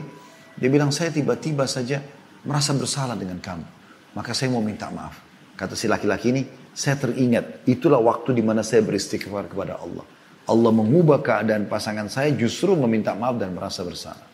dia 0.54 0.70
bilang, 0.70 0.94
saya 0.94 1.10
tiba-tiba 1.10 1.66
saja 1.66 1.98
merasa 2.46 2.70
bersalah 2.72 3.18
dengan 3.18 3.42
kamu. 3.42 3.66
Maka 4.14 4.30
saya 4.30 4.54
mau 4.54 4.62
minta 4.62 4.86
maaf. 4.88 5.18
Kata 5.58 5.74
si 5.74 5.90
laki-laki 5.90 6.30
ini, 6.30 6.42
saya 6.70 6.94
teringat, 6.94 7.66
itulah 7.66 7.98
waktu 7.98 8.38
di 8.38 8.42
mana 8.46 8.62
saya 8.62 8.86
beristighfar 8.86 9.50
kepada 9.50 9.82
Allah. 9.82 10.06
Allah 10.46 10.72
mengubah 10.74 11.22
keadaan 11.22 11.66
pasangan 11.70 12.10
saya 12.10 12.30
justru 12.34 12.74
meminta 12.78 13.14
maaf 13.18 13.38
dan 13.38 13.54
merasa 13.54 13.82
bersalah. 13.82 14.26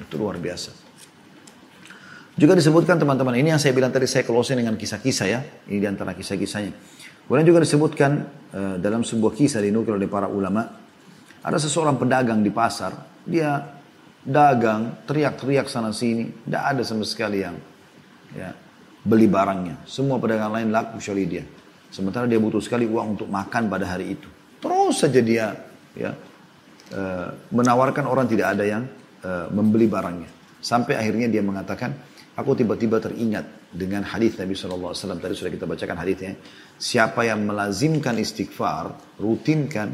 Itu 0.00 0.18
luar 0.20 0.36
biasa. 0.36 0.83
Juga 2.34 2.58
disebutkan 2.58 2.98
teman-teman, 2.98 3.38
ini 3.38 3.54
yang 3.54 3.62
saya 3.62 3.70
bilang 3.70 3.94
tadi 3.94 4.10
saya 4.10 4.26
closing 4.26 4.58
dengan 4.58 4.74
kisah-kisah 4.74 5.26
ya. 5.30 5.40
Ini 5.70 5.78
di 5.78 5.86
antara 5.86 6.18
kisah-kisahnya. 6.18 6.74
Kemudian 7.24 7.46
juga 7.46 7.62
disebutkan 7.62 8.10
uh, 8.52 8.76
dalam 8.82 9.06
sebuah 9.06 9.32
kisah 9.38 9.62
dinukil 9.62 9.94
oleh 9.94 10.10
para 10.10 10.26
ulama. 10.26 10.66
Ada 11.44 11.62
seseorang 11.62 11.94
pedagang 11.94 12.42
di 12.42 12.50
pasar, 12.50 13.22
dia 13.22 13.62
dagang, 14.24 15.04
teriak-teriak 15.04 15.68
sana 15.68 15.92
sini, 15.92 16.26
tidak 16.48 16.62
ada 16.74 16.82
sama 16.82 17.04
sekali 17.04 17.44
yang 17.44 17.54
ya, 18.32 18.50
beli 19.04 19.28
barangnya. 19.28 19.84
Semua 19.84 20.16
pedagang 20.16 20.50
lain 20.50 20.72
laku 20.72 20.98
kecuali 20.98 21.24
dia. 21.28 21.44
Sementara 21.92 22.26
dia 22.26 22.40
butuh 22.40 22.58
sekali 22.58 22.88
uang 22.88 23.14
untuk 23.14 23.28
makan 23.30 23.70
pada 23.70 23.86
hari 23.86 24.18
itu. 24.18 24.26
Terus 24.58 24.96
saja 24.98 25.20
dia 25.20 25.54
ya 25.94 26.10
e, 26.90 27.00
menawarkan 27.54 28.08
orang 28.08 28.26
tidak 28.26 28.56
ada 28.56 28.64
yang 28.66 28.82
e, 29.22 29.30
membeli 29.52 29.86
barangnya. 29.86 30.26
Sampai 30.64 30.96
akhirnya 30.98 31.30
dia 31.30 31.44
mengatakan, 31.44 31.94
aku 32.34 32.50
tiba-tiba 32.58 32.98
teringat 32.98 33.70
dengan 33.70 34.06
hadis 34.06 34.38
Nabi 34.38 34.54
SAW. 34.54 34.94
Tadi 34.94 35.34
sudah 35.34 35.52
kita 35.54 35.66
bacakan 35.66 35.96
hadisnya. 35.98 36.34
Siapa 36.78 37.26
yang 37.26 37.46
melazimkan 37.46 38.18
istighfar, 38.18 39.18
rutinkan, 39.18 39.88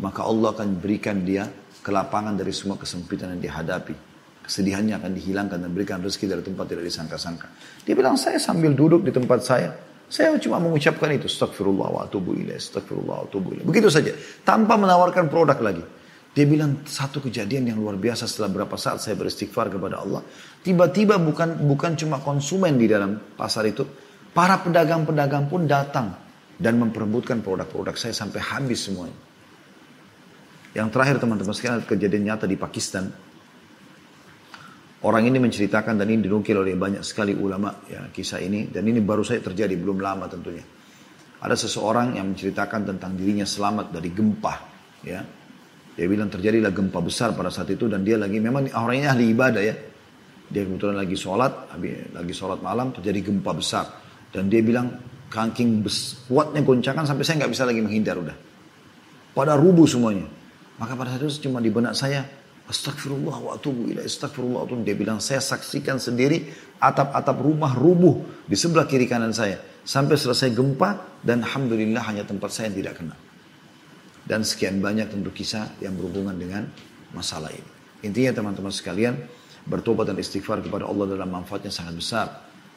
maka 0.00 0.24
Allah 0.24 0.52
akan 0.56 0.80
berikan 0.80 1.24
dia 1.24 1.48
kelapangan 1.80 2.36
dari 2.36 2.52
semua 2.52 2.76
kesempitan 2.76 3.36
yang 3.36 3.42
dihadapi. 3.42 3.96
Kesedihannya 4.44 4.98
akan 4.98 5.12
dihilangkan 5.14 5.58
dan 5.62 5.70
berikan 5.70 6.00
rezeki 6.00 6.26
dari 6.26 6.42
tempat 6.42 6.64
tidak 6.68 6.84
disangka-sangka. 6.88 7.48
Dia 7.86 7.94
bilang, 7.94 8.16
saya 8.16 8.40
sambil 8.40 8.74
duduk 8.74 9.04
di 9.06 9.12
tempat 9.14 9.40
saya, 9.44 9.70
saya 10.10 10.34
cuma 10.42 10.58
mengucapkan 10.58 11.06
itu. 11.14 11.30
Astagfirullah 11.30 11.88
wa 11.94 12.00
atubu 12.02 12.34
ilaih. 12.34 12.58
Astagfirullah 12.58 13.16
wa 13.22 13.24
atubu 13.30 13.54
ilaih. 13.54 13.62
Begitu 13.62 13.86
saja. 13.86 14.10
Tanpa 14.42 14.74
menawarkan 14.74 15.30
produk 15.30 15.54
lagi. 15.62 15.86
Dia 16.30 16.46
bilang 16.46 16.86
satu 16.86 17.18
kejadian 17.18 17.74
yang 17.74 17.78
luar 17.82 17.98
biasa 17.98 18.30
setelah 18.30 18.62
berapa 18.62 18.76
saat 18.78 19.02
saya 19.02 19.18
beristighfar 19.18 19.66
kepada 19.66 19.98
Allah. 19.98 20.22
Tiba-tiba 20.62 21.18
bukan 21.18 21.66
bukan 21.66 21.98
cuma 21.98 22.22
konsumen 22.22 22.78
di 22.78 22.86
dalam 22.86 23.18
pasar 23.34 23.66
itu. 23.66 23.82
Para 24.30 24.62
pedagang-pedagang 24.62 25.50
pun 25.50 25.66
datang. 25.66 26.14
Dan 26.60 26.76
memperebutkan 26.76 27.40
produk-produk 27.40 27.96
saya 27.96 28.12
sampai 28.12 28.36
habis 28.44 28.84
semuanya. 28.84 29.16
Yang 30.76 30.88
terakhir 30.92 31.16
teman-teman 31.16 31.56
sekalian 31.56 31.82
kejadian 31.88 32.22
nyata 32.28 32.44
di 32.44 32.60
Pakistan 32.60 33.08
Orang 35.00 35.24
ini 35.24 35.40
menceritakan 35.40 35.96
dan 35.96 36.12
ini 36.12 36.28
dinukil 36.28 36.60
oleh 36.60 36.76
banyak 36.76 37.00
sekali 37.00 37.32
ulama 37.32 37.72
ya 37.88 38.12
kisah 38.12 38.36
ini 38.36 38.68
dan 38.68 38.84
ini 38.84 39.00
baru 39.00 39.24
saja 39.24 39.40
terjadi 39.48 39.72
belum 39.80 39.96
lama 39.96 40.28
tentunya. 40.28 40.60
Ada 41.40 41.56
seseorang 41.56 42.20
yang 42.20 42.36
menceritakan 42.36 42.84
tentang 42.84 43.16
dirinya 43.16 43.48
selamat 43.48 43.96
dari 43.96 44.12
gempa 44.12 44.54
ya. 45.00 45.24
Dia 46.00 46.08
bilang 46.08 46.32
terjadilah 46.32 46.72
gempa 46.72 46.96
besar 47.04 47.36
pada 47.36 47.52
saat 47.52 47.68
itu 47.76 47.84
dan 47.84 48.00
dia 48.00 48.16
lagi 48.16 48.40
memang 48.40 48.72
orang 48.72 49.04
ini 49.04 49.06
ahli 49.06 49.36
ibadah 49.36 49.60
ya. 49.60 49.76
Dia 50.48 50.64
kebetulan 50.64 50.96
lagi 50.96 51.12
sholat, 51.12 51.76
lagi 52.16 52.32
sholat 52.32 52.64
malam 52.64 52.88
terjadi 52.96 53.28
gempa 53.28 53.52
besar 53.52 53.84
dan 54.32 54.48
dia 54.48 54.64
bilang 54.64 54.96
kangking 55.28 55.84
kuatnya 56.24 56.64
goncangan 56.64 57.04
sampai 57.04 57.20
saya 57.20 57.44
nggak 57.44 57.52
bisa 57.52 57.68
lagi 57.68 57.84
menghindar 57.84 58.16
udah. 58.16 58.32
Pada 59.36 59.60
rubuh 59.60 59.84
semuanya. 59.84 60.24
Maka 60.80 60.96
pada 60.96 61.12
saat 61.12 61.28
itu 61.28 61.44
cuma 61.44 61.60
di 61.60 61.68
benak 61.68 61.92
saya, 61.92 62.24
Astagfirullah 62.64 63.36
wa 63.36 63.50
atubu 63.52 63.92
ilaih. 63.92 64.08
Astagfirullah 64.08 64.64
wa 64.64 64.80
Dia 64.80 64.96
bilang, 64.96 65.20
saya 65.20 65.44
saksikan 65.44 66.00
sendiri 66.00 66.48
atap-atap 66.80 67.36
rumah 67.44 67.76
rubuh 67.76 68.48
di 68.48 68.56
sebelah 68.56 68.88
kiri 68.88 69.04
kanan 69.04 69.36
saya. 69.36 69.60
Sampai 69.84 70.16
selesai 70.16 70.48
gempa 70.56 71.20
dan 71.20 71.44
Alhamdulillah 71.44 72.00
hanya 72.08 72.24
tempat 72.24 72.48
saya 72.48 72.72
yang 72.72 72.80
tidak 72.80 72.96
kena. 72.96 73.29
Dan 74.30 74.46
sekian 74.46 74.78
banyak 74.78 75.10
tentu 75.10 75.34
kisah 75.34 75.74
yang 75.82 75.98
berhubungan 75.98 76.38
dengan 76.38 76.62
masalah 77.10 77.50
ini. 77.50 77.70
Intinya 78.06 78.38
teman-teman 78.38 78.70
sekalian, 78.70 79.18
bertobat 79.66 80.06
dan 80.06 80.22
istighfar 80.22 80.62
kepada 80.62 80.86
Allah 80.86 81.18
dalam 81.18 81.34
manfaatnya 81.34 81.74
sangat 81.74 81.98
besar. 81.98 82.26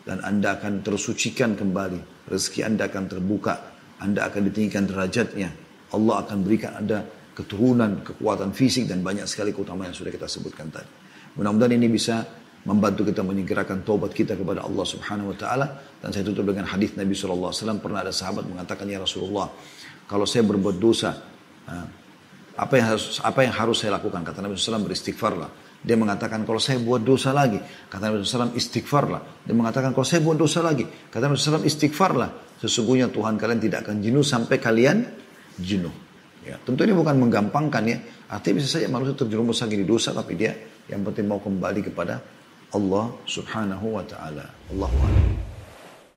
Dan 0.01 0.25
Anda 0.25 0.57
akan 0.57 0.81
tersucikan 0.81 1.53
kembali. 1.53 2.25
Rezeki 2.25 2.65
Anda 2.65 2.89
akan 2.89 3.03
terbuka. 3.05 3.53
Anda 4.01 4.25
akan 4.33 4.49
ditinggikan 4.49 4.89
derajatnya. 4.89 5.53
Allah 5.93 6.25
akan 6.25 6.41
berikan 6.41 6.73
Anda 6.73 7.05
keturunan, 7.37 8.01
kekuatan 8.01 8.49
fisik 8.57 8.89
dan 8.89 9.05
banyak 9.05 9.29
sekali 9.29 9.53
keutamaan 9.53 9.93
yang 9.93 9.97
sudah 9.97 10.09
kita 10.09 10.25
sebutkan 10.25 10.73
tadi. 10.73 10.89
Mudah-mudahan 11.37 11.77
ini 11.77 11.85
bisa 11.85 12.25
membantu 12.65 13.05
kita 13.05 13.21
menyegerakan 13.21 13.85
taubat 13.85 14.15
kita 14.15 14.39
kepada 14.39 14.65
Allah 14.65 14.85
Subhanahu 14.87 15.35
wa 15.35 15.37
taala 15.37 15.67
dan 15.99 16.15
saya 16.15 16.23
tutup 16.23 16.47
dengan 16.47 16.63
hadis 16.63 16.95
Nabi 16.95 17.11
sallallahu 17.11 17.51
alaihi 17.51 17.59
wasallam 17.59 17.79
pernah 17.83 17.99
ada 17.99 18.13
sahabat 18.15 18.47
mengatakan 18.47 18.87
ya 18.87 19.03
Rasulullah 19.03 19.51
kalau 20.07 20.23
saya 20.23 20.47
berbuat 20.47 20.79
dosa 20.79 21.32
apa 22.53 22.73
yang 22.77 22.87
harus 22.93 23.17
apa 23.23 23.39
yang 23.41 23.53
harus 23.53 23.77
saya 23.81 23.97
lakukan 23.97 24.21
kata 24.21 24.39
Nabi 24.45 24.59
SAW 24.59 24.85
beristighfarlah 24.85 25.49
dia 25.83 25.99
mengatakan 25.99 26.47
kalau 26.47 26.61
saya 26.61 26.79
buat 26.79 27.01
dosa 27.03 27.33
lagi 27.35 27.59
kata 27.89 28.03
Nabi 28.07 28.23
SAW 28.23 28.55
istighfarlah 28.55 29.43
dia 29.43 29.55
mengatakan 29.57 29.91
kalau 29.91 30.05
saya 30.05 30.21
buat 30.21 30.37
dosa 30.37 30.61
lagi 30.61 30.85
kata 30.85 31.27
Nabi 31.27 31.35
SAW 31.39 31.65
istighfarlah 31.65 32.29
sesungguhnya 32.61 33.09
Tuhan 33.09 33.35
kalian 33.35 33.59
tidak 33.59 33.89
akan 33.89 33.99
jenuh 33.99 34.23
sampai 34.23 34.61
kalian 34.61 35.03
jenuh 35.57 36.03
Ya, 36.43 36.59
tentu 36.59 36.83
ini 36.83 36.91
bukan 36.91 37.15
menggampangkan 37.23 37.83
ya. 37.87 37.97
Artinya 38.27 38.59
bisa 38.59 38.75
saja 38.75 38.91
manusia 38.91 39.15
terjerumus 39.15 39.63
lagi 39.63 39.79
di 39.79 39.87
dosa 39.87 40.11
tapi 40.11 40.35
dia 40.35 40.51
yang 40.91 40.99
penting 41.07 41.31
mau 41.31 41.39
kembali 41.39 41.87
kepada 41.87 42.19
Allah 42.75 43.15
Subhanahu 43.23 43.95
wa 43.95 44.03
taala. 44.03 44.43
Allahu 44.67 44.97
a'lam. 45.07 45.52